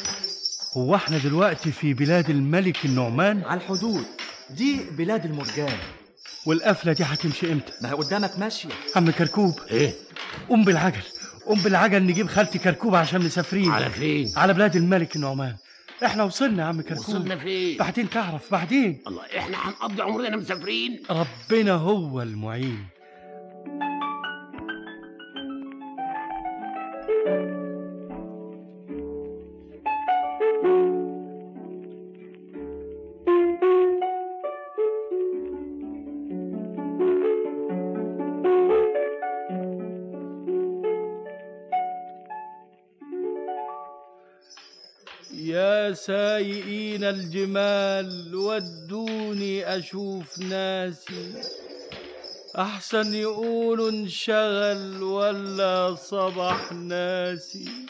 [0.76, 4.04] هو إحنا دلوقتي في بلاد الملك النعمان؟ على الحدود.
[4.50, 5.78] دي بلاد المرجان.
[6.46, 8.68] والقفلة دي هتمشي إمتى؟ ما هي قدامك ماشية.
[8.96, 9.60] عم كركوب.
[9.70, 9.92] إيه؟
[10.48, 11.02] قوم بالعجل.
[11.46, 13.70] قوم بالعجل نجيب خالتي كركوب عشان مسافرين.
[13.70, 15.56] على فين؟ على بلاد الملك النعمان.
[16.04, 19.02] إحنا وصلنا يا عم كركوب وصلنا فين بعدين تعرف بعدين.
[19.06, 21.02] الله إحنا هنقضي عمرنا مسافرين.
[21.10, 22.86] ربنا هو المعين.
[46.00, 51.32] يا سايقين الجمال ودوني أشوف ناسي.
[52.58, 57.86] أحسن يقولوا انشغل ولا صبح ناسي.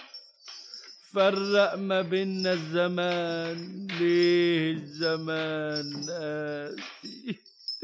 [1.13, 7.39] فرق ما بينا الزمان ليه الزمان ناسي؟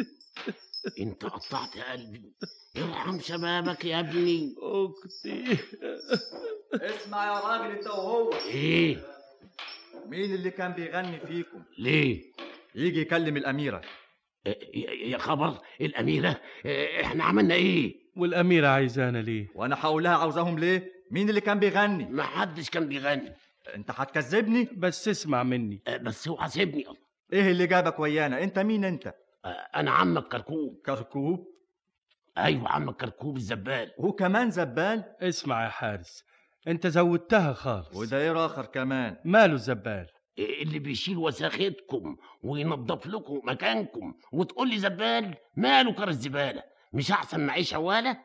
[1.00, 2.32] إنت قطعت قلبي.
[2.76, 4.54] ارحم شبابك يا ابني.
[4.58, 5.58] أختي.
[6.90, 8.32] اسمع يا راجل انت وهو.
[8.32, 9.15] إيه؟
[10.08, 12.22] مين اللي كان بيغني فيكم؟ ليه؟
[12.74, 13.80] يجي يكلم الأميرة.
[15.04, 16.40] يا خبر الأميرة؟
[17.00, 22.04] إحنا عملنا إيه؟ والأميرة عايزانا ليه؟ وأنا هقول لها عاوزاهم ليه؟ مين اللي كان بيغني؟
[22.04, 23.32] ما حدش كان بيغني.
[23.74, 25.82] أنت هتكذبني؟ بس اسمع مني.
[26.00, 26.84] بس اوعى سيبني
[27.32, 29.14] إيه اللي جابك ويانا؟ أنت مين أنت؟
[29.76, 30.80] أنا عمك كركوب.
[30.86, 31.46] كركوب؟
[32.38, 33.92] أيوه عمك كركوب الزبال.
[34.00, 36.24] هو كمان زبال؟ اسمع يا حارس
[36.68, 37.96] انت زودتها خالص.
[37.96, 40.06] وده إيه اخر كمان؟ ماله الزبال؟
[40.38, 46.62] اللي بيشيل وساختكم وينظف لكم مكانكم وتقول لي زبال ماله كار الزبالة؟
[46.92, 48.18] مش أحسن معيش عواله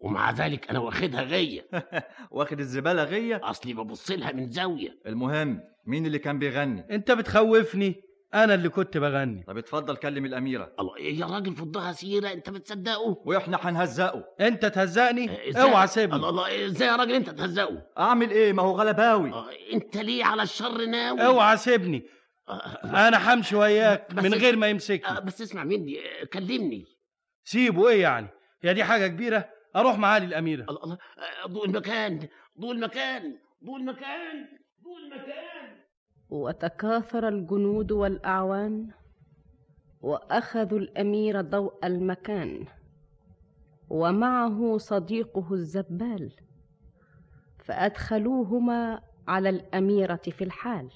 [0.00, 1.68] ومع ذلك أنا واخدها غية.
[2.30, 4.98] واخد الزبالة غية؟ أصلي ببص لها من زاوية.
[5.06, 7.94] المهم مين اللي كان بيغني؟ انت بتخوفني.
[8.34, 9.42] أنا اللي كنت بغني.
[9.46, 10.72] طب اتفضل كلم الأميرة.
[10.80, 16.28] الله يا راجل فضها سيرة أنت بتصدقه؟ وإحنا هنهزقه أنت تهزقني؟ إزاي- أوعى سيبني الله
[16.28, 17.82] الله إزاي يا راجل؟ أنت تهزقه.
[17.98, 19.32] أعمل إيه؟ ما هو غلباوي.
[19.72, 22.02] أنت ليه على الشر ناوي؟ أوعى سيبني
[22.84, 25.20] أنا همشي وياك بس- من غير ما يمسكني.
[25.20, 26.84] بس اسمع مني آه، كلمني.
[27.44, 28.28] سيبه إيه يعني؟
[28.62, 29.48] هي دي حاجة كبيرة.
[29.76, 30.62] أروح معالي الأميرة.
[30.68, 30.98] الله الله
[31.44, 32.28] آه، ضوء المكان
[32.60, 34.46] ضوء المكان ضوء المكان
[34.84, 35.77] ضوء المكان.
[36.30, 38.88] وتكاثر الجنود والأعوان
[40.00, 42.66] واخذوا الأمير ضوء المكان
[43.90, 46.32] ومعه صديقه الزبال
[47.58, 50.90] فأدخلوهما على الأميرة في الحال.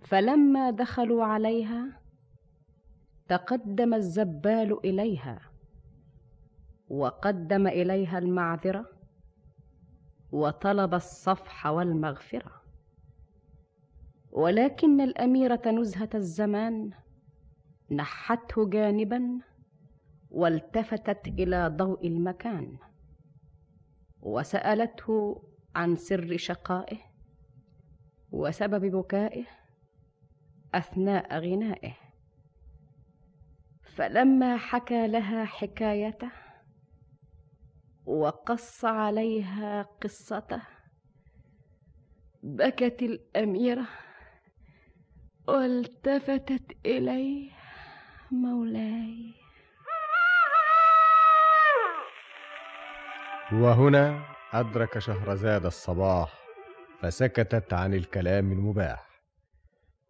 [0.00, 2.00] فلما دخلوا عليها
[3.28, 5.40] تقدم الزبال إليها
[6.88, 8.86] وقدم إليها المعذرة
[10.32, 12.61] وطلب الصفح والمغفرة.
[14.32, 16.90] ولكن الأميرة نزهة الزمان
[17.90, 19.40] نحته جانبا
[20.30, 22.78] والتفتت إلى ضوء المكان
[24.20, 25.42] وسألته
[25.76, 26.98] عن سر شقائه
[28.30, 29.44] وسبب بكائه
[30.74, 31.96] أثناء غنائه.
[33.82, 36.30] فلما حكى لها حكايته
[38.06, 40.62] وقص عليها قصته
[42.42, 43.86] بكت الأميرة
[45.48, 47.50] والتفتت إليه
[48.30, 49.34] مولاي.
[53.52, 56.38] وهنا أدرك شهرزاد الصباح
[57.00, 59.22] فسكتت عن الكلام المباح.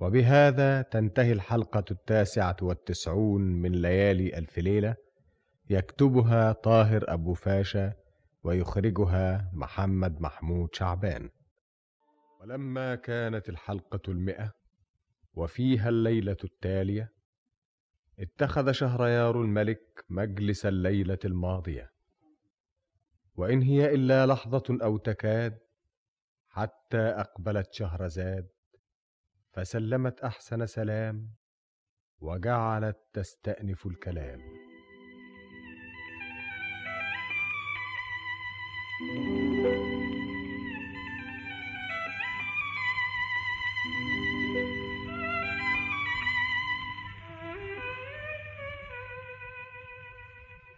[0.01, 4.95] وبهذا تنتهي الحلقة التاسعة والتسعون من ليالي ألف ليلة
[5.71, 7.93] يكتبها طاهر أبو فاشا
[8.45, 11.31] ويخرجها محمد محمود شعبان.
[12.41, 14.62] ولما كانت الحلقة المئة
[15.35, 17.13] وفيها الليلة التالية
[18.19, 21.93] اتخذ شهريار الملك مجلس الليلة الماضية.
[23.35, 25.59] وإن هي إلا لحظة أو تكاد
[26.49, 28.49] حتى أقبلت شهرزاد
[29.53, 31.35] فسلمت أحسن سلام
[32.21, 34.41] وجعلت تستأنف الكلام.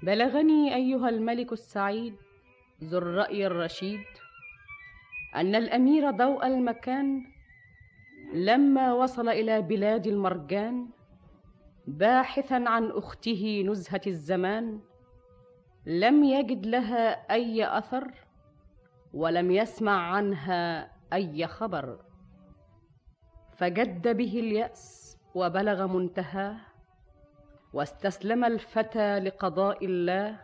[0.05, 2.15] بلغني أيها الملك السعيد
[2.85, 4.05] ذو الرأي الرشيد
[5.35, 7.23] أن الأمير ضوء المكان
[8.35, 10.89] لما وصل إلى بلاد المرجان
[11.87, 14.81] باحثا عن أخته نزهة الزمان
[15.87, 18.11] لم يجد لها أي أثر
[19.15, 21.99] ولم يسمع عنها أي خبر
[23.57, 26.74] فجد به اليأس وبلغ منتهاه
[27.75, 30.41] واستسلم الفتى لقضاء الله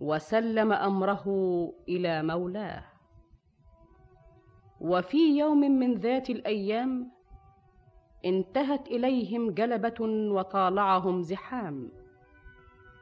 [0.00, 1.26] وسلم أمره
[1.88, 2.84] إلى مولاه.
[4.80, 7.10] وفي يوم من ذات الأيام
[8.24, 10.00] انتهت إليهم جلبة
[10.36, 11.88] وطالعهم زحام.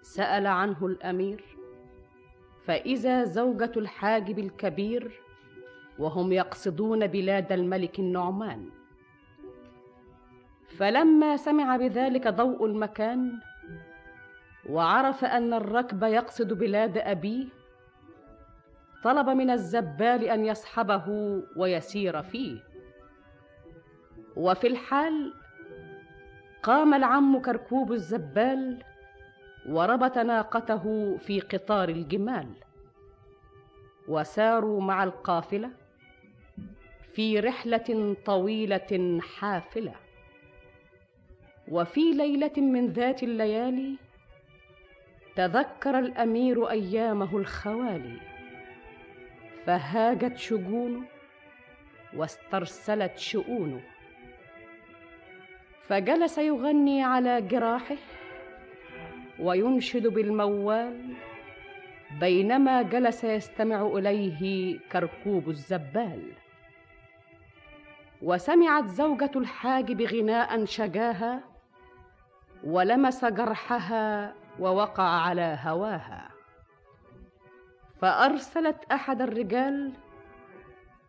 [0.03, 1.45] سأل عنه الأمير
[2.65, 5.21] فإذا زوجة الحاجب الكبير
[5.99, 8.71] وهم يقصدون بلاد الملك النعمان.
[10.79, 13.41] فلما سمع بذلك ضوء المكان
[14.69, 17.47] وعرف أن الركب يقصد بلاد أبيه
[19.05, 22.59] طلب من الزبال أن يصحبه ويسير فيه.
[24.37, 25.35] وفي الحال
[26.63, 28.83] قام العم كركوب الزبال
[29.69, 32.49] وربط ناقته في قطار الجمال
[34.09, 35.71] وساروا مع القافلة
[37.13, 39.95] في رحلة طويلة حافلة.
[41.69, 43.97] وفي ليلة من ذات الليالي
[45.37, 48.21] تذكر الأمير أيامه الخوالي.
[49.67, 51.03] فهاجت شجونه
[52.17, 53.81] واسترسلت شؤونه.
[55.89, 57.97] فجلس يغني على جراحه
[59.39, 61.15] وينشد بالموال.
[62.21, 66.23] بينما جلس يستمع إليه كركوب الزبال.
[68.23, 71.56] وسمعت زوجة الحاجب غناء شجاها
[72.67, 76.31] ولمس جرحها ووقع على هواها.
[78.01, 79.93] فأرسلت أحد الرجال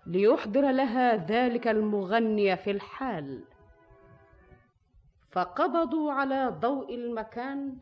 [0.05, 3.43] ليحضر لها ذلك المغني في الحال.
[5.31, 7.79] فقبضوا على ضوء المكان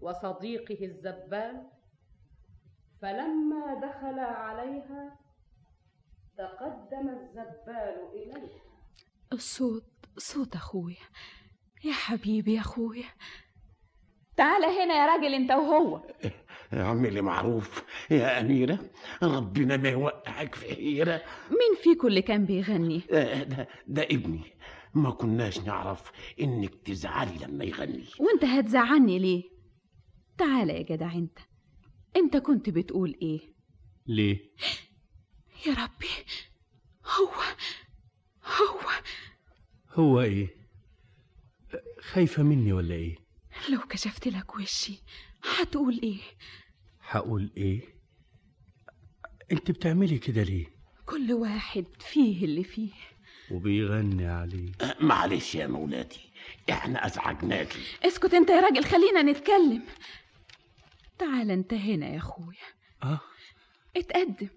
[0.00, 1.66] وصديقه الزبال
[3.02, 5.18] فلما دخل عليها
[6.38, 8.62] تقدم الزبال اليه
[9.32, 9.84] الصوت
[10.18, 11.06] صوت اخويا
[11.84, 13.04] يا حبيبي يا أخويا.
[14.36, 16.02] تعال هنا يا راجل أنت وهو.
[16.72, 18.90] اعملي معروف يا أميرة
[19.22, 21.22] ربنا ما يوقعك في حيرة.
[21.50, 24.40] مين فيكم اللي كان بيغني؟ آه، ده, ده ابني.
[24.94, 28.04] ما كناش نعرف إنك تزعلي لما يغني.
[28.20, 29.42] وأنت هتزعلني ليه؟
[30.38, 31.38] تعالى يا جدع أنت.
[32.16, 33.40] أنت كنت بتقول إيه؟
[34.06, 34.38] ليه؟
[35.66, 36.08] يا ربي
[37.06, 37.28] هو
[38.44, 38.80] هو.
[39.94, 40.61] هو إيه؟
[42.02, 43.16] خايفة مني ولا إيه؟
[43.70, 45.02] لو كشفت لك وشي
[45.58, 46.18] هتقول إيه؟
[47.08, 47.80] هقول إيه؟
[49.52, 50.66] أنت بتعملي كده ليه؟
[51.06, 52.90] كل واحد فيه اللي فيه.
[53.50, 54.72] وبيغني عليه.
[55.00, 56.30] معلش يا مولاتي
[56.70, 57.78] إحنا أزعجناكي.
[58.02, 59.82] اسكت أنت يا راجل خلينا نتكلم.
[61.18, 62.56] تعال انت هنا يا أخويا.
[63.02, 63.20] آه.
[63.96, 64.48] اتقدم.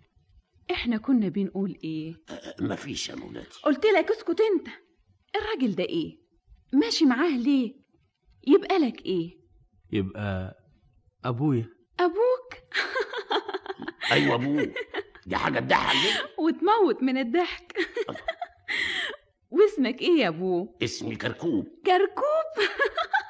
[0.71, 3.59] إحنا كنا بنقول إيه؟ آه، مفيش يا مولاتي.
[3.63, 4.67] قلت لك اسكت أنت.
[5.35, 6.17] الراجل ده إيه؟
[6.73, 7.73] ماشي معاه ليه؟
[8.47, 9.37] يبقى لك إيه؟
[9.91, 10.57] يبقى
[11.25, 11.69] أبويا.
[11.99, 12.53] أبوك؟
[14.11, 14.73] أيوه ابوه
[15.25, 17.77] دي حاجة تضحك وتموت من الضحك.
[19.51, 21.67] واسمك إيه يا أبوه؟ اسمي كركوب.
[21.85, 22.69] كركوب؟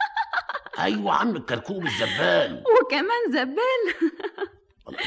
[0.80, 2.64] أيوه عم الكركوب الزبال.
[2.82, 4.12] وكمان زبال.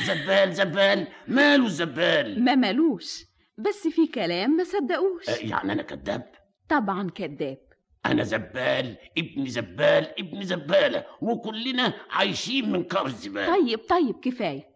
[0.06, 1.06] زبال زبال.
[1.28, 3.24] ماله الزبال؟ ما ملوش
[3.58, 5.28] بس في كلام ما صدقوش.
[5.28, 6.32] آه، يعني أنا كذاب؟
[6.68, 7.58] طبعا كذاب.
[8.06, 14.68] أنا زبال ابن زبال ابن زبالة وكلنا عايشين من كار الزبال طيب طيب كفاية.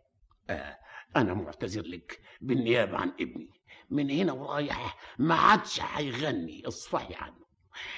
[0.50, 0.78] آه
[1.16, 3.48] أنا معتذر لك بالنيابة عن ابني.
[3.90, 7.42] من هنا ورايح ما عادش هيغني اصفحي عنه.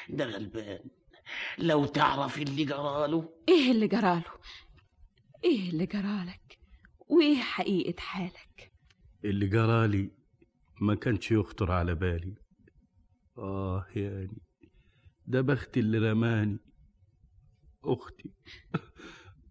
[0.08, 0.80] ده غلبان.
[1.58, 3.28] لو تعرف اللي جراله.
[3.48, 4.24] إيه اللي جراله؟
[5.44, 6.58] إيه اللي جرالك؟
[7.08, 8.72] وإيه حقيقة حالك؟
[9.24, 10.10] اللي جرالي
[10.80, 12.34] ما كانش يخطر على بالي.
[13.38, 14.38] آه يعني
[15.26, 16.58] ده بختي اللي رماني.
[17.84, 18.30] أختي.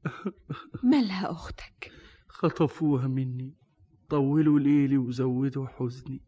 [0.91, 1.91] مالها أختك؟
[2.27, 3.53] خطفوها مني
[4.09, 6.21] طولوا ليلي وزودوا حزني.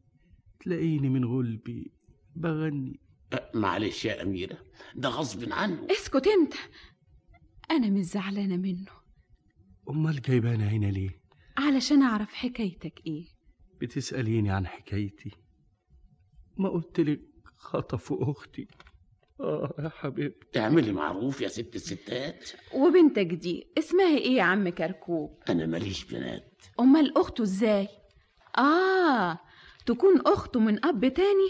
[0.60, 1.92] تلاقيني من غلبي
[2.36, 3.00] بغني.
[3.34, 4.58] أه، معلش يا أميرة
[4.96, 5.88] ده غصب عنه.
[5.92, 6.54] اسكت أنت.
[7.72, 8.92] أنا مش زعلانة منه.
[9.90, 11.22] أمال جايبانا هنا ليه؟
[11.58, 13.26] علشان أعرف حكايتك إيه.
[13.82, 15.32] بتسأليني عن حكايتي.
[16.58, 17.22] ما قلتلك
[17.56, 18.68] خطفوا أختي.
[19.40, 20.60] آه يا حبيبتي.
[20.60, 22.49] اعملي معروف يا ست الستات.
[22.74, 26.62] وبنتك دي اسمها إيه يا عم كركوب؟ أنا ماليش بنات.
[26.80, 27.88] أمال أخته إزاي؟
[28.57, 29.40] آه
[29.86, 31.49] تكون أخته من أب تاني؟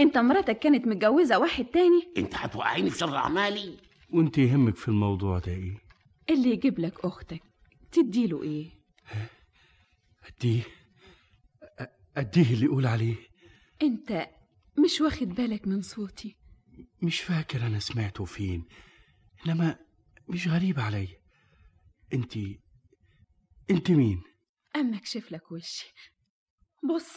[0.00, 3.76] أنت مراتك كانت متجوزة واحد تاني؟ أنت هتوقعيني في شر أعمالي؟
[4.10, 5.78] وأنت يهمك في الموضوع ده إيه؟
[6.30, 7.40] اللي يجيب لك أختك
[7.92, 8.70] تديله إيه؟
[10.28, 10.62] أديه
[11.80, 11.86] أ-
[12.16, 13.14] أديه اللي يقول عليه.
[13.82, 14.26] أنت
[14.84, 16.36] مش واخد بالك من صوتي؟
[17.02, 18.68] مش فاكر أنا سمعته فين
[19.46, 19.78] إنما
[20.28, 21.20] مش غريب عليا
[22.12, 22.32] أنت
[23.70, 24.22] أنت مين؟
[24.76, 25.94] أما أكشف لك وشي.
[26.94, 27.08] بص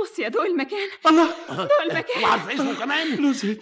[0.00, 0.88] بص يا دوق المكان.
[1.06, 1.34] الله!
[1.48, 2.22] دوق المكان.
[2.22, 3.60] وعارف اسمه كمان؟ نزهت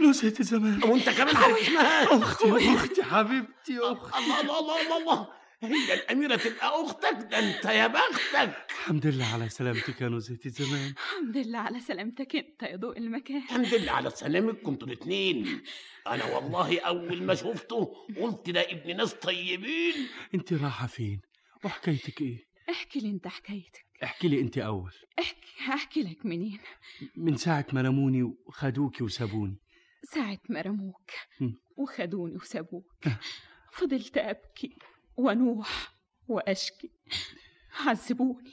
[0.00, 4.18] نزهت زمان وأنت كمان عارف اسمها؟ أختي أختي حبيبتي أختي.
[4.18, 5.33] الله الله الله الله.
[5.66, 8.66] هي الأميرة تبقى أختك ده أنت يا بختك.
[8.70, 13.36] الحمد لله على سلامتك يا نزهتي زمان الحمد لله على سلامتك أنت يا ضوء المكان.
[13.36, 15.62] الحمد لله على سلامتكم أنتوا الاتنين.
[16.06, 19.94] أنا والله أول ما شفته قلت ده ابن ناس طيبين.
[20.34, 21.20] أنت رايحة فين؟
[21.64, 23.86] وحكايتك إيه؟ احكي لي أنت حكايتك.
[24.02, 24.92] احكي لي أنت أول.
[25.18, 26.58] احكي احكي لك منين.
[27.16, 29.56] من ساعة ما رموني وخدوكي وسابوني.
[30.02, 31.10] ساعة ما رموك.
[31.76, 32.92] وخدوني وسابوك.
[33.72, 34.76] فضلت أبكي.
[35.16, 35.94] ونوح
[36.28, 36.90] وأشكي.
[37.86, 38.52] عذبوني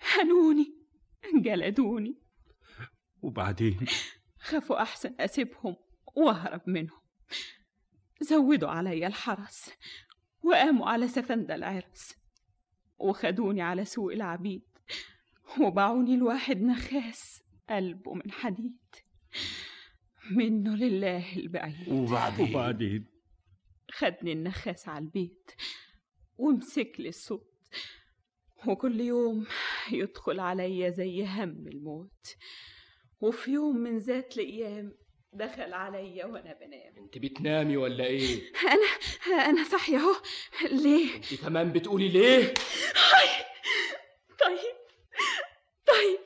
[0.00, 0.74] هنوني
[1.34, 2.18] جلدوني
[3.22, 3.86] وبعدين؟
[4.40, 5.76] خافوا أحسن أسيبهم
[6.16, 7.00] وأهرب منهم.
[8.20, 9.70] زودوا علي الحرس
[10.42, 12.14] وقاموا على سفند العرس
[12.98, 14.62] وخدوني على سوق العبيد
[15.60, 18.78] وباعوني لواحد نخاس قلبه من حديد.
[20.30, 21.88] منه لله البعيد.
[21.88, 23.06] وبعدين؟ وبعدين؟
[23.90, 25.50] خدني النخاس على البيت.
[26.38, 27.48] ومسك لي الصوت.
[28.66, 29.46] وكل يوم
[29.92, 32.36] يدخل عليا زي هم الموت.
[33.20, 34.92] وفي يوم من ذات الأيام
[35.32, 37.04] دخل عليا وأنا بنام.
[37.04, 40.14] أنت بتنامي ولا إيه؟ أنا أنا صاحية أهو.
[40.70, 42.54] ليه؟ أنت كمان بتقولي ليه؟
[44.44, 44.76] طيب
[45.86, 46.18] طيب.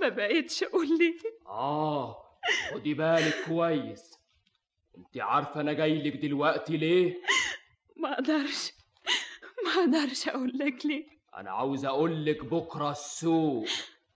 [0.00, 1.14] ما بقيتش أقول ليه.
[1.46, 2.16] آه
[2.74, 4.18] خدي بالك كويس.
[4.98, 7.20] أنت عارفة أنا جاي لك دلوقتي ليه؟
[7.96, 8.72] ما أقدرش.
[9.76, 11.04] ما أقدرش أقول لك ليه.
[11.36, 13.66] أنا عاوز أقول لك بكره السوق.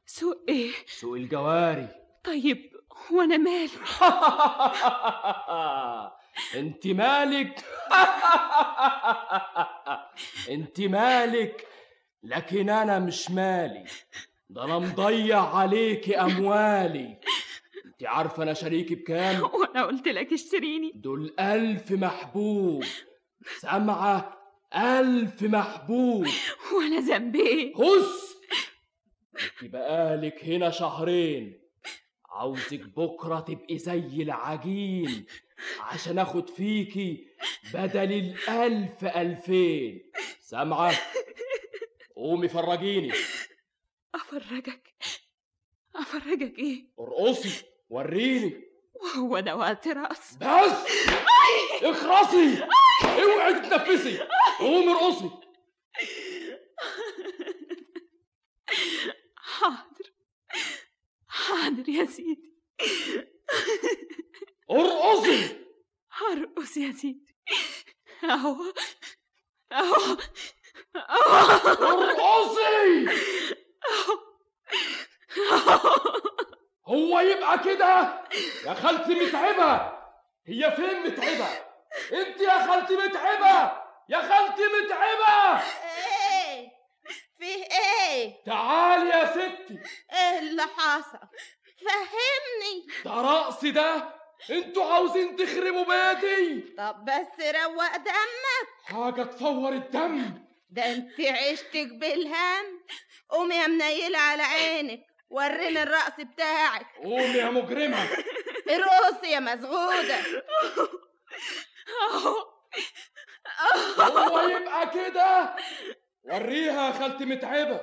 [0.06, 1.88] سوق إيه؟ سوق الجواري.
[2.24, 2.70] طيب
[3.10, 3.70] وأنا مالي؟
[6.60, 7.64] انت مالك؟
[10.54, 11.66] انت مالك؟
[12.22, 13.84] لكن أنا مش مالي.
[14.50, 17.20] ده أنا مضيع عليكي اموالي.
[17.86, 20.92] انت عارفة أنا شريكي بكام؟ وأنا قلت لك اشتريني.
[20.94, 22.84] دول ألف محبوب.
[23.60, 24.35] سامعة؟
[24.74, 26.26] ألف محبوب.
[26.76, 28.36] وأنا ذنبي إيه؟ هس
[29.62, 31.60] انت بقالك هنا شهرين.
[32.30, 35.26] عاوزك بكرة تبقي زي العجين.
[35.80, 37.26] عشان آخد فيكي
[37.74, 40.10] بدل الألف ألفين.
[40.40, 40.94] سامعة؟
[42.16, 43.12] قومي فرجيني.
[44.14, 44.94] أفرجك؟
[45.96, 48.60] أفرجك إيه؟ ارقصي وريني.
[48.94, 50.36] وهو ده وقت رأس.
[50.36, 50.86] بس!
[51.82, 52.64] اخرسي
[53.04, 54.18] اوعي تتنفسي!
[54.58, 55.30] قومي ارقصي
[59.36, 60.12] حاضر.
[61.28, 62.54] حاضر يا سيدي.
[64.70, 65.66] ارقصي
[66.12, 67.36] هرقص يا سيدي.
[68.24, 68.56] أهو.
[69.72, 70.16] أهو.
[71.80, 73.06] ارقصي
[76.86, 78.24] هو يبقى كده؟
[78.64, 79.96] يا خالتي متعبة.
[80.46, 81.48] هي فين متعبة؟
[82.12, 83.75] انت يا خالتي متعبة.
[84.08, 85.62] يا خالتي متعبة.
[85.62, 86.68] إيه؟
[87.38, 89.78] فيه إيه؟ تعالي يا ستي.
[90.12, 91.18] إيه اللي حصل
[91.86, 92.86] فهمني.
[93.04, 94.16] ده رقص ده.
[94.50, 96.60] أنتوا عاوزين تخربوا بيتي.
[96.78, 98.68] طب بس روق دمك.
[98.84, 100.46] حاجة تفور الدم.
[100.70, 102.80] ده انت عشتك بالهم.
[103.30, 105.00] قومي يا منيلة على عينك.
[105.30, 106.86] وريني الرقص بتاعك.
[107.02, 108.08] قومي يا مجرمة.
[108.70, 110.16] ارقصي يا مزغودة.
[113.98, 115.56] هو يبقى كده؟
[116.24, 117.80] وريها يا خالتي متعبة.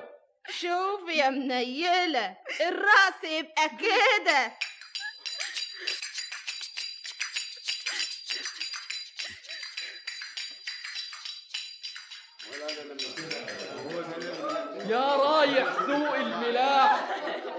[0.50, 4.52] شوفي يا منيلة الرقص يبقى كده.
[14.88, 17.00] يا رايح سوق الملاح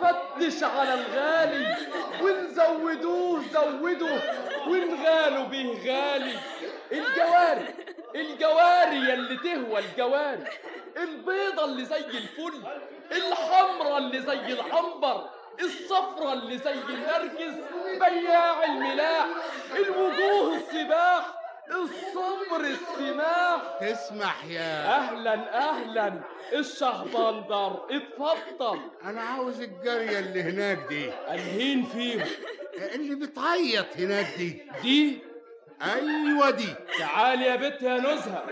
[0.02, 1.78] فتش على الغالي
[2.22, 4.22] ونزودوه زودوه
[4.68, 6.40] ونغالوا بيه غالي.
[6.92, 7.85] الجواري
[8.16, 10.44] الجواري يلي تهوى الجواري
[10.98, 12.64] البيضة اللي زي الفل
[13.12, 15.30] الحمرة اللي زي العنبر
[15.62, 17.56] الصفرة اللي زي النرجس
[18.00, 19.26] بياع الملاح
[19.76, 21.34] الوجوه السباح
[21.72, 23.62] الصبر السماح.
[23.82, 26.14] تسمح يا أهلا أهلا
[26.54, 31.10] الشهبندر اتفضل أنا عاوز الجارية اللي هناك دي.
[31.30, 32.28] انهين فيهم
[32.96, 34.62] اللي بتعيط هناك دي.
[34.82, 35.20] دي؟
[35.82, 38.46] أيوه دي تعالي يا بت يا نزهة.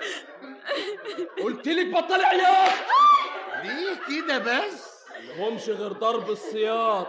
[1.44, 2.72] قلت لك بطلي عياط.
[3.64, 4.94] ليه كده بس؟
[5.38, 7.08] مهمش غير ضرب السياط.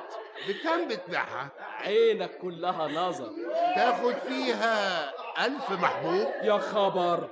[0.48, 1.48] بكم بتبيعها؟
[1.80, 3.30] عينك كلها نظر.
[3.74, 5.10] تاخد فيها
[5.46, 7.28] ألف محبوب؟ يا خبر.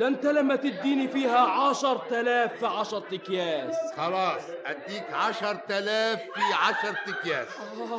[0.00, 3.76] ده انت لما تديني فيها عشر تلاف في عشر أكياس.
[3.96, 7.48] خلاص أديك عشر تلاف في عشر أكياس.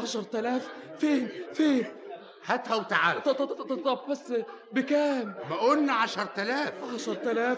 [0.04, 0.68] عشر تلاف
[1.00, 1.86] فين؟ فين؟
[2.46, 3.24] هاتها وتعال.
[3.24, 4.34] طب بس
[4.72, 7.58] بكام؟ ما قلنا عشر تلاف عشر تلاف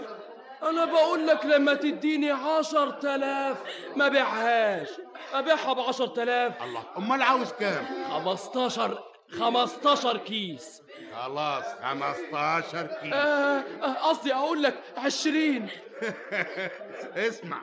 [0.64, 3.57] أنا بقول لك لما تديني عشر تلاف
[3.95, 4.88] ما بيعهاش
[5.34, 9.03] أبيعها بعشر تلاف الله أمال عاوز كام؟ خمستاشر
[9.40, 10.82] خمستاشر كيس.
[11.16, 13.14] خلاص خمستاشر كيس.
[13.14, 15.68] آه، آه، قصدي أقول لك عشرين.
[17.28, 17.62] اسمع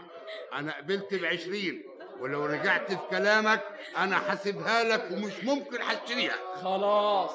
[0.52, 1.82] أنا قبلت بعشرين.
[2.22, 3.62] ولو رجعت في كلامك
[3.96, 7.34] أنا حاسبها لك ومش ممكن هشتريها خلاص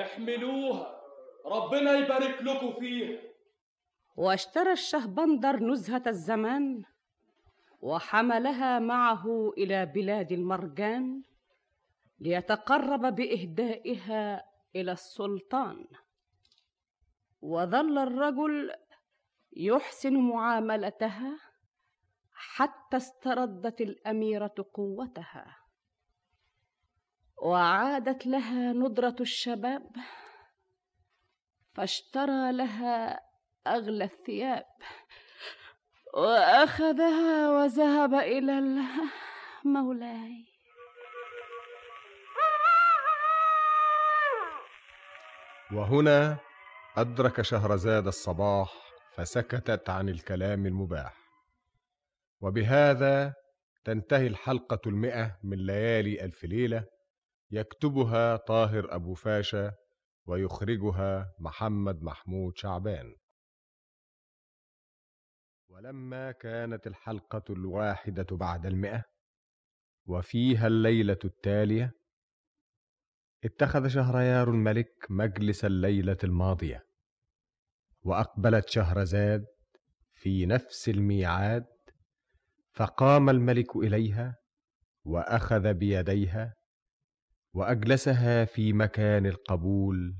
[0.00, 1.00] احملوها.
[1.46, 3.20] ربنا يبارك لكم فيها.
[4.16, 6.82] واشترى الشهبندر نزهة الزمان
[7.80, 11.22] وحملها معه إلى بلاد المرجان
[12.20, 14.44] ليتقرب بإهدائها
[14.76, 15.86] إلى السلطان.
[17.42, 18.72] وظل الرجل
[19.56, 21.38] يحسن معاملتها
[22.44, 25.56] حتى استردت الأميرة قوتها.
[27.36, 29.96] وعادت لها ندرة الشباب
[31.74, 33.20] فاشترى لها
[33.66, 34.66] أغلى الثياب
[36.14, 38.82] وأخذها وذهب إلى ال-
[39.64, 40.46] مولاي
[45.72, 46.36] وهنا
[46.96, 48.72] أدرك شهرزاد الصباح
[49.16, 51.21] فسكتت عن الكلام المباح.
[52.42, 53.34] وبهذا
[53.84, 56.84] تنتهي الحلقة المئة من ليالي ألف ليلة
[57.50, 59.72] يكتبها طاهر أبو فاشا
[60.26, 63.16] ويخرجها محمد محمود شعبان.
[65.68, 69.04] ولما كانت الحلقة الواحدة بعد المئة
[70.06, 71.92] وفيها الليلة التالية
[73.44, 76.86] اتخذ شهريار الملك مجلس الليلة الماضية
[78.02, 79.46] وأقبلت شهرزاد
[80.14, 81.71] في نفس الميعاد
[82.74, 84.36] فقام الملك إليها
[85.04, 86.54] وأخذ بيديها
[87.54, 90.16] وأجلسها في مكان القبول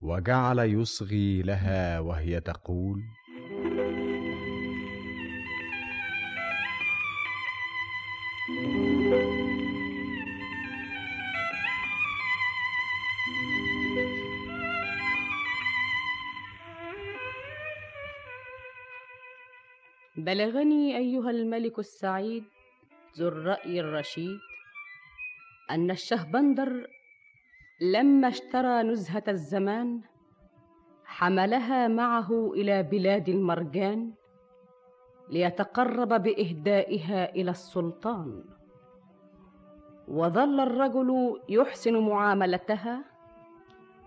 [0.00, 3.02] وجعل يصغي لها وهي تقول
[20.24, 22.44] بلغني أيها الملك السعيد
[23.18, 24.38] ذو الرأي الرشيد
[25.70, 26.86] أن الشهبندر
[27.80, 30.00] لما اشترى نزهة الزمان
[31.04, 34.14] حملها معه إلى بلاد المرجان
[35.30, 38.44] ليتقرب بإهدائها إلى السلطان.
[40.08, 43.04] وظل الرجل يحسن معاملتها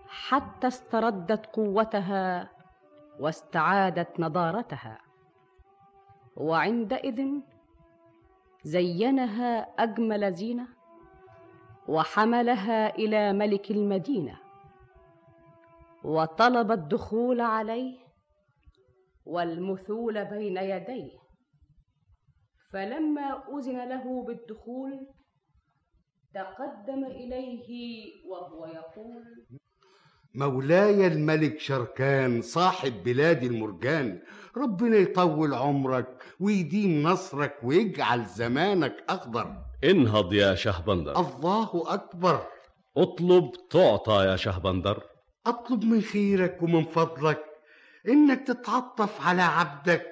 [0.08, 2.50] حتى استردت قوتها
[3.20, 5.07] واستعادت نضارتها.
[6.38, 7.26] وعندئذ
[8.64, 10.66] زينها أجمل زينة
[11.88, 14.38] وحملها إلى ملك المدينة
[16.04, 17.98] وطلب الدخول عليه
[19.26, 21.18] والمثول بين يديه.
[22.72, 25.06] فلما أذن له بالدخول
[26.34, 27.68] تقدم إليه
[28.30, 29.24] وهو يقول
[30.34, 34.22] مولاي الملك شركان صاحب بلاد المرجان
[34.56, 39.54] ربنا يطول عمرك ويديم نصرك ويجعل زمانك أخضر.
[39.84, 41.20] انهض يا شهبندر.
[41.20, 42.46] الله أكبر.
[42.96, 45.02] اطلب تعطى يا شهبندر.
[45.46, 47.44] أطلب من خيرك ومن فضلك
[48.08, 50.06] إنك تتعطف على عبدك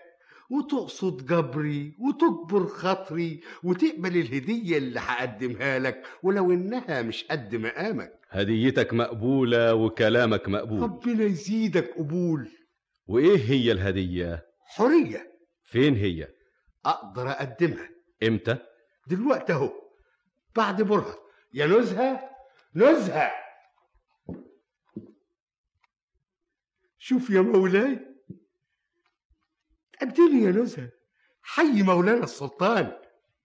[0.50, 8.12] وتقصد جبري وتكبر خاطري وتقبل الهدية اللي هقدمها لك ولو إنها مش قد مقامك.
[8.30, 10.82] هديتك مقبولة وكلامك مقبول.
[10.82, 12.48] ربنا يزيدك قبول.
[13.06, 14.46] وإيه هي الهدية؟
[14.76, 15.35] حرية.
[15.66, 16.28] فين هي؟
[16.84, 17.88] أقدر أقدمها.
[18.22, 18.58] إمتى؟
[19.06, 19.72] دلوقتي أهو
[20.56, 21.18] بعد برهة.
[21.54, 22.30] يا نزهة
[22.74, 23.32] نزهة.
[26.98, 28.00] شوف يا مولاي.
[30.00, 30.90] قدمي يا نزهة.
[31.42, 32.92] حي مولانا السلطان.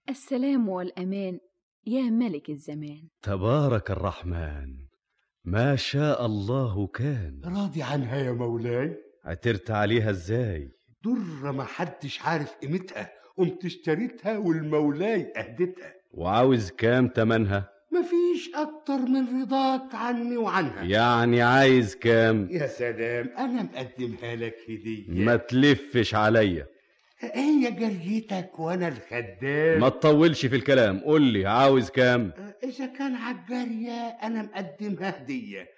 [0.08, 1.40] السلام والأمان
[1.86, 3.08] يا ملك الزمان.
[3.22, 4.86] تبارك الرحمن.
[5.44, 7.42] ما شاء الله كان.
[7.44, 8.96] راضي عنها يا مولاي.
[9.24, 10.72] عترت عليها إزاي؟
[11.04, 15.94] درة ما حدش عارف قيمتها قمت اشتريتها والمولاي أهدتها.
[16.14, 20.82] وعاوز كام تمنها؟ مفيش أكتر من رضاك عني وعنها.
[20.82, 25.04] يعني عايز كام؟ يا سلام أنا مقدمها لك هدية.
[25.08, 26.66] ما تلفش عليا.
[27.20, 29.80] هي جريتك وأنا الخدام.
[29.80, 32.32] ما تطولش في الكلام قول لي عاوز كام؟
[32.64, 35.68] إذا كان عالجارية أنا مقدمها هدية.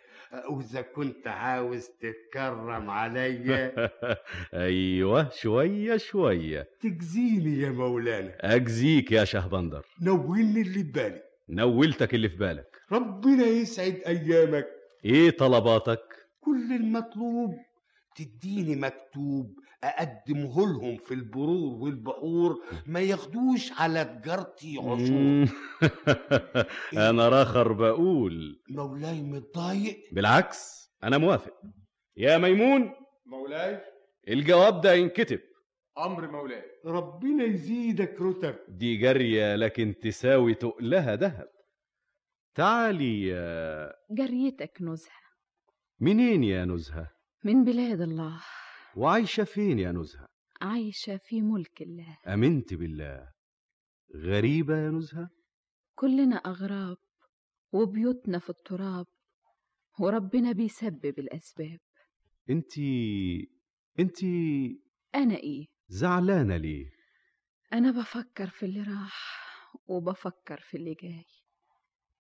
[0.51, 3.90] واذا كنت عاوز تتكرم عليا
[4.55, 6.66] أيوه شوية شوية.
[6.81, 8.32] تجزيني يا مولانا.
[8.40, 12.66] أجزيك يا شهبندر نولني اللي ببالي نولتك اللي في بالك.
[12.93, 14.66] ربنا يسعد أيامك.
[15.05, 16.01] إيه طلباتك؟
[16.40, 17.55] كل المطلوب
[18.16, 19.55] تديني مكتوب.
[19.85, 22.56] أقدمه لهم في البرور والبحور
[22.86, 25.48] ما ياخدوش على تجارتي عشور
[27.11, 28.62] أنا راخر بقول.
[28.70, 29.97] مولاي متضايق.
[30.12, 31.52] بالعكس أنا موافق.
[32.16, 32.93] يا ميمون.
[33.27, 33.81] مولاي.
[34.28, 35.40] الجواب ده ينكتب.
[35.98, 36.62] أمر مولاي.
[36.86, 38.56] ربنا يزيدك رتب.
[38.69, 41.48] دي جارية لكن تساوي تقلها ذهب.
[42.55, 45.24] تعالي يا جريتك نزهة.
[46.01, 47.11] منين يا نزهة؟
[47.44, 48.40] من بلاد الله.
[48.97, 50.27] وعايشة فين يا نزهة؟
[50.62, 52.19] عايشة في ملك الله.
[52.27, 53.33] أمنت بالله.
[54.16, 55.29] غريبة يا نزهة؟
[55.95, 56.97] كلنا أغراب
[57.73, 59.07] وبيوتنا في التراب
[60.01, 61.79] وربنا بيسبب الأسباب.
[62.51, 63.49] انتي
[63.99, 64.69] انتي
[65.15, 66.87] أنا إيه؟ زعلانة ليه؟
[67.73, 69.45] أنا بفكر في اللي راح
[69.87, 71.25] وبفكر في اللي جاي.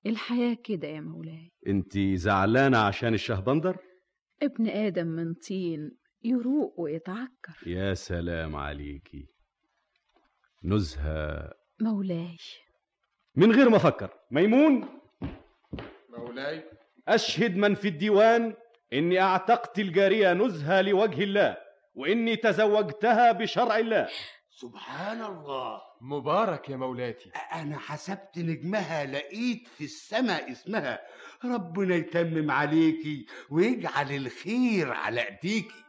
[0.06, 1.50] الحياة كده يا مولاي.
[1.66, 3.76] انتي زعلانة عشان الشهبندر؟
[4.42, 5.90] ابن آدم من طين
[6.24, 7.56] يروق ويتعكر.
[7.66, 9.26] يا سلام عليكي
[10.64, 11.52] نزهة.
[11.80, 12.36] مولاي.
[13.36, 14.10] من غير ما أفكر.
[14.30, 14.88] ميمون.
[16.08, 16.64] مولاي.
[17.08, 18.54] أشهد من في الديوان
[18.92, 21.56] إني أعتقت الجارية نزهة لوجه الله
[21.94, 24.08] وإني تزوجتها بشرع الله.
[24.50, 25.80] سبحان الله.
[26.00, 27.30] مبارك يا مولاتي.
[27.52, 31.00] أنا حسبت نجمها لقيت في السماء اسمها.
[31.44, 35.83] ربنا يتمم عليكي ويجعل الخير على ايديكي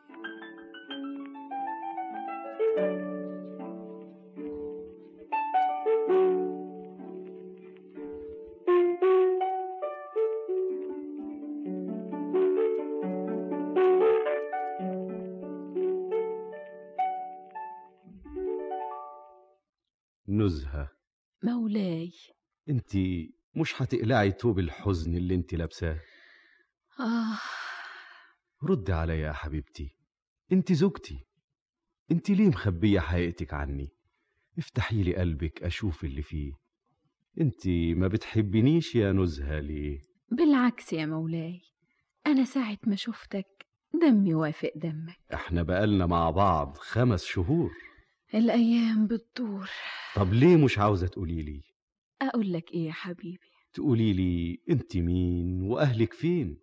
[23.66, 26.00] مش هتقلعي توب الحزن اللي انت لابساه.
[27.00, 27.40] آه.
[28.64, 29.90] رد عليا يا حبيبتي.
[30.52, 31.20] انت زوجتي.
[32.12, 33.88] انت ليه مخبية حقيقتك عني؟
[34.58, 36.52] افتحي لي قلبك أشوف اللي فيه.
[37.42, 37.68] انت
[37.98, 40.00] ما بتحبنيش يا نزهة ليه؟
[40.32, 41.62] بالعكس يا مولاي
[42.28, 43.66] أنا ساعة ما شفتك
[44.02, 45.18] دمي وافق دمك.
[45.34, 47.72] إحنا بقالنا مع بعض خمس شهور.
[48.34, 49.70] الأيام بتدور.
[50.16, 51.62] طب ليه مش عاوزة تقولي لي؟
[52.22, 56.58] أقول لك إيه يا حبيبي؟ تقولي لي أنت مين وأهلك فين؟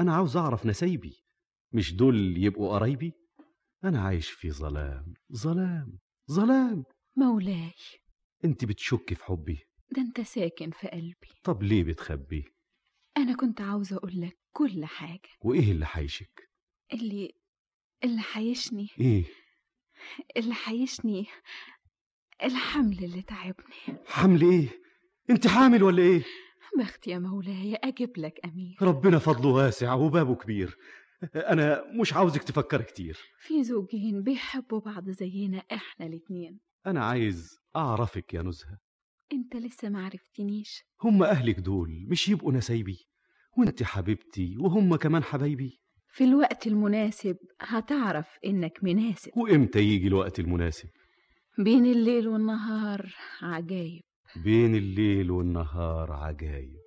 [0.00, 1.24] أنا عاوز أعرف نسايبي
[1.72, 3.12] مش دول يبقوا قرايبي؟
[3.84, 5.98] أنا عايش في ظلام ظلام
[6.30, 6.84] ظلام.
[7.16, 7.72] مولاي.
[8.44, 9.58] أنت بتشكي في حبي.
[9.96, 11.28] ده أنت ساكن في قلبي.
[11.44, 12.44] طب ليه بتخبي؟
[13.16, 15.28] أنا كنت عاوزة أقول لك كل حاجة.
[15.40, 16.50] وإيه اللي حيشك
[16.92, 17.32] اللي
[18.04, 19.24] اللي حيشني إيه؟
[20.36, 21.26] اللي حيشني
[22.44, 23.98] الحمل اللي تعبني.
[24.06, 24.87] حمل إيه؟
[25.30, 26.22] انت حامل ولا إيه؟
[26.78, 28.76] بخت يا مولاي أجيب لك أمير.
[28.82, 30.76] ربنا فضله واسع وبابه كبير.
[31.36, 33.18] أنا مش عاوزك تفكر كتير.
[33.40, 36.58] في زوجين بيحبوا بعض زينا إحنا الاتنين.
[36.86, 38.78] أنا عايز أعرفك يا نزهة.
[39.32, 43.06] أنت لسه معرفتنيش هم أهلك دول مش يبقوا نسايبي.
[43.58, 45.80] وأنت حبيبتي وهم كمان حبايبي.
[46.12, 49.30] في الوقت المناسب هتعرف إنك مناسب.
[49.36, 50.88] وإمتى يجي الوقت المناسب؟
[51.58, 54.02] بين الليل والنهار عجايب.
[54.36, 56.78] بين الليل والنهار عجايب.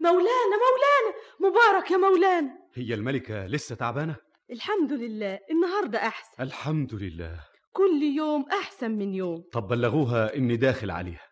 [0.00, 1.14] مولانا مولانا!
[1.40, 2.58] مبارك يا مولانا!
[2.74, 4.16] هي الملكة لسه تعبانة؟
[4.50, 6.42] الحمد لله النهارده أحسن.
[6.42, 7.51] الحمد لله.
[7.72, 9.44] كل يوم أحسن من يوم.
[9.52, 11.28] طب بلغوها إني داخل عليها.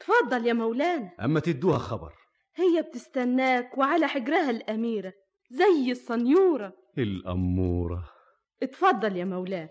[0.00, 1.10] اتفضل يا مولانا.
[1.20, 2.12] أما تدوها خبر.
[2.56, 5.12] هي بتستناك وعلى حجرها الأميرة
[5.50, 6.72] زي الصنيورة.
[6.98, 8.10] الأمورة.
[8.62, 9.68] اتفضل يا مولانا.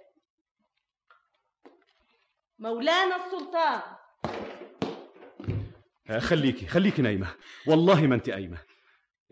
[2.59, 3.81] مولانا السلطان.
[6.09, 7.35] آه، خليكي خليكي نايمة.
[7.67, 8.57] والله ما أنت قايمة.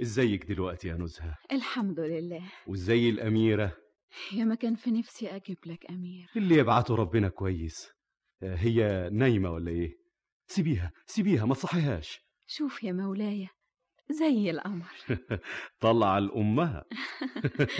[0.02, 2.42] إزيك دلوقتي يا نزهة؟ الحمد لله.
[2.68, 3.78] وإزاي الأميرة؟
[4.34, 6.30] يا ما كان في نفسي أجيب لك أمير.
[6.36, 7.90] اللي يبعته ربنا كويس.
[8.44, 10.00] آه، هي نايمة ولا إيه؟
[10.48, 12.20] سيبيها سيبيها ما تصحيهاش.
[12.48, 13.48] شوف يا مولاي
[14.12, 14.92] زي القمر.
[15.82, 16.86] طلع الأمها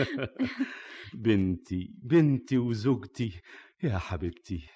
[1.14, 3.42] بنتي بنتي وزوجتي
[3.84, 4.68] يا حبيبتي.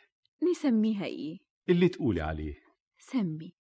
[0.52, 1.38] نسميها إيه؟
[1.70, 2.56] اللي تقولي عليه.
[2.98, 3.54] سمي.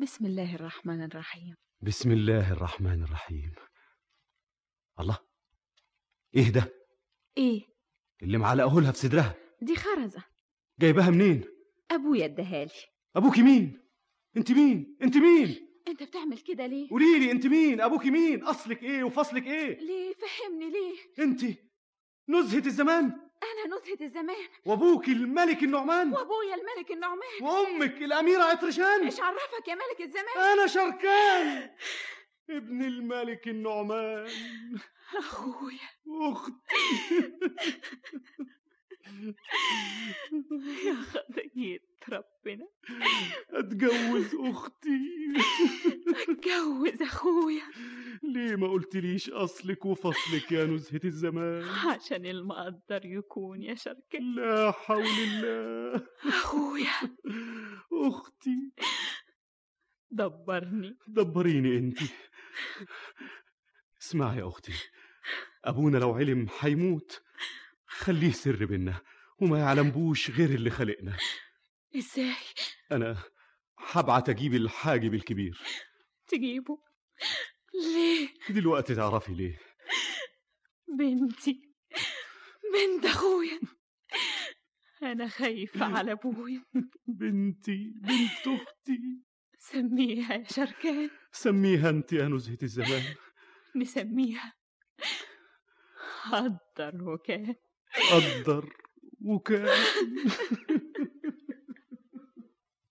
[0.00, 1.54] بسم الله الرحمن الرحيم.
[1.82, 3.52] بسم الله الرحمن الرحيم.
[5.00, 5.18] الله
[6.36, 6.79] إيه ده؟
[7.40, 7.66] إيه؟
[8.22, 9.34] اللي معلقه لها في صدرها.
[9.62, 10.24] دي خرزة.
[10.80, 11.44] جايبها منين؟
[11.90, 12.70] أبويا اداهالي
[13.16, 13.80] ابوكي مين؟
[14.36, 18.82] أنت مين؟ أنت مين؟ أنت بتعمل كده ليه؟ قولي لي أنت مين؟ ابوكي مين؟ أصلك
[18.82, 21.40] إيه وفصلك إيه؟ ليه؟ فهمني ليه؟ أنت
[22.28, 23.04] نزهة الزمان.
[23.42, 24.48] أنا نزهة الزمان.
[24.64, 26.12] وابوكي الملك النعمان.
[26.12, 27.42] وأبويا الملك النعمان.
[27.42, 29.04] وأمك الأميرة عطرشان.
[29.04, 31.70] إيش عرفك يا ملك الزمان؟ أنا شركان.
[32.50, 34.28] ابن الملك النعمان.
[35.18, 36.54] أخويا أختي
[40.86, 41.78] يا خطية
[42.08, 42.68] ربنا
[43.50, 45.00] اتجوز أختي
[46.28, 47.62] اتجوز أخويا
[48.22, 55.04] ليه ما قلتليش اصلك وفصلك يا نزهة الزمان عشان المقدر يكون يا شركة لا حول
[55.04, 57.16] الله أخويا
[57.92, 58.72] أختي
[60.10, 61.98] دبرني دبريني انت
[64.02, 64.72] اسمعي يا أختي
[65.64, 67.22] أبونا لو علم حيموت.
[67.86, 69.00] خليه سر بينا
[69.40, 71.16] وما يعلمبوش غير اللي خلقنا.
[71.96, 72.34] إزاي؟
[72.92, 73.22] أنا
[73.78, 75.60] هبعت أجيب الحاجب الكبير.
[76.28, 76.78] تجيبه؟
[77.74, 79.58] ليه؟ دلوقتي تعرفي ليه.
[80.98, 81.74] بنتي
[82.72, 83.60] بنت أخويا.
[85.02, 86.64] أنا خايفة على أبويا.
[87.06, 89.22] بنتي بنت أختي.
[89.58, 91.10] سميها يا شركان.
[91.32, 93.14] سميها أنت يا نزهة الزمان.
[93.76, 94.59] نسميها
[96.32, 97.54] قدر وكان.
[98.10, 98.72] قدر
[99.24, 99.68] وكان.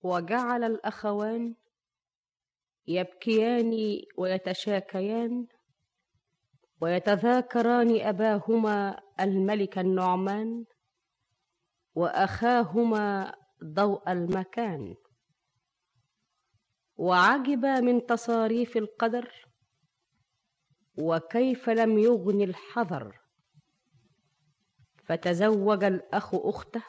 [0.02, 1.56] وجعل الأخوان
[2.88, 5.48] يبكيان ويتشاكيان
[6.82, 10.66] ويتذاكران أباهما الملك النعمان
[11.96, 14.96] وأخاهما ضوء المكان.
[16.96, 19.46] وعجب من تصاريف القدر
[20.98, 23.19] وكيف لم يغن الحذر.
[25.10, 26.84] فتزوج الأخ أخته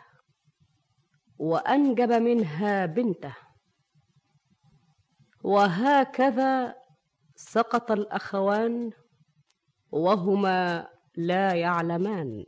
[1.39, 3.37] وأنجب منها بنته.
[5.45, 6.75] وهكذا
[7.37, 8.91] سقط الأخوان
[9.91, 12.45] وهما لا يعلمان.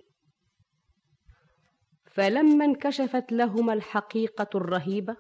[2.05, 5.17] فلما انكشفت لهما الحقيقة الرهيبة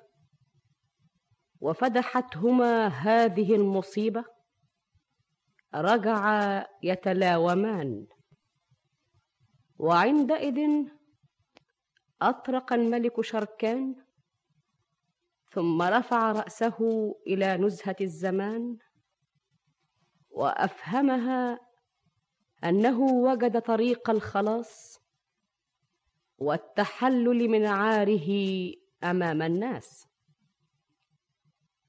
[1.61, 4.24] وفدحتهما هذه المصيبة
[5.74, 8.07] رجعا يتلاومان.
[9.78, 10.86] وعندئذ
[12.23, 13.97] أطرق الملك شركان
[15.51, 16.77] ثم رفع رأسه
[17.27, 18.78] إلى نزهة الزمان
[20.31, 21.61] وأفهمها
[22.65, 25.03] أنه وجد طريق الخلاص
[26.39, 28.31] والتحلل من عاره
[29.05, 30.07] أمام الناس.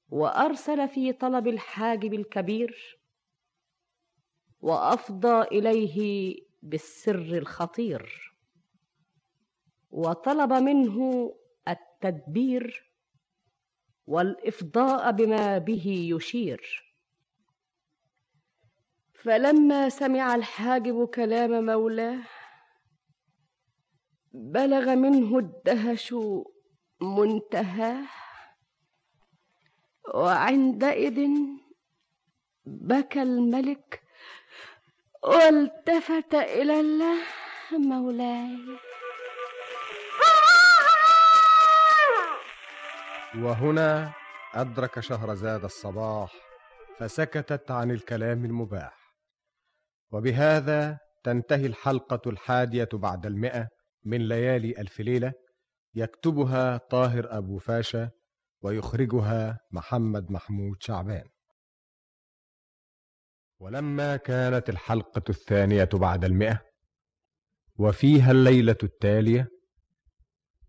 [0.10, 3.00] وأرسل في طلب الحاجب الكبير
[4.62, 8.34] وأفضى إليه بالسر الخطير
[9.92, 11.30] وطلب منه
[11.68, 12.94] التدبير
[14.08, 16.94] والإفضاء بما به يشير.
[19.14, 22.24] فلما سمع الحاجب كلام مولاه
[24.34, 26.16] بلغ منه الدهش
[27.02, 28.06] منتهاه
[30.14, 31.28] وعندئذ
[32.66, 34.03] بكى الملك
[35.26, 37.18] والتفت إلى الله
[37.72, 38.58] مولاي.
[43.38, 44.14] وهنا
[44.54, 46.34] أدرك شهرزاد الصباح
[47.00, 48.94] فسكتت عن الكلام المباح.
[50.12, 53.68] وبهذا تنتهي الحلقة الحادية بعد المئة
[54.06, 55.34] من ليالي ألف ليلة
[55.96, 58.10] يكتبها طاهر أبو فاشا
[58.62, 61.33] ويخرجها محمد محمود شعبان.
[63.64, 66.62] ولما كانت الحلقة الثانية بعد المئة
[67.76, 69.48] وفيها الليلة التالية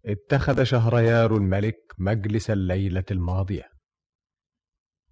[0.06, 3.68] اتخذ شهريار الملك مجلس الليلة الماضية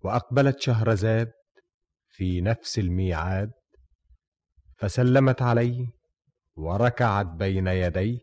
[0.04, 1.32] وأقبلت شهرزاد
[2.09, 3.50] في نفس الميعاد
[4.78, 5.86] فسلمت عليه
[6.56, 8.18] وركعت بين يديه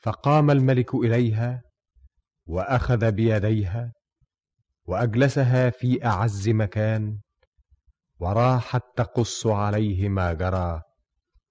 [0.00, 1.62] فقام الملك إليها
[2.46, 3.92] وأخذ بيديها
[4.84, 7.18] وأجلسها في أعز مكان
[8.20, 10.82] وراحت تقص عليه ما جرى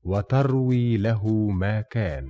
[0.03, 2.27] وتروي له ما كان.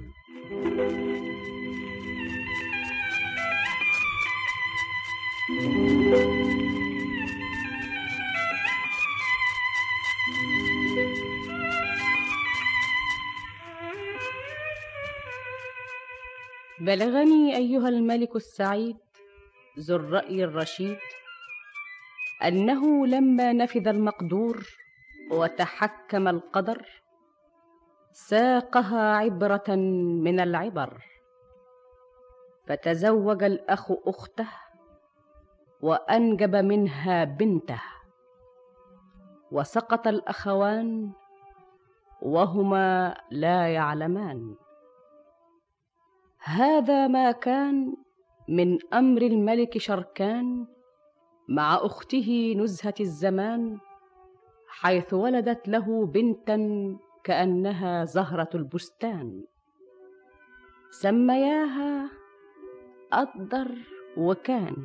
[16.80, 18.98] بلغني أيها الملك السعيد
[19.80, 20.98] ذو الرأي الرشيد
[22.44, 24.68] أنه لما نفذ المقدور
[25.32, 27.04] وتحكم القدر
[28.12, 29.76] ساقها عبرة
[30.24, 31.04] من العبر.
[32.68, 34.48] فتزوج الأخ أخته
[35.82, 37.82] وأنجب منها بنته.
[39.52, 41.12] وسقط الأخوان
[42.22, 44.56] وهما لا يعلمان.
[46.44, 47.96] هذا ما كان
[48.50, 50.75] من أمر الملك شركان
[51.48, 53.78] مع أخته نزهة الزمان
[54.68, 56.58] حيث ولدت له بنتا
[57.24, 59.44] كأنها زهرة البستان.
[60.92, 62.10] سمياها
[63.14, 63.68] أقدر
[64.18, 64.76] وكان.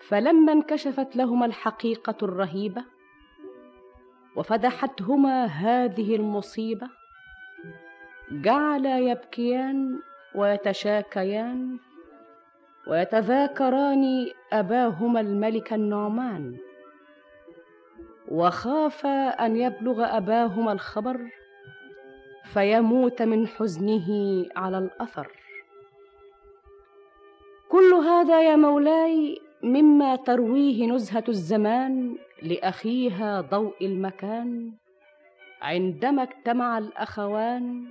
[0.00, 2.84] فلما انكشفت لهما الحقيقة الرهيبة
[4.36, 6.88] وفدحتهما هذه المصيبة
[8.30, 10.00] جعلا يبكيان
[10.34, 11.78] ويتشاكيان
[12.86, 16.56] ويتذاكران أباهما الملك النعمان.
[18.28, 21.20] وخافا أن يبلغ أباهما الخبر
[22.52, 24.08] فيموت من حزنه
[24.56, 25.28] على الأثر.
[27.68, 34.72] كل هذا يا مولاي مما ترويه نزهة الزمان لأخيها ضوء المكان.
[35.62, 37.86] عندما اجتمع الأخوان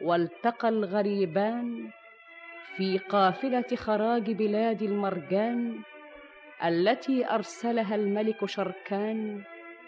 [0.00, 1.90] والتقى الغريبان
[2.76, 5.82] في قافلة خراج بلاد المرجان
[6.64, 9.42] التي أرسلها الملك شركان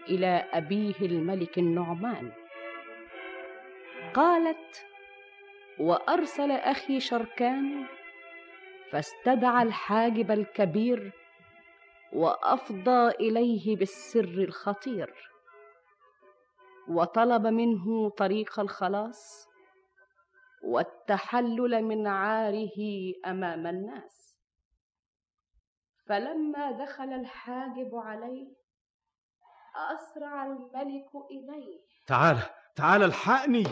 [0.09, 2.33] إلى أبيه الملك النعمان.
[4.15, 4.87] قالت
[5.79, 7.87] وأرسل أخي شركان
[8.91, 11.13] فاستدعى الحاجب الكبير
[12.13, 15.15] وأفضى إليه بالسر الخطير
[16.89, 19.48] وطلب منه طريق الخلاص
[20.63, 22.79] والتحلل من عاره
[23.27, 24.39] أمام الناس.
[26.07, 28.59] فلما دخل الحاجب عليه
[29.95, 31.81] أسرع الملك إليه.
[32.07, 32.39] تعال
[32.77, 33.65] تعال الحقني.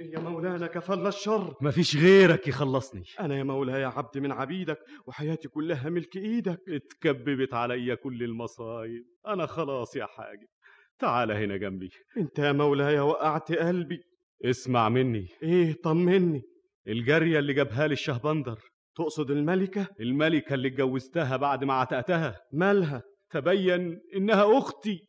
[0.00, 1.56] يا مولانا كفل الشر.
[1.60, 3.02] مفيش غيرك يخلصني.
[3.20, 6.60] أنا يا مولاي عبد من عبيدك وحياتي كلها ملك إيدك.
[6.68, 9.04] اتكببت عليا كل المصايب.
[9.26, 10.48] أنا خلاص يا حاجب.
[10.98, 11.90] تعال هنا جنبي.
[12.16, 14.02] أنت يا مولاي وقعت قلبي.
[14.44, 15.26] اسمع مني.
[15.42, 16.42] إيه طمني.
[16.88, 18.58] الجارية اللي جابها لي الشهبندر.
[18.96, 22.40] تقصد الملكة؟ الملكة اللي اتجوزتها بعد ما عتقتها.
[22.52, 25.08] مالها؟ تبين إنها أختي.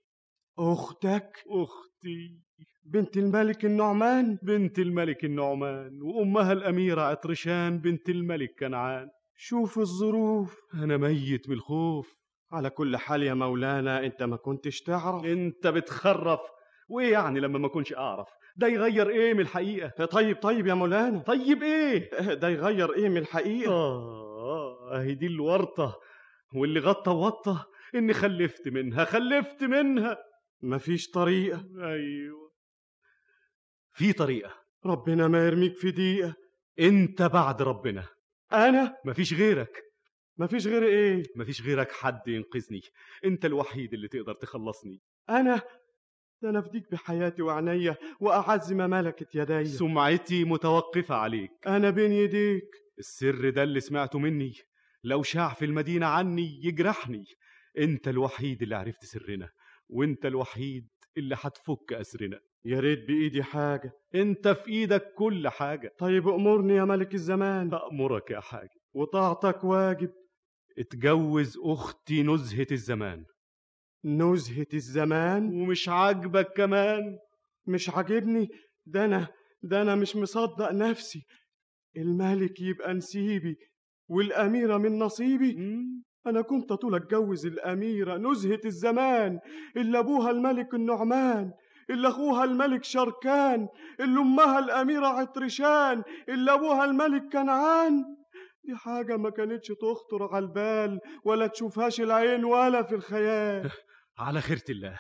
[0.60, 2.40] أختك؟ أختي.
[2.86, 9.08] بنت الملك النعمان؟ بنت الملك النعمان وأمها الأميرة عطرشان بنت الملك كنعان.
[9.36, 10.60] شوف الظروف.
[10.74, 12.22] أنا ميت من الخوف.
[12.52, 15.26] على كل حال يا مولانا أنت ما كنتش تعرف.
[15.26, 16.40] أنت بتخرف.
[16.90, 18.28] وإيه يعني لما ما كنش أعرف؟
[18.62, 21.20] ده يغير إيه من الحقيقة؟ طيب طيب يا مولانا.
[21.20, 26.00] طيب إيه؟ ده يغير إيه من الحقيقة؟ آه أهي دي الورطة
[26.56, 30.18] واللي غطى وطة إني خلفت منها خلفت منها.
[30.62, 31.66] مفيش طريقة.
[31.84, 32.52] أيوه.
[33.94, 34.54] في طريقة.
[34.86, 36.34] ربنا ما يرميك في دقيقة
[36.80, 38.06] أنت بعد ربنا.
[38.54, 39.82] أنا؟ مفيش غيرك.
[40.38, 42.82] مفيش غير إيه؟ مفيش غيرك حد ينقذني.
[43.26, 45.02] أنت الوحيد اللي تقدر تخلصني.
[45.30, 45.62] أنا؟
[46.46, 49.66] افديك بحياتي وعينيا وأعز ما ملكت يدي.
[49.66, 51.52] سمعتي متوقفة عليك.
[51.68, 52.70] أنا بين يديك.
[53.00, 54.54] السر ده اللي سمعته مني.
[55.04, 57.26] لو شاع في المدينة عني يجرحني.
[57.78, 59.50] أنت الوحيد اللي عرفت سرنا
[59.90, 60.88] وأنت الوحيد
[61.18, 62.40] اللي هتفك أسرنا.
[62.66, 63.92] يا ريت بإيدي حاجة.
[64.16, 65.92] أنت في إيدك كل حاجة.
[65.98, 67.74] طيب أمرني يا ملك الزمان.
[67.92, 68.68] امرك يا حاج.
[68.94, 70.12] وطاعتك واجب.
[70.78, 73.26] اتجوز أختي نزهة الزمان.
[74.06, 75.62] نزهة الزمان.
[75.62, 77.18] ومش عاجبك كمان.
[77.68, 78.50] مش عاجبني؟
[78.86, 79.28] ده أنا
[79.64, 81.26] ده أنا مش مصدق نفسي.
[81.98, 83.56] الملك يبقى نسيبي
[84.10, 85.58] والأميرة من نصيبي.
[86.28, 88.18] أنا كنت طول أتجوز الأميرة.
[88.18, 89.40] نزهة الزمان.
[89.78, 91.52] اللي أبوها الملك النعمان.
[91.90, 93.68] اللي أخوها الملك شركان.
[94.00, 96.04] اللي أمها الأميرة عطرشان.
[96.30, 98.04] اللي أبوها الملك كنعان.
[98.64, 103.72] دي حاجة ما كانتش تخطر على البال ولا تشوفهاش العين ولا في الخيال.
[104.22, 104.98] على خيرة الله.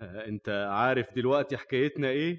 [0.00, 2.38] آه، أنت عارف دلوقتي حكايتنا إيه؟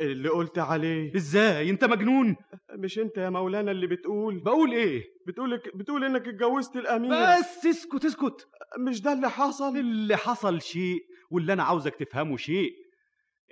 [0.00, 1.16] اللي قلت عليه.
[1.16, 2.36] إزاي؟ أنت مجنون؟
[2.78, 4.42] مش أنت يا مولانا اللي بتقول.
[4.42, 8.46] بقول إيه؟ بتقول بتقول إنك اتجوزت الاميره بس اسكت اسكت.
[8.78, 11.00] مش ده اللي حصل؟ اللي حصل شيء
[11.30, 12.70] واللي أنا عاوزك تفهمه شيء.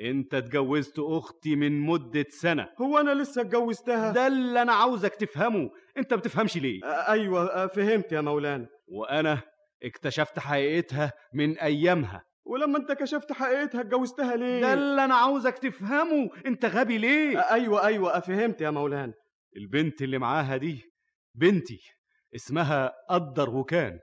[0.00, 2.68] أنت اتجوزت أختي من مدة سنة.
[2.80, 5.70] هو أنا لسه اتجوزتها؟ ده اللي أنا عاوزك تفهمه.
[5.96, 8.66] أنت بتفهمش ليه؟ أيوه فهمت يا مولانا.
[8.88, 9.42] وأنا
[9.82, 12.24] اكتشفت حقيقتها من أيامها.
[12.44, 16.30] ولما انت كشفت حقيقتها اتجوزتها ليه؟ ده اللي أنا عاوزك تفهمه.
[16.46, 19.14] انت غبي ليه؟ آه أيوه أيوه فهمت يا مولانا.
[19.56, 20.82] البنت اللي معاها دي
[21.34, 21.80] بنتي
[22.34, 23.98] اسمها قدر وكان.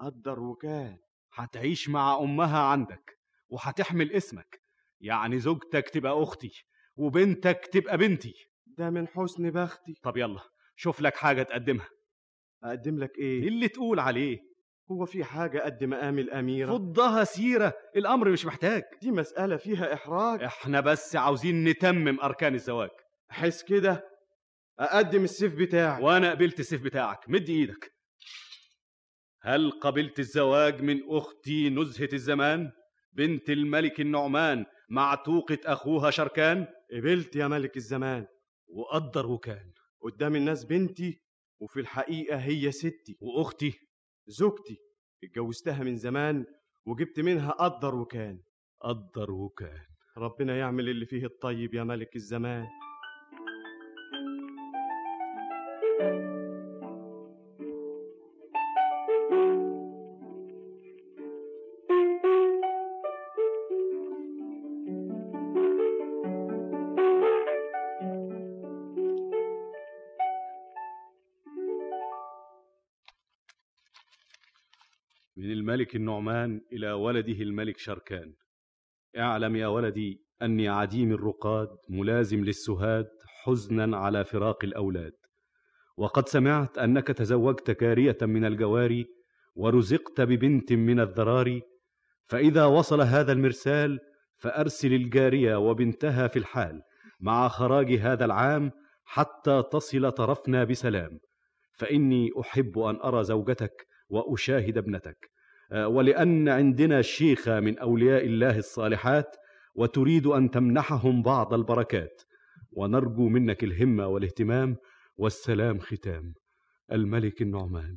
[0.00, 0.98] قدر وكان.
[1.34, 4.60] هتعيش مع أمها عندك وهتحمل اسمك.
[5.00, 6.50] يعني زوجتك تبقى أختي
[6.96, 8.34] وبنتك تبقى بنتي.
[8.66, 9.94] ده من حسن بختي.
[10.02, 10.40] طب يلا
[10.76, 11.88] شوف لك حاجة تقدمها.
[12.64, 14.38] أقدم لك إيه؟ اللي تقول عليه.
[14.90, 18.82] هو في حاجة قد مقام الأميرة؟ فضها سيرة الأمر مش محتاج.
[19.02, 20.42] دي مسألة فيها إحراج.
[20.42, 22.90] إحنا بس عاوزين نتمم أركان الزواج.
[23.28, 24.08] حس كده.
[24.78, 26.02] أقدم السيف بتاعك.
[26.02, 27.28] وأنا قبلت السيف بتاعك.
[27.28, 27.92] مد إيدك.
[29.42, 32.72] هل قبلت الزواج من أختي نزهة الزمان؟
[33.12, 38.26] بنت الملك النعمان معتوقة أخوها شركان؟ قبلت يا ملك الزمان.
[38.68, 39.72] وقدر وكان.
[40.00, 41.22] قدام الناس بنتي
[41.60, 43.16] وفي الحقيقة هي ستي.
[43.20, 43.85] وأختي.
[44.28, 44.78] زوجتي
[45.24, 46.44] اتجوزتها من زمان
[46.86, 48.42] وجبت منها قدر وكان.
[48.80, 49.86] قدر وكان.
[50.18, 52.66] ربنا يعمل اللي فيه الطيب يا ملك الزمان.
[75.86, 78.34] الملك النعمان إلى ولده الملك شركان.
[79.18, 83.08] اعلم يا ولدي أني عديم الرقاد ملازم للسهاد
[83.44, 85.12] حزنا على فراق الأولاد.
[85.96, 89.06] وقد سمعت أنك تزوجت كارية من الجواري
[89.54, 91.62] ورزقت ببنت من الذراري
[92.28, 93.98] فإذا وصل هذا المرسال
[94.38, 96.82] فأرسل الجارية وبنتها في الحال
[97.20, 98.70] مع خراج هذا العام
[99.04, 101.18] حتى تصل طرفنا بسلام.
[101.78, 105.35] فإني أحب أن أرى زوجتك وأشاهد ابنتك.
[105.72, 109.36] آه، ولأن عندنا شيخه من أولياء الله الصالحات
[109.74, 112.22] وتريد أن تمنحهم بعض البركات.
[112.72, 114.76] ونرجو منك الهمة والاهتمام
[115.16, 116.34] والسلام ختام.
[116.92, 117.96] الملك النعمان.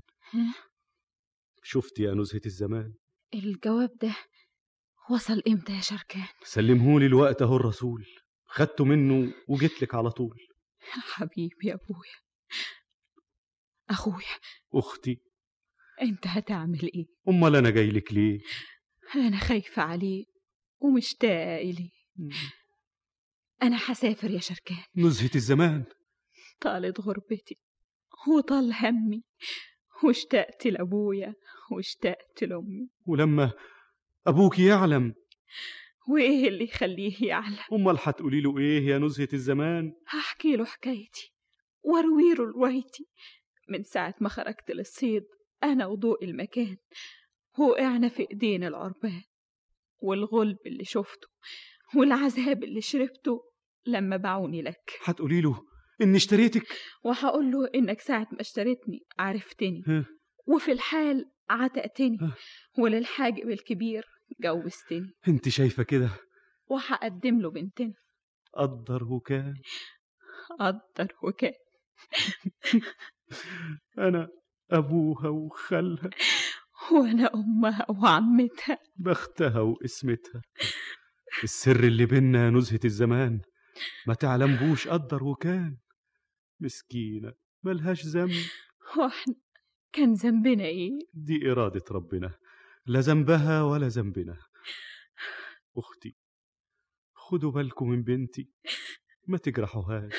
[1.63, 2.93] شفت يا نزهة الزمان؟
[3.33, 4.15] الجواب ده
[5.09, 8.05] وصل إمتى يا شركان؟ سلمهولي الوقت أهو الرسول.
[8.45, 10.37] خدته منه وجيت لك على طول.
[10.89, 12.15] حبيبي يا أبويا.
[13.89, 14.37] أخويا.
[14.73, 15.17] أختي.
[16.01, 18.39] أنت هتعمل إيه؟ أمال أنا جاي لك ليه؟
[19.15, 20.25] أنا خايفة عليه
[20.79, 21.89] ومشتاقه اليه
[23.63, 24.83] أنا هسافر يا شركان.
[24.95, 25.85] نزهة الزمان.
[26.61, 27.57] طالت غربتي
[28.27, 29.23] وطال همي
[30.03, 31.33] واشتقت لأبويا
[31.71, 32.89] واشتقت لأمي.
[33.05, 33.51] ولما
[34.27, 35.13] أبوك يعلم.
[36.09, 41.33] وإيه اللي يخليه يعلم؟ أمال هتقولي له إيه يا نزهة الزمان؟ هحكي له حكايتي
[41.83, 43.07] وأروي له روايتي
[43.69, 45.23] من ساعة ما خرجت للصيد
[45.63, 46.77] أنا وضوء المكان.
[47.59, 49.21] وقعنا في إيدين العربان.
[50.01, 51.27] والغلب اللي شفته
[51.95, 53.41] والعذاب اللي شربته
[53.85, 54.99] لما باعوني لك.
[55.03, 55.61] هتقولي له
[56.01, 56.63] إني اشتريتك؟
[57.03, 59.83] وهقول له إنك ساعة ما اشتريتني عرفتني.
[59.87, 60.05] ها.
[60.47, 62.17] وفي الحال عتقتني.
[62.77, 64.05] وللحاجب الكبير
[64.39, 65.11] جوزتني.
[65.27, 66.09] أنت شايفة كده؟
[66.67, 67.93] وهقدم له بنتنا.
[68.53, 69.53] قدر وكان.
[70.59, 71.53] قدر وكان.
[73.97, 74.27] أنا
[74.71, 76.09] أبوها وخالها.
[76.91, 78.77] وأنا أمها وعمتها.
[78.95, 80.41] بختها واسمتها.
[81.43, 83.41] السر اللي بينا نزهة الزمان.
[84.07, 85.77] ما تعلمبوش قدر وكان.
[86.59, 87.33] مسكينة
[87.63, 88.35] ملهاش ذنب.
[88.97, 89.35] وإحنا
[89.93, 92.37] كان ذنبنا إيه؟ دي إرادة ربنا.
[92.85, 94.37] لا ذنبها ولا ذنبنا.
[95.77, 96.15] أختي
[97.13, 98.49] خدوا بالكم من بنتي.
[99.27, 100.13] ما تجرحوهاش.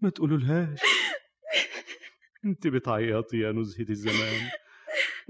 [0.00, 0.80] ما تقولولهاش.
[2.44, 4.50] انت بتعيطي يا نزهة الزمان.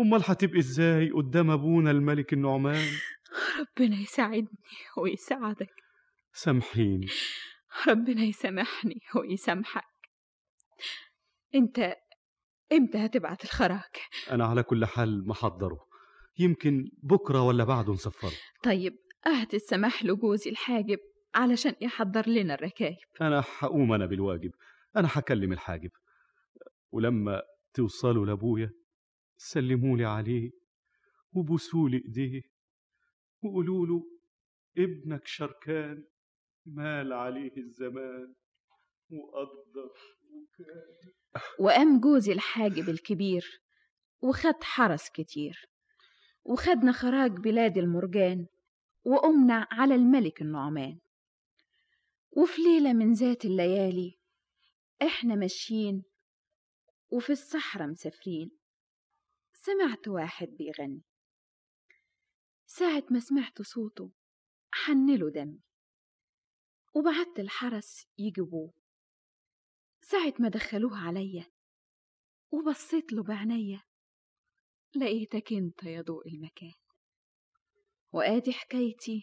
[0.01, 2.86] امال هتبقي إزاي قدام أبونا الملك النعمان؟
[3.60, 4.59] ربنا يساعدني
[4.97, 5.70] ويساعدك.
[6.32, 7.06] سامحيني.
[7.89, 9.85] ربنا يسامحني ويسامحك.
[11.55, 11.97] انت
[12.72, 13.97] إمتى هتبعت الخراج؟
[14.30, 15.89] أنا على كل حال محضره.
[16.39, 18.32] يمكن بكرة ولا بعده نسفره.
[18.64, 20.98] طيب اهت السماح لجوزي الحاجب
[21.35, 22.97] علشان يحضر لنا الركايب.
[23.20, 24.51] أنا هقوم أنا بالواجب.
[24.97, 25.90] أنا هكلم الحاجب.
[26.93, 27.43] ولما
[27.74, 28.70] توصلوا لأبويا
[29.36, 30.51] سلمولي عليه
[31.32, 32.43] وبوسولي إيديه
[33.43, 34.02] وقولوا له
[34.78, 36.05] ابنك شركان
[36.66, 38.35] مال عليه الزمان
[39.10, 39.93] وقدر
[40.31, 41.12] وكان.
[41.59, 43.62] وقام جوزي الحاجب الكبير
[44.20, 45.70] وخد حرس كتير
[46.44, 48.47] وخدنا خراج بلاد المرجان
[49.05, 50.99] وقمنا على الملك النعمان.
[52.36, 54.18] وفي ليلة من ذات الليالي
[55.02, 56.02] إحنا ماشيين
[57.11, 58.59] وفي الصحراء مسافرين.
[59.53, 61.03] سمعت واحد بيغني.
[62.67, 64.12] ساعة ما سمعت صوته
[64.73, 65.61] حنله دمي
[66.95, 68.73] وبعت الحرس يجيبوه.
[70.03, 71.47] ساعة ما دخلوه عليا
[72.51, 73.83] وبصيت له بعينيا.
[74.97, 76.75] لقيتك انت يا ضوء المكان.
[78.12, 79.23] وآدي حكايتي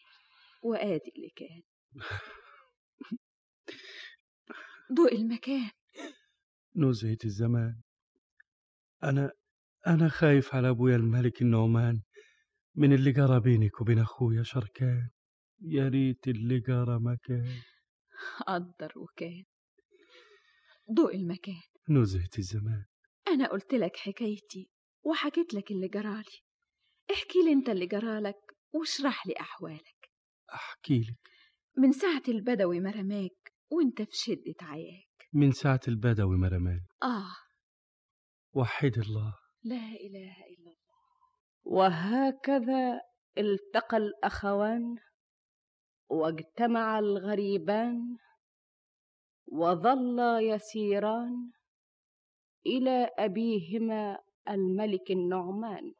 [0.63, 1.63] وآدي اللي كان.
[4.97, 5.71] ضوء المكان.
[6.75, 7.81] نزهة الزمان.
[9.03, 9.31] أنا
[9.87, 12.01] أنا خايف على أبويا الملك النعمان.
[12.75, 15.09] من اللي جرى بينك وبين أخويا شركان.
[15.61, 17.61] يا ريت اللي جرى مكان.
[18.47, 19.43] قدر وكان.
[20.93, 21.61] ضوء المكان.
[21.89, 22.85] نزهة الزمان.
[23.27, 24.69] أنا قلت لك حكايتي
[25.03, 26.41] وحكيت لك اللي جرالي
[27.13, 28.35] احكي لي أنت اللي جرالك
[28.73, 30.11] واشرح لي أحوالك.
[30.53, 31.29] أحكي لك.
[31.77, 35.14] من ساعة البدوي ما رماك وأنت في شدة عياك.
[35.35, 37.35] من ساعة البدوي ما رمان آه.
[38.53, 39.33] وحد الله.
[39.63, 40.95] لا إله إلا الله.
[41.63, 43.01] وهكذا
[43.37, 44.95] التقى الأخوان
[46.09, 48.17] واجتمع الغريبان
[49.47, 51.51] وظلا يسيران
[52.65, 54.17] إلى أبيهما
[54.49, 55.93] الملك النعمان.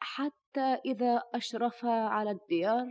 [0.00, 2.86] حتى إذا أشرفا على الديار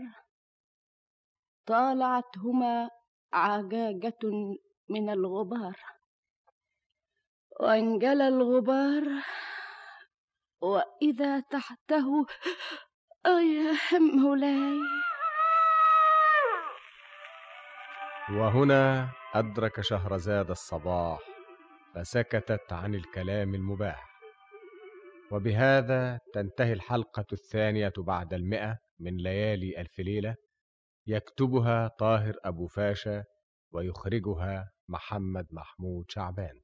[1.66, 2.99] طالعتهما
[3.34, 4.20] عجاجة
[4.90, 5.76] من الغبار.
[7.60, 9.04] وانجلى الغبار
[10.62, 12.26] وإذا تحته
[13.26, 14.80] يا مولاي
[18.30, 21.20] وهنا أدرك شهرزاد الصباح
[21.96, 24.10] فسكتت عن الكلام المباح.
[25.32, 30.36] وبهذا تنتهي الحلقة الثانية بعد المئة من ليالي ألف ليلة.
[31.10, 33.24] يكتبها طاهر أبو فاشا
[33.74, 36.62] ويخرجها محمد محمود شعبان.